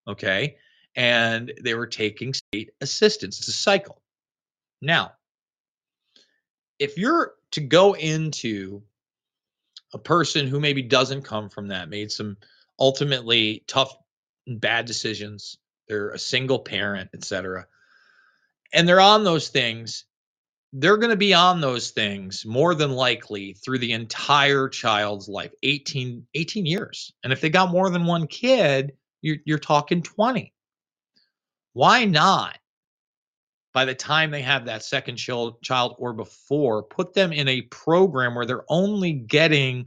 [0.09, 0.57] okay,
[0.97, 3.39] and they were taking state assistance.
[3.39, 4.01] It's a cycle.
[4.81, 5.13] Now,
[6.79, 8.83] if you're to go into
[9.93, 12.37] a person who maybe doesn't come from that, made some
[12.79, 13.95] ultimately tough
[14.47, 15.59] bad decisions,
[15.89, 17.67] they're a single parent, etc.
[18.73, 20.05] And they're on those things,
[20.73, 25.53] they're going to be on those things more than likely through the entire child's life
[25.63, 28.93] 18 18 years and if they got more than one kid
[29.23, 30.53] you're, you're talking 20
[31.75, 32.59] why not
[33.73, 37.63] by the time they have that second child, child or before put them in a
[37.63, 39.87] program where they're only getting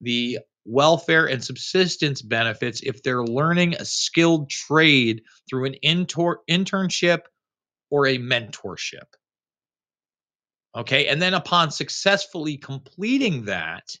[0.00, 0.38] the
[0.68, 7.20] welfare and subsistence benefits if they're learning a skilled trade through an intor- internship
[7.90, 9.06] or a mentorship
[10.78, 11.08] Okay.
[11.08, 13.96] And then upon successfully completing that,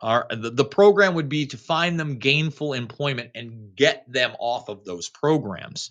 [0.00, 4.68] our the, the program would be to find them gainful employment and get them off
[4.68, 5.90] of those programs.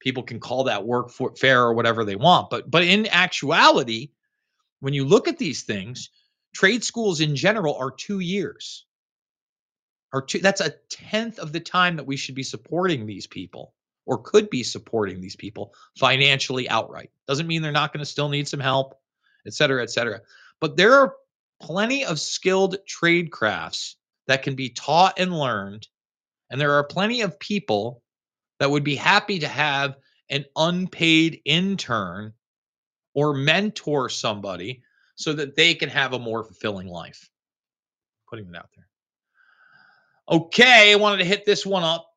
[0.00, 2.50] People can call that work for fair or whatever they want.
[2.50, 4.10] But but in actuality,
[4.80, 6.10] when you look at these things,
[6.52, 8.84] trade schools in general are two years.
[10.14, 13.74] Or two, that's a tenth of the time that we should be supporting these people
[14.06, 17.10] or could be supporting these people financially outright.
[17.26, 18.94] Doesn't mean they're not going to still need some help
[19.46, 20.20] et cetera, et cetera.
[20.60, 21.14] But there are
[21.60, 23.96] plenty of skilled trade crafts
[24.26, 25.88] that can be taught and learned.
[26.50, 28.02] And there are plenty of people
[28.58, 29.96] that would be happy to have
[30.30, 32.32] an unpaid intern
[33.14, 34.82] or mentor somebody
[35.16, 37.28] so that they can have a more fulfilling life.
[38.28, 38.86] Putting it out there.
[40.28, 42.08] Okay, I wanted to hit this one up.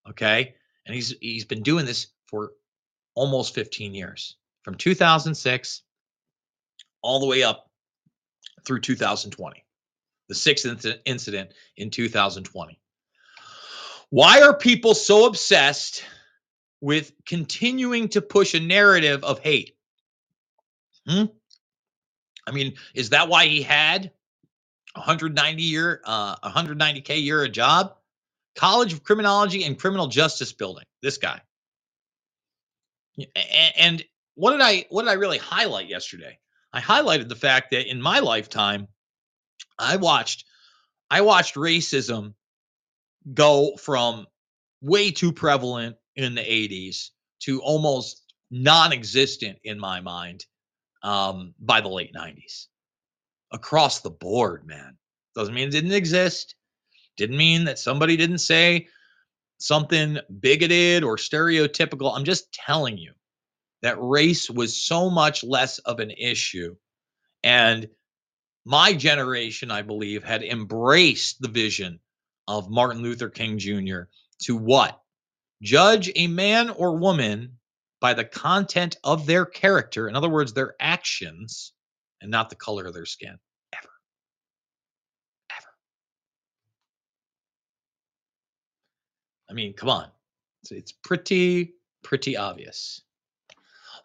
[0.09, 0.55] Okay.
[0.85, 2.51] And he's he's been doing this for
[3.15, 5.81] almost 15 years, from 2006
[7.01, 7.69] all the way up
[8.65, 9.63] through 2020,
[10.29, 10.65] the sixth
[11.05, 12.79] incident in 2020.
[14.09, 16.03] Why are people so obsessed
[16.81, 19.75] with continuing to push a narrative of hate?
[21.07, 21.25] Hmm?
[22.45, 24.11] I mean, is that why he had
[24.95, 27.95] 190 year, uh, 190k year a job?
[28.55, 30.85] College of Criminology and Criminal Justice Building.
[31.01, 31.41] This guy.
[33.77, 34.03] And
[34.35, 36.39] what did I what did I really highlight yesterday?
[36.71, 38.87] I highlighted the fact that in my lifetime,
[39.77, 40.45] I watched
[41.09, 42.33] I watched racism
[43.31, 44.27] go from
[44.81, 47.09] way too prevalent in the 80s
[47.41, 48.21] to almost
[48.51, 50.45] non-existent in my mind
[51.03, 52.67] um, by the late 90s
[53.51, 54.97] across the board man
[55.35, 56.55] doesn't mean it didn't exist
[57.17, 58.87] didn't mean that somebody didn't say
[59.59, 62.15] something bigoted or stereotypical.
[62.15, 63.13] I'm just telling you
[63.81, 66.75] that race was so much less of an issue.
[67.43, 67.87] And
[68.65, 71.99] my generation, I believe, had embraced the vision
[72.47, 74.03] of Martin Luther King Jr.
[74.43, 74.99] to what?
[75.61, 77.57] Judge a man or woman
[78.03, 81.71] by the content of their character, in other words, their actions,
[82.19, 83.39] and not the color of their skin.
[83.73, 83.89] Ever.
[85.49, 85.69] Ever.
[89.49, 90.09] I mean, come on.
[90.63, 93.01] It's, it's pretty, pretty obvious.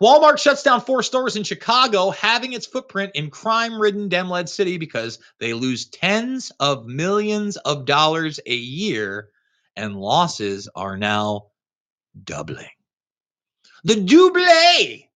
[0.01, 4.79] Walmart shuts down four stores in Chicago, having its footprint in crime ridden Demled City
[4.79, 9.31] because they lose tens of millions of dollars a year
[9.75, 11.49] and losses are now
[12.23, 12.69] doubling.
[13.89, 15.09] The double.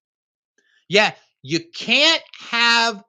[0.88, 1.12] Yeah,
[1.42, 3.04] you can't have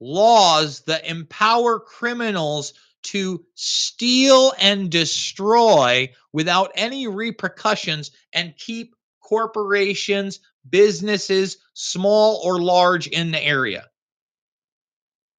[0.00, 11.58] laws that empower criminals to steal and destroy without any repercussions and keep corporations, businesses,
[11.74, 13.88] small or large, in the area.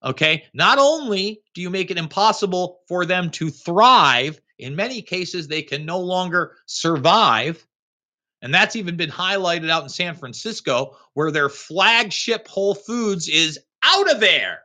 [0.03, 0.43] Okay.
[0.53, 5.61] Not only do you make it impossible for them to thrive, in many cases, they
[5.61, 7.65] can no longer survive.
[8.41, 13.59] And that's even been highlighted out in San Francisco, where their flagship Whole Foods is
[13.83, 14.61] out of there.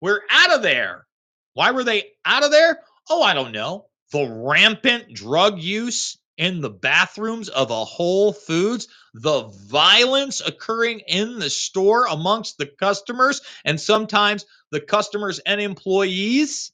[0.00, 1.06] We're out of there.
[1.54, 2.80] Why were they out of there?
[3.08, 3.86] Oh, I don't know.
[4.12, 11.38] The rampant drug use in the bathrooms of a Whole Foods, the violence occurring in
[11.38, 16.72] the store amongst the customers and sometimes the customers and employees.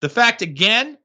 [0.00, 0.96] The fact again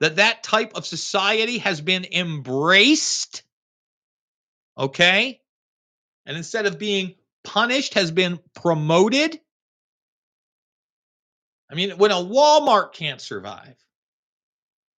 [0.00, 3.42] that that type of society has been embraced,
[4.76, 5.40] okay?
[6.26, 7.14] And instead of being
[7.44, 9.38] punished, has been promoted.
[11.70, 13.76] I mean, when a Walmart can't survive,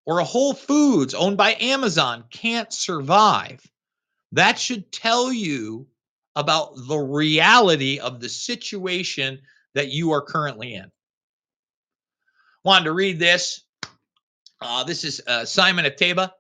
[0.07, 3.61] or a Whole Foods owned by Amazon can't survive,
[4.33, 5.87] that should tell you
[6.35, 9.41] about the reality of the situation
[9.75, 10.91] that you are currently in.
[12.65, 13.63] Wanted to read this.
[14.63, 16.31] Uh, this is uh, Simon Ateba.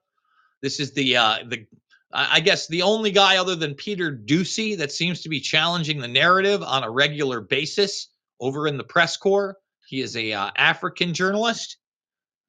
[0.60, 1.66] This is the uh, the
[2.12, 6.08] I guess the only guy other than Peter Doocy that seems to be challenging the
[6.08, 8.08] narrative on a regular basis
[8.38, 9.56] over in the press corps.
[9.86, 11.78] He is a uh, African journalist,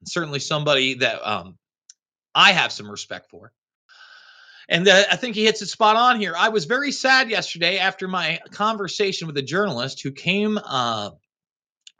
[0.04, 1.56] certainly somebody that um,
[2.34, 3.52] I have some respect for.
[4.68, 6.34] And I think he hits it spot on here.
[6.36, 11.10] I was very sad yesterday after my conversation with a journalist who came uh,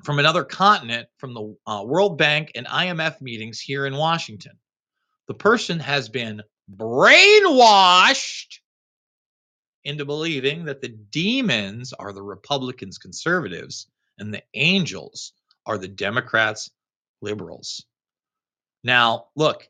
[0.04, 4.52] from another continent, from the uh, World Bank and IMF meetings here in Washington.
[5.28, 6.42] The person has been
[6.76, 8.58] brainwashed
[9.84, 13.86] into believing that the demons are the Republicans, conservatives,
[14.18, 15.32] and the angels
[15.66, 16.70] are the Democrats,
[17.20, 17.84] liberals.
[18.82, 19.68] Now, look,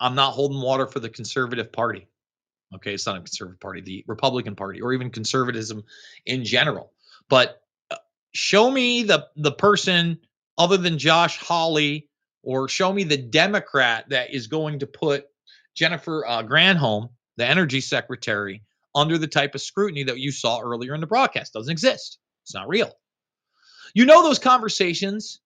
[0.00, 2.08] I'm not holding water for the conservative party.
[2.74, 5.84] Okay, it's not a conservative party, the Republican Party, or even conservatism
[6.26, 6.92] in general.
[7.28, 7.60] But
[8.34, 10.18] show me the the person
[10.58, 12.08] other than Josh Hawley,
[12.42, 15.26] or show me the Democrat that is going to put
[15.74, 18.62] Jennifer uh, Granholm, the Energy Secretary,
[18.94, 21.52] under the type of scrutiny that you saw earlier in the broadcast.
[21.54, 22.18] Doesn't exist.
[22.44, 22.92] It's not real.
[23.94, 25.40] You know those conversations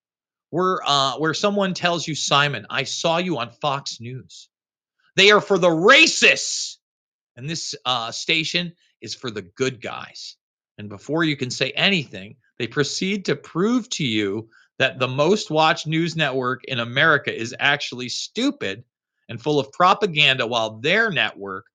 [0.51, 4.48] where uh, where someone tells you, Simon, I saw you on Fox News.
[5.16, 6.77] They are for the racists,
[7.36, 10.36] and this uh, station is for the good guys.
[10.78, 14.49] And before you can say anything, they proceed to prove to you
[14.79, 18.85] that the most watched news network in America is actually stupid
[19.29, 21.67] and full of propaganda, while their network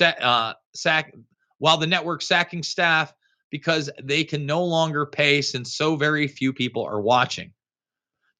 [0.00, 1.14] uh, sack
[1.58, 3.12] while the network sacking staff
[3.50, 7.52] because they can no longer pay since so very few people are watching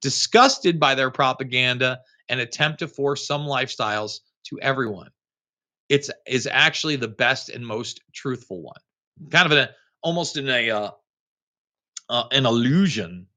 [0.03, 1.99] disgusted by their propaganda
[2.29, 5.09] and attempt to force some lifestyles to everyone.
[5.89, 8.79] It's is actually the best and most truthful one.
[9.31, 9.69] Kind of an
[10.01, 10.91] almost in a uh,
[12.09, 13.27] uh, an allusion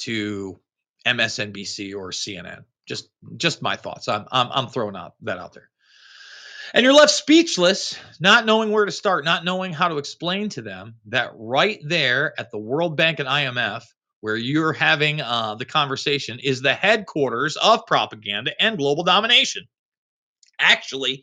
[0.00, 0.58] to
[1.06, 2.64] MSNBC or CNN.
[2.86, 4.08] Just just my thoughts.
[4.08, 5.68] I'm I'm, I'm throwing out that out there.
[6.74, 10.62] And you're left speechless, not knowing where to start, not knowing how to explain to
[10.62, 13.82] them that right there at the World Bank and IMF,
[14.20, 19.64] where you're having uh, the conversation, is the headquarters of propaganda and global domination.
[20.58, 21.22] Actually,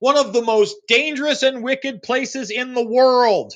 [0.00, 3.54] one of the most dangerous and wicked places in the world.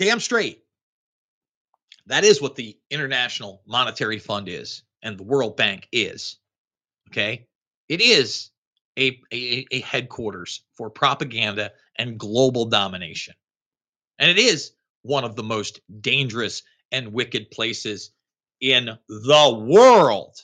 [0.00, 0.64] Damn straight.
[2.06, 6.38] That is what the International Monetary Fund is and the World Bank is.
[7.10, 7.46] Okay.
[7.90, 8.48] It is
[8.98, 13.34] a, a, a headquarters for propaganda and global domination.
[14.18, 14.72] And it is
[15.02, 18.10] one of the most dangerous and wicked places
[18.62, 20.34] in the world.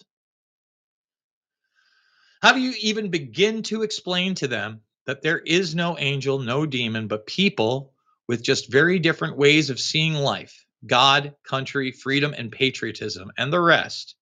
[2.42, 6.66] How do you even begin to explain to them that there is no angel, no
[6.66, 7.94] demon, but people
[8.28, 13.60] with just very different ways of seeing life God, country, freedom, and patriotism, and the
[13.60, 14.14] rest,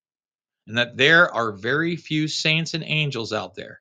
[0.66, 3.80] and that there are very few saints and angels out there?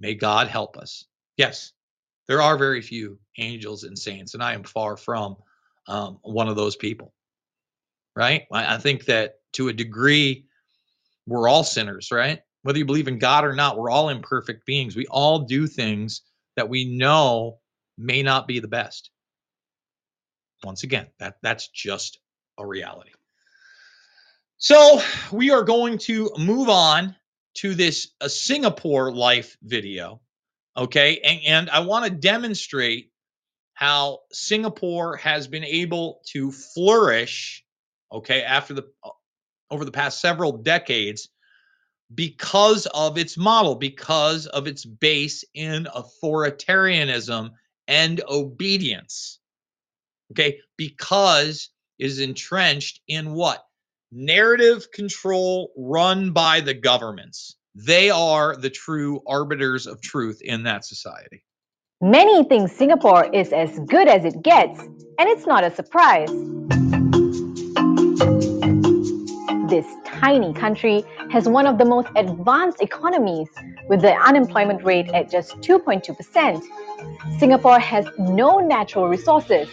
[0.00, 1.04] May God help us.
[1.36, 1.72] Yes,
[2.28, 5.36] there are very few angels and saints, and I am far from
[5.86, 7.14] um, one of those people.
[8.14, 8.46] Right?
[8.52, 10.46] I, I think that to a degree,
[11.26, 12.40] we're all sinners, right?
[12.62, 14.96] Whether you believe in God or not, we're all imperfect beings.
[14.96, 16.22] We all do things
[16.56, 17.58] that we know
[17.96, 19.10] may not be the best.
[20.64, 22.18] Once again, that that's just
[22.58, 23.10] a reality.
[24.58, 25.02] So
[25.32, 27.16] we are going to move on
[27.54, 30.20] to this a Singapore life video.
[30.76, 31.18] Okay.
[31.18, 33.10] And, and I want to demonstrate
[33.74, 37.64] how Singapore has been able to flourish,
[38.12, 39.10] okay, after the uh,
[39.70, 41.28] over the past several decades
[42.14, 47.50] because of its model, because of its base in authoritarianism
[47.88, 49.40] and obedience.
[50.32, 51.68] Okay, because
[51.98, 53.62] is entrenched in what?
[54.10, 57.56] Narrative control run by the governments.
[57.74, 61.44] They are the true arbiters of truth in that society.
[62.00, 66.30] Many think Singapore is as good as it gets, and it's not a surprise.
[69.68, 73.48] This tiny country has one of the most advanced economies,
[73.90, 77.38] with the unemployment rate at just 2.2%.
[77.38, 79.68] Singapore has no natural resources,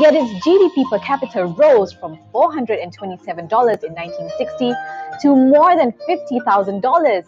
[0.00, 4.72] yet its GDP per capita rose from $427 in 1960
[5.20, 7.24] to more than $50,000.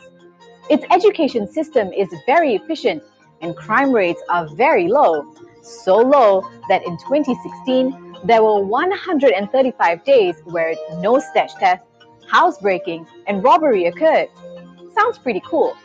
[0.71, 3.03] Its education system is very efficient
[3.43, 5.35] and crime rates are very low.
[5.63, 11.85] So low that in 2016, there were 135 days where no snatch theft,
[12.29, 14.29] housebreaking, and robbery occurred.
[14.95, 15.77] Sounds pretty cool.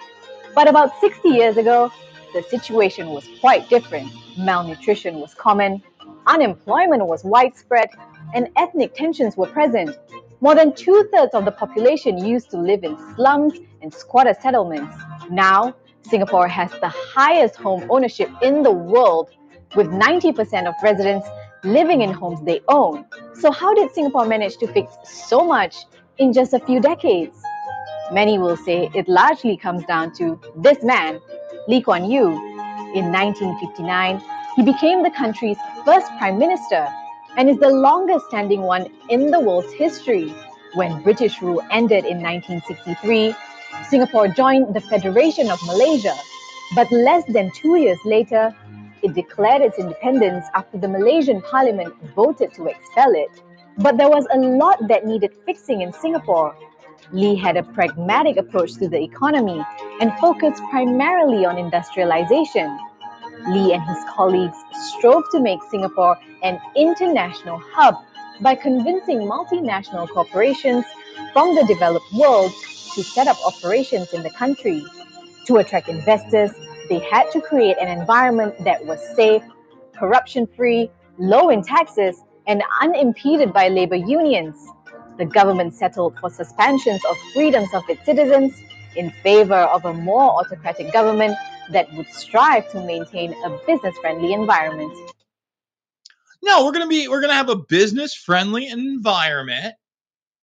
[0.56, 1.92] But about 60 years ago,
[2.34, 4.12] the situation was quite different.
[4.38, 5.82] Malnutrition was common,
[6.28, 7.90] unemployment was widespread,
[8.34, 9.98] and ethnic tensions were present.
[10.42, 14.96] More than two thirds of the population used to live in slums and squatter settlements.
[15.30, 19.30] Now, Singapore has the highest home ownership in the world,
[19.76, 21.28] with 90% of residents
[21.64, 23.06] living in homes they own.
[23.34, 25.76] So, how did Singapore manage to fix so much
[26.18, 27.38] in just a few decades?
[28.12, 31.20] Many will say it largely comes down to this man,
[31.68, 32.30] Lee Kuan Yew.
[32.96, 34.22] In 1959,
[34.56, 35.58] he became the country's
[35.88, 36.86] first prime minister
[37.38, 40.34] and is the longest standing one in the world's history.
[40.74, 43.34] When British rule ended in 1963,
[43.88, 46.14] Singapore joined the Federation of Malaysia,
[46.76, 48.54] but less than two years later,
[49.02, 53.32] it declared its independence after the Malaysian parliament voted to expel it.
[53.78, 56.54] But there was a lot that needed fixing in Singapore.
[57.14, 59.64] Lee had a pragmatic approach to the economy
[60.02, 62.78] and focused primarily on industrialization.
[63.48, 67.96] Lee and his colleagues strove to make Singapore an international hub
[68.42, 70.86] by convincing multinational corporations
[71.34, 72.52] from the developed world
[72.94, 74.84] to set up operations in the country.
[75.46, 76.52] To attract investors,
[76.90, 79.44] they had to create an environment that was safe,
[79.96, 84.58] corruption free, low in taxes, and unimpeded by labor unions.
[85.18, 88.54] The government settled for suspensions of freedoms of its citizens
[88.98, 91.36] in favor of a more autocratic government
[91.72, 94.94] that would strive to maintain a business friendly environment.
[96.42, 99.76] No, we're gonna be we're gonna have a business friendly environment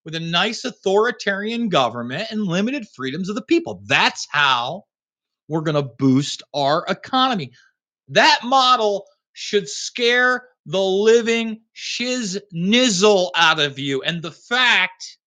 [0.05, 3.83] with a nice authoritarian government and limited freedoms of the people.
[3.87, 4.85] That's how
[5.49, 7.53] we're gonna boost our economy.
[8.09, 14.03] That model should scare the living shiz nizzle out of you.
[14.03, 15.19] And the fact,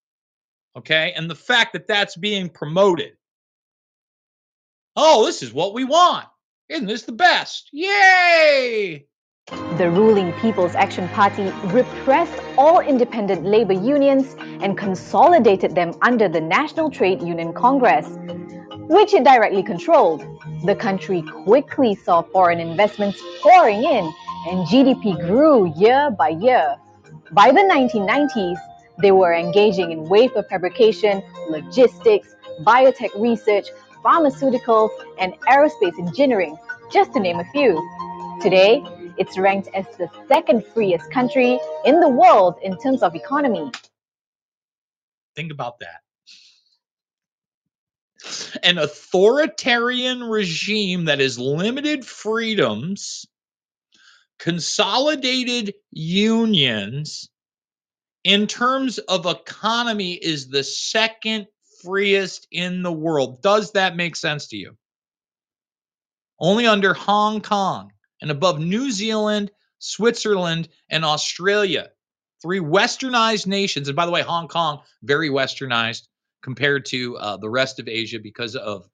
[0.75, 3.16] okay, and the fact that that's being promoted.
[4.99, 6.25] Oh, this is what we want.
[6.69, 7.69] Isn't this the best?
[7.71, 9.05] Yay!
[9.77, 16.41] The ruling People's Action Party repressed all independent labor unions and consolidated them under the
[16.41, 18.07] National Trade Union Congress,
[18.89, 20.25] which it directly controlled.
[20.65, 24.11] The country quickly saw foreign investments pouring in
[24.47, 26.75] and GDP grew year by year.
[27.33, 28.57] By the 1990s,
[28.97, 32.33] they were engaging in wafer fabrication, logistics,
[32.63, 33.67] biotech research,
[34.07, 34.89] pharmaceuticals,
[35.19, 36.57] and aerospace engineering,
[36.91, 37.75] just to name a few.
[38.41, 38.81] Today,
[39.17, 43.69] it's ranked as the second freest country in the world in terms of economy.
[45.35, 46.01] Think about that.
[48.63, 53.25] An authoritarian regime that has limited freedoms,
[54.39, 57.29] consolidated unions,
[58.23, 61.47] in terms of economy, is the second
[61.83, 63.41] freest in the world.
[63.41, 64.77] Does that make sense to you?
[66.39, 67.91] Only under Hong Kong
[68.21, 71.89] and above New Zealand, Switzerland, and Australia.
[72.41, 73.87] Three westernized nations.
[73.87, 76.07] And by the way, Hong Kong, very westernized
[76.43, 78.87] compared to uh, the rest of Asia because of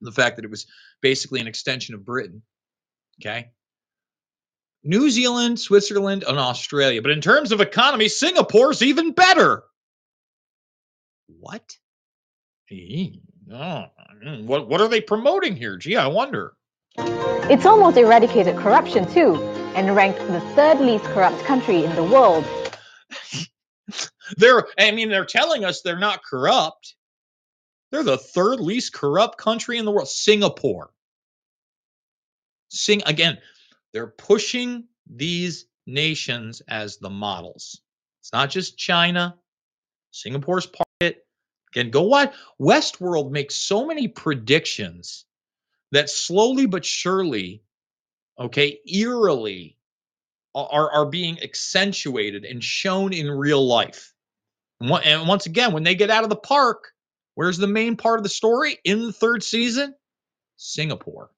[0.00, 0.66] the fact that it was
[1.00, 2.42] basically an extension of Britain.
[3.20, 3.50] Okay.
[4.84, 7.02] New Zealand, Switzerland, and Australia.
[7.02, 9.64] But in terms of economy, Singapore's even better.
[11.40, 11.76] What?
[12.70, 13.86] Oh,
[14.24, 15.76] mm, what what are they promoting here?
[15.76, 16.54] Gee, I wonder.
[16.98, 19.36] It's almost eradicated corruption too,
[19.74, 22.44] and ranked the third least corrupt country in the world.
[24.36, 26.94] They're I mean, they're telling us they're not corrupt.
[27.90, 30.90] They're the third least corrupt country in the world, Singapore.
[32.68, 33.38] Sing again,
[33.94, 37.80] they're pushing these nations as the models.
[38.20, 39.36] It's not just China.
[40.10, 40.87] Singapore's part.
[41.72, 42.34] Again, go what?
[42.60, 45.24] Westworld makes so many predictions
[45.92, 47.62] that slowly but surely,
[48.38, 49.76] okay, eerily
[50.54, 54.12] are, are being accentuated and shown in real life.
[54.80, 56.92] And once again, when they get out of the park,
[57.34, 59.94] where's the main part of the story in the third season?
[60.56, 61.30] Singapore.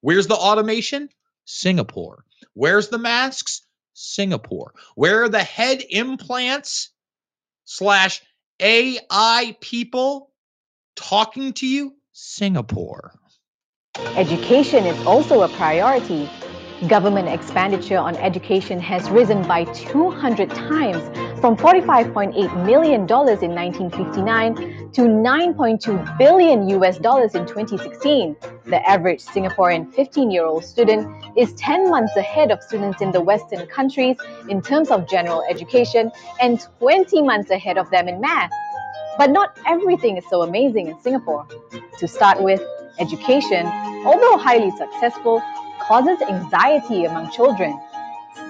[0.00, 1.08] Where's the automation?
[1.44, 2.24] Singapore.
[2.54, 3.62] Where's the masks?
[3.92, 4.72] Singapore.
[4.94, 6.90] Where are the head implants
[7.64, 8.22] slash
[8.60, 10.30] AI people
[10.96, 11.94] talking to you?
[12.12, 13.12] Singapore.
[14.16, 16.28] Education is also a priority.
[16.88, 24.54] Government expenditure on education has risen by 200 times from $45.8 million in 1959
[24.92, 28.36] to 9.2 billion US dollars in 2016.
[28.66, 34.16] The average Singaporean 15-year-old student is 10 months ahead of students in the Western countries
[34.48, 38.52] in terms of general education and 20 months ahead of them in math.
[39.16, 41.46] But not everything is so amazing in Singapore.
[41.98, 42.62] To start with,
[42.98, 43.66] education,
[44.04, 45.42] although highly successful,
[45.80, 47.80] causes anxiety among children.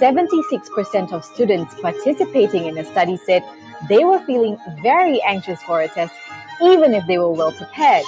[0.00, 3.44] 76% of students participating in the study said
[3.88, 6.14] they were feeling very anxious for a test,
[6.62, 8.04] even if they were well prepared.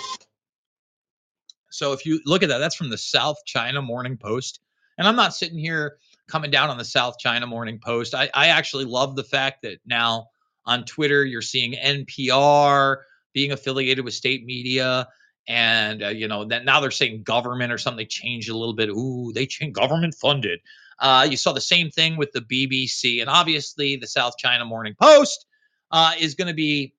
[1.70, 4.60] So if you look at that, that's from the South China Morning Post.
[4.96, 5.96] And I'm not sitting here
[6.28, 8.14] coming down on the South China Morning Post.
[8.14, 10.28] I, I actually love the fact that now
[10.64, 12.98] on Twitter, you're seeing NPR
[13.34, 15.08] being affiliated with state media
[15.48, 18.74] and uh, you know that now they're saying government or something they changed a little
[18.74, 20.60] bit ooh they changed government funded
[20.98, 24.94] uh, you saw the same thing with the bbc and obviously the south china morning
[25.00, 25.46] post
[25.92, 26.94] uh, is going to be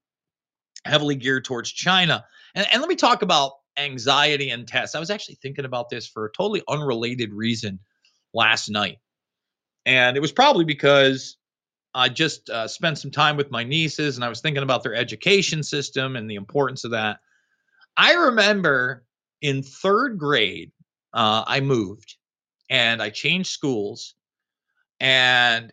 [0.85, 2.25] heavily geared towards china.
[2.55, 4.95] And, and let me talk about anxiety and tests.
[4.95, 7.79] I was actually thinking about this for a totally unrelated reason
[8.33, 8.99] last night.
[9.85, 11.37] And it was probably because
[11.95, 14.95] i just uh, spent some time with my nieces and i was thinking about their
[14.95, 17.19] education system and the importance of that.
[17.95, 19.05] I remember
[19.41, 20.71] in third grade,
[21.13, 22.15] uh, I moved
[22.69, 24.15] and I changed schools,
[24.99, 25.71] and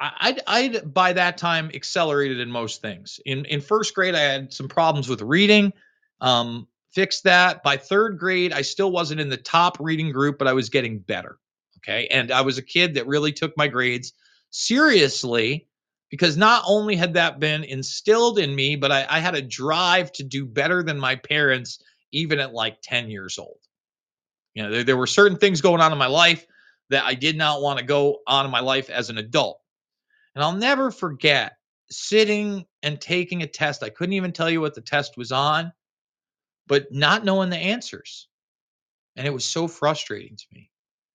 [0.00, 3.20] I'd, I'd by that time accelerated in most things.
[3.24, 5.72] In in first grade, I had some problems with reading.
[6.20, 7.62] Um, fixed that.
[7.62, 10.98] By third grade, I still wasn't in the top reading group, but I was getting
[10.98, 11.38] better.
[11.78, 14.12] Okay, and I was a kid that really took my grades
[14.50, 15.66] seriously
[16.10, 20.12] because not only had that been instilled in me, but I, I, had a drive
[20.12, 21.82] to do better than my parents,
[22.12, 23.56] even at like 10 years old.
[24.54, 26.46] You know, there, there were certain things going on in my life
[26.90, 29.60] that I did not want to go on in my life as an adult.
[30.34, 31.56] And I'll never forget
[31.90, 33.82] sitting and taking a test.
[33.82, 35.72] I couldn't even tell you what the test was on,
[36.66, 38.28] but not knowing the answers.
[39.16, 40.70] And it was so frustrating to me.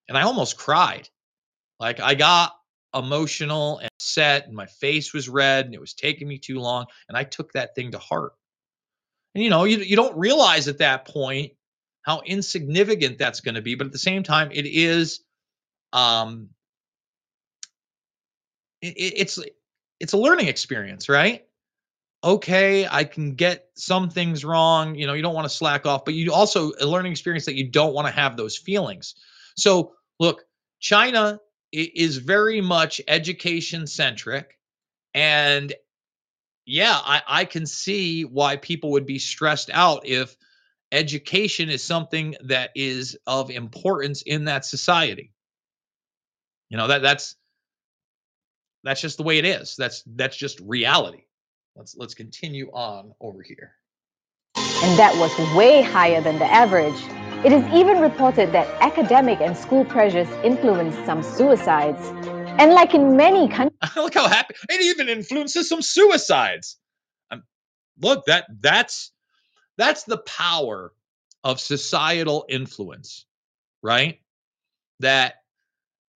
[0.08, 1.10] And I almost cried.
[1.80, 2.54] Like I got
[2.94, 6.86] emotional and set, and my face was red and it was taking me too long
[7.08, 8.34] and I took that thing to heart.
[9.36, 11.52] And you know, you you don't realize at that point
[12.08, 15.20] how insignificant that's going to be, but at the same time it is
[15.92, 16.50] um
[18.82, 19.40] it, it's
[20.00, 21.44] it's a learning experience, right?
[22.24, 26.06] Okay, I can get some things wrong, you know, you don't want to slack off,
[26.06, 29.16] but you also a learning experience that you don't want to have those feelings.
[29.56, 30.46] So, look,
[30.80, 31.40] China
[31.72, 34.58] is very much education centric.
[35.14, 35.74] And
[36.66, 40.36] yeah, I, I can see why people would be stressed out if
[40.92, 45.34] education is something that is of importance in that society.
[46.70, 47.36] You know, that that's
[48.84, 49.76] that's just the way it is.
[49.78, 51.24] That's that's just reality.
[51.76, 53.74] Let's let's continue on over here.
[54.56, 57.00] And that was way higher than the average.
[57.46, 62.02] It is even reported that academic and school pressures influenced some suicides.
[62.60, 66.78] And like in many countries, look how happy it even influences some suicides.
[67.30, 67.44] Um,
[68.02, 69.12] look, that that's
[69.78, 70.94] that's the power
[71.44, 73.26] of societal influence,
[73.82, 74.20] right?
[75.00, 75.36] That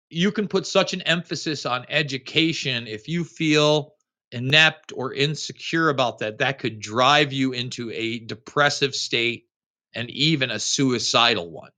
[0.09, 3.95] you can put such an emphasis on education if you feel
[4.33, 9.47] inept or insecure about that, that could drive you into a depressive state
[9.95, 11.71] and even a suicidal one.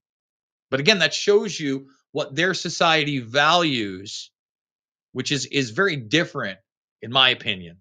[0.70, 4.30] But again, that shows you what their society values,
[5.12, 6.58] which is is very different,
[7.00, 7.78] in my opinion,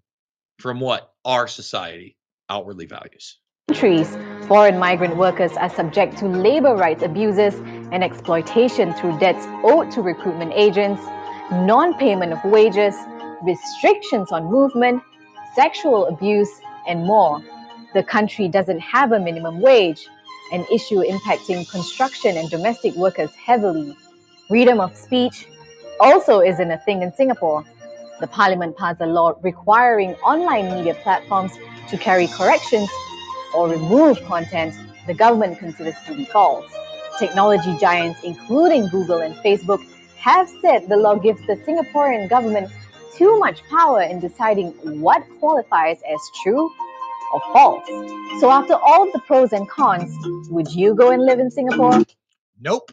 [0.58, 2.16] from what our society
[2.48, 3.38] outwardly values.
[3.68, 4.16] Countries,
[4.48, 7.54] foreign migrant workers are subject to labor rights abuses
[7.90, 11.00] and exploitation through debts owed to recruitment agents,
[11.50, 12.94] non-payment of wages,
[13.42, 15.02] restrictions on movement,
[15.54, 16.50] sexual abuse,
[16.86, 17.40] and more.
[17.94, 20.06] The country doesn't have a minimum wage,
[20.52, 23.96] an issue impacting construction and domestic workers heavily.
[24.48, 25.46] Freedom of speech
[25.98, 27.64] also isn't a thing in Singapore.
[28.20, 31.52] The parliament passed a law requiring online media platforms
[31.88, 32.90] to carry corrections
[33.54, 34.74] or remove content
[35.06, 36.70] the government considers to be false.
[37.18, 39.84] Technology giants, including Google and Facebook,
[40.16, 42.70] have said the law gives the Singaporean government
[43.16, 44.70] too much power in deciding
[45.00, 46.70] what qualifies as true
[47.32, 47.86] or false.
[48.40, 50.14] So, after all the pros and cons,
[50.50, 52.02] would you go and live in Singapore?
[52.60, 52.92] Nope.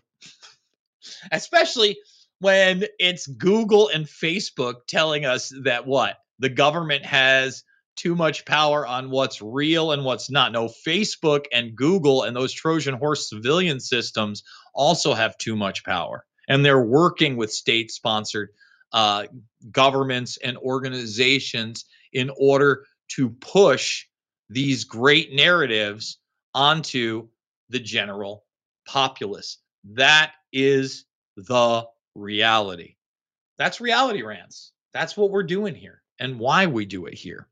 [1.31, 1.97] especially
[2.39, 7.63] when it's Google and Facebook telling us that what the government has
[7.99, 10.53] too much power on what's real and what's not.
[10.53, 14.43] No, Facebook and Google and those Trojan horse civilian systems
[14.73, 16.25] also have too much power.
[16.47, 18.49] And they're working with state sponsored
[18.93, 19.25] uh,
[19.69, 24.05] governments and organizations in order to push
[24.49, 26.19] these great narratives
[26.55, 27.27] onto
[27.69, 28.45] the general
[28.87, 29.57] populace.
[29.93, 31.05] That is
[31.35, 31.85] the
[32.15, 32.95] reality.
[33.57, 34.71] That's reality rants.
[34.93, 37.47] That's what we're doing here and why we do it here.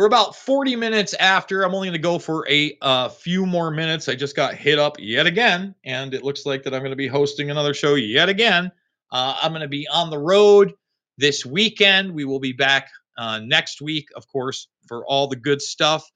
[0.00, 1.62] We're about 40 minutes after.
[1.62, 4.08] I'm only going to go for a uh, few more minutes.
[4.08, 6.96] I just got hit up yet again, and it looks like that I'm going to
[6.96, 8.72] be hosting another show yet again.
[9.12, 10.72] Uh, I'm going to be on the road
[11.18, 12.14] this weekend.
[12.14, 16.10] We will be back uh, next week, of course, for all the good stuff.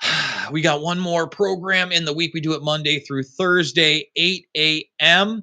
[0.52, 2.32] We got one more program in the week.
[2.32, 5.42] We do it Monday through Thursday, 8 a.m.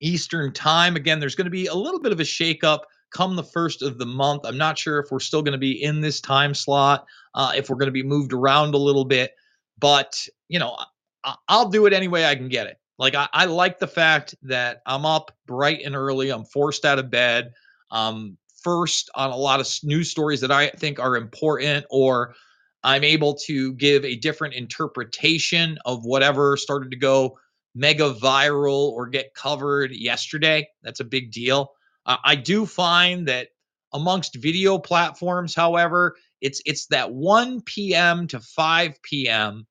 [0.00, 0.96] Eastern Time.
[0.96, 2.80] Again, there's going to be a little bit of a shakeup
[3.14, 4.42] come the first of the month.
[4.44, 7.70] I'm not sure if we're still going to be in this time slot, uh, if
[7.70, 9.32] we're going to be moved around a little bit,
[9.78, 10.76] but you know,
[11.24, 12.78] I, I'll do it any way I can get it.
[12.98, 16.30] Like I, I like the fact that I'm up bright and early.
[16.30, 17.52] I'm forced out of bed.
[17.90, 22.34] Um, first on a lot of news stories that I think are important, or
[22.82, 27.38] I'm able to give a different interpretation of whatever started to go
[27.74, 30.66] mega viral or get covered yesterday.
[30.82, 31.72] That's a big deal.
[32.06, 33.48] Uh, I do find that
[33.92, 38.26] amongst video platforms, however, it's it's that 1 p.m.
[38.28, 39.66] to 5 p.m.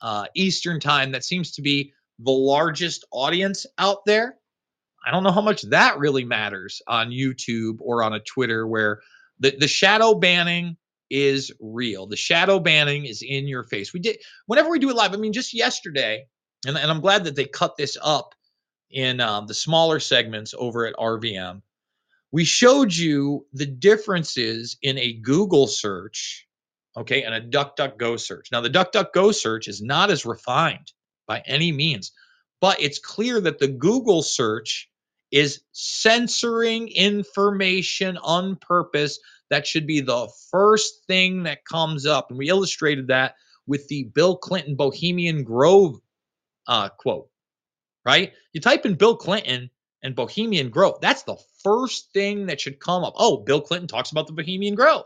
[0.00, 4.36] Uh, Eastern time that seems to be the largest audience out there.
[5.04, 9.00] I don't know how much that really matters on YouTube or on a Twitter where
[9.40, 10.76] the, the shadow banning
[11.10, 12.06] is real.
[12.06, 13.92] The shadow banning is in your face.
[13.92, 15.12] We did whenever we do it live.
[15.12, 16.26] I mean, just yesterday,
[16.66, 18.34] and, and I'm glad that they cut this up
[18.90, 21.62] in um, the smaller segments over at RVM
[22.32, 26.46] we showed you the differences in a Google search,
[26.96, 28.48] okay, and a DuckDuckGo search.
[28.50, 30.92] Now, the DuckDuckGo search is not as refined
[31.26, 32.12] by any means,
[32.60, 34.88] but it's clear that the Google search
[35.30, 39.18] is censoring information on purpose.
[39.50, 42.30] That should be the first thing that comes up.
[42.30, 43.34] And we illustrated that
[43.66, 45.96] with the Bill Clinton Bohemian Grove
[46.66, 47.28] uh, quote,
[48.04, 48.32] right?
[48.52, 49.70] You type in Bill Clinton
[50.02, 51.00] and Bohemian Grove.
[51.00, 53.14] That's the first thing that should come up.
[53.16, 55.04] Oh, Bill Clinton talks about the Bohemian Grove.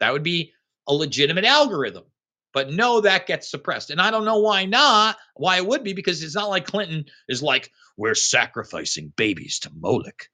[0.00, 0.52] That would be
[0.86, 2.04] a legitimate algorithm.
[2.54, 3.90] But no, that gets suppressed.
[3.90, 7.04] And I don't know why not, why it would be, because it's not like Clinton
[7.28, 10.28] is like, we're sacrificing babies to Moloch.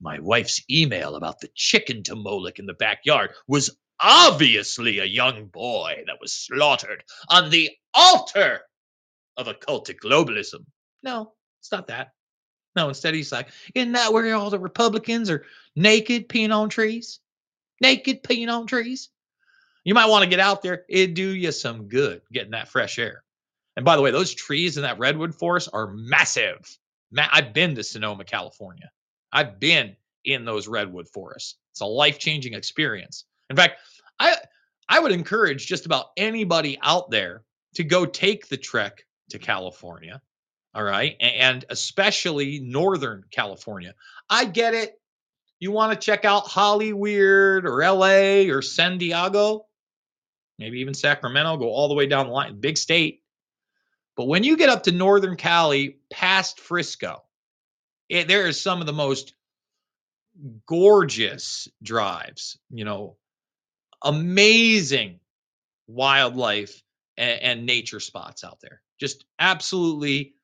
[0.00, 5.46] My wife's email about the chicken to Moloch in the backyard was obviously a young
[5.46, 8.62] boy that was slaughtered on the altar
[9.36, 10.64] of occultic globalism.
[11.02, 12.08] No, it's not that.
[12.76, 15.44] No, instead he's like, isn't that where all the Republicans are
[15.74, 17.20] naked peeing on trees?
[17.80, 19.08] Naked peeing on trees?
[19.84, 20.84] You might want to get out there.
[20.88, 23.24] It'd do you some good getting that fresh air.
[23.76, 26.78] And by the way, those trees in that redwood forest are massive.
[27.10, 28.90] Ma- I've been to Sonoma, California.
[29.32, 31.56] I've been in those redwood forests.
[31.72, 33.24] It's a life-changing experience.
[33.48, 33.80] In fact,
[34.18, 34.36] I
[34.88, 37.44] I would encourage just about anybody out there
[37.74, 40.20] to go take the trek to California
[40.74, 41.16] all right.
[41.20, 43.94] And especially Northern California.
[44.28, 45.00] I get it.
[45.58, 49.66] You want to check out Hollyweird or LA or San Diego,
[50.58, 53.22] maybe even Sacramento, go all the way down the line, big state.
[54.16, 57.22] But when you get up to Northern Cali past Frisco,
[58.08, 59.34] it, there is some of the most
[60.66, 63.16] gorgeous drives, you know,
[64.02, 65.20] amazing
[65.86, 66.82] wildlife
[67.16, 68.80] and, and nature spots out there.
[68.98, 70.34] Just absolutely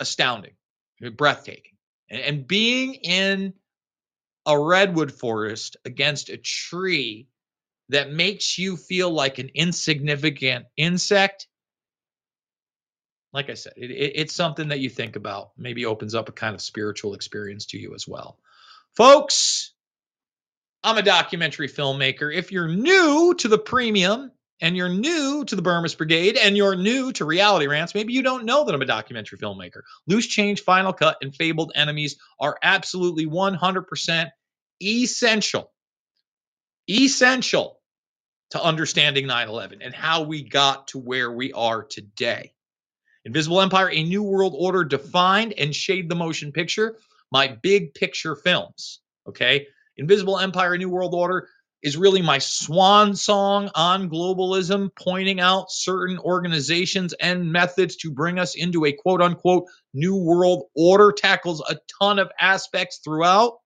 [0.00, 0.54] astounding,
[1.02, 1.76] eh, breathtaking.
[2.10, 3.54] And, and being in
[4.46, 7.28] a redwood forest against a tree
[7.90, 11.46] that makes you feel like an insignificant insect
[13.32, 16.32] like i said it, it, it's something that you think about maybe opens up a
[16.32, 18.38] kind of spiritual experience to you as well
[18.96, 19.74] folks
[20.82, 25.62] i'm a documentary filmmaker if you're new to the premium and you're new to the
[25.62, 28.86] Bermas Brigade and you're new to Reality Rants, maybe you don't know that I'm a
[28.86, 29.82] documentary filmmaker.
[30.06, 34.30] Loose Change, Final Cut, and Fabled Enemies are absolutely 100%
[34.82, 35.72] essential,
[36.88, 37.80] essential
[38.50, 42.52] to understanding 9 11 and how we got to where we are today.
[43.24, 46.96] Invisible Empire, A New World Order defined and shade the motion picture,
[47.30, 49.00] my big picture films.
[49.28, 49.66] Okay.
[49.98, 51.48] Invisible Empire, A New World Order
[51.82, 58.38] is really my swan song on globalism, pointing out certain organizations and methods to bring
[58.38, 63.58] us into a quote unquote new world order, tackles a ton of aspects throughout.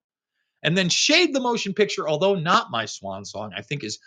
[0.62, 3.98] And then Shade the Motion Picture, although not my swan song, I think is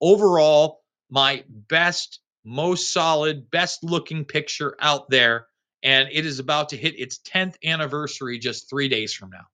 [0.00, 0.80] overall
[1.10, 5.46] my best, most solid, best looking picture out there.
[5.82, 9.46] And it is about to hit its 10th anniversary just three days from now.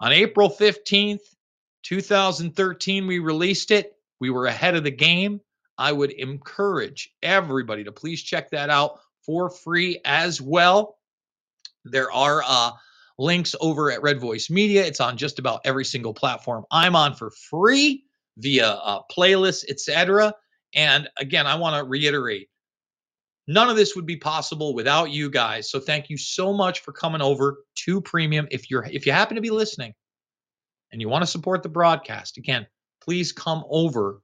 [0.00, 1.20] On April 15th,
[1.84, 3.92] 2013, we released it.
[4.20, 5.40] We were ahead of the game.
[5.76, 10.98] I would encourage everybody to please check that out for free as well.
[11.84, 12.72] There are uh,
[13.18, 14.84] links over at Red Voice Media.
[14.84, 18.04] It's on just about every single platform I'm on for free
[18.36, 20.34] via uh, playlists, etc.
[20.74, 22.48] And again, I want to reiterate
[23.46, 25.70] none of this would be possible without you guys.
[25.70, 28.46] So thank you so much for coming over to Premium.
[28.50, 29.94] If you're if you happen to be listening
[30.92, 32.66] and you want to support the broadcast, again,
[33.02, 34.22] please come over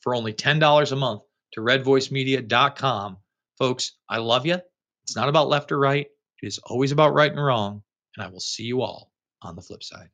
[0.00, 1.22] for only $10 a month
[1.52, 3.16] to redvoicemedia.com.
[3.58, 4.58] Folks, I love you.
[5.04, 6.06] It's not about left or right.
[6.42, 7.82] It is always about right and wrong.
[8.16, 9.10] And I will see you all
[9.42, 10.08] on the flip side.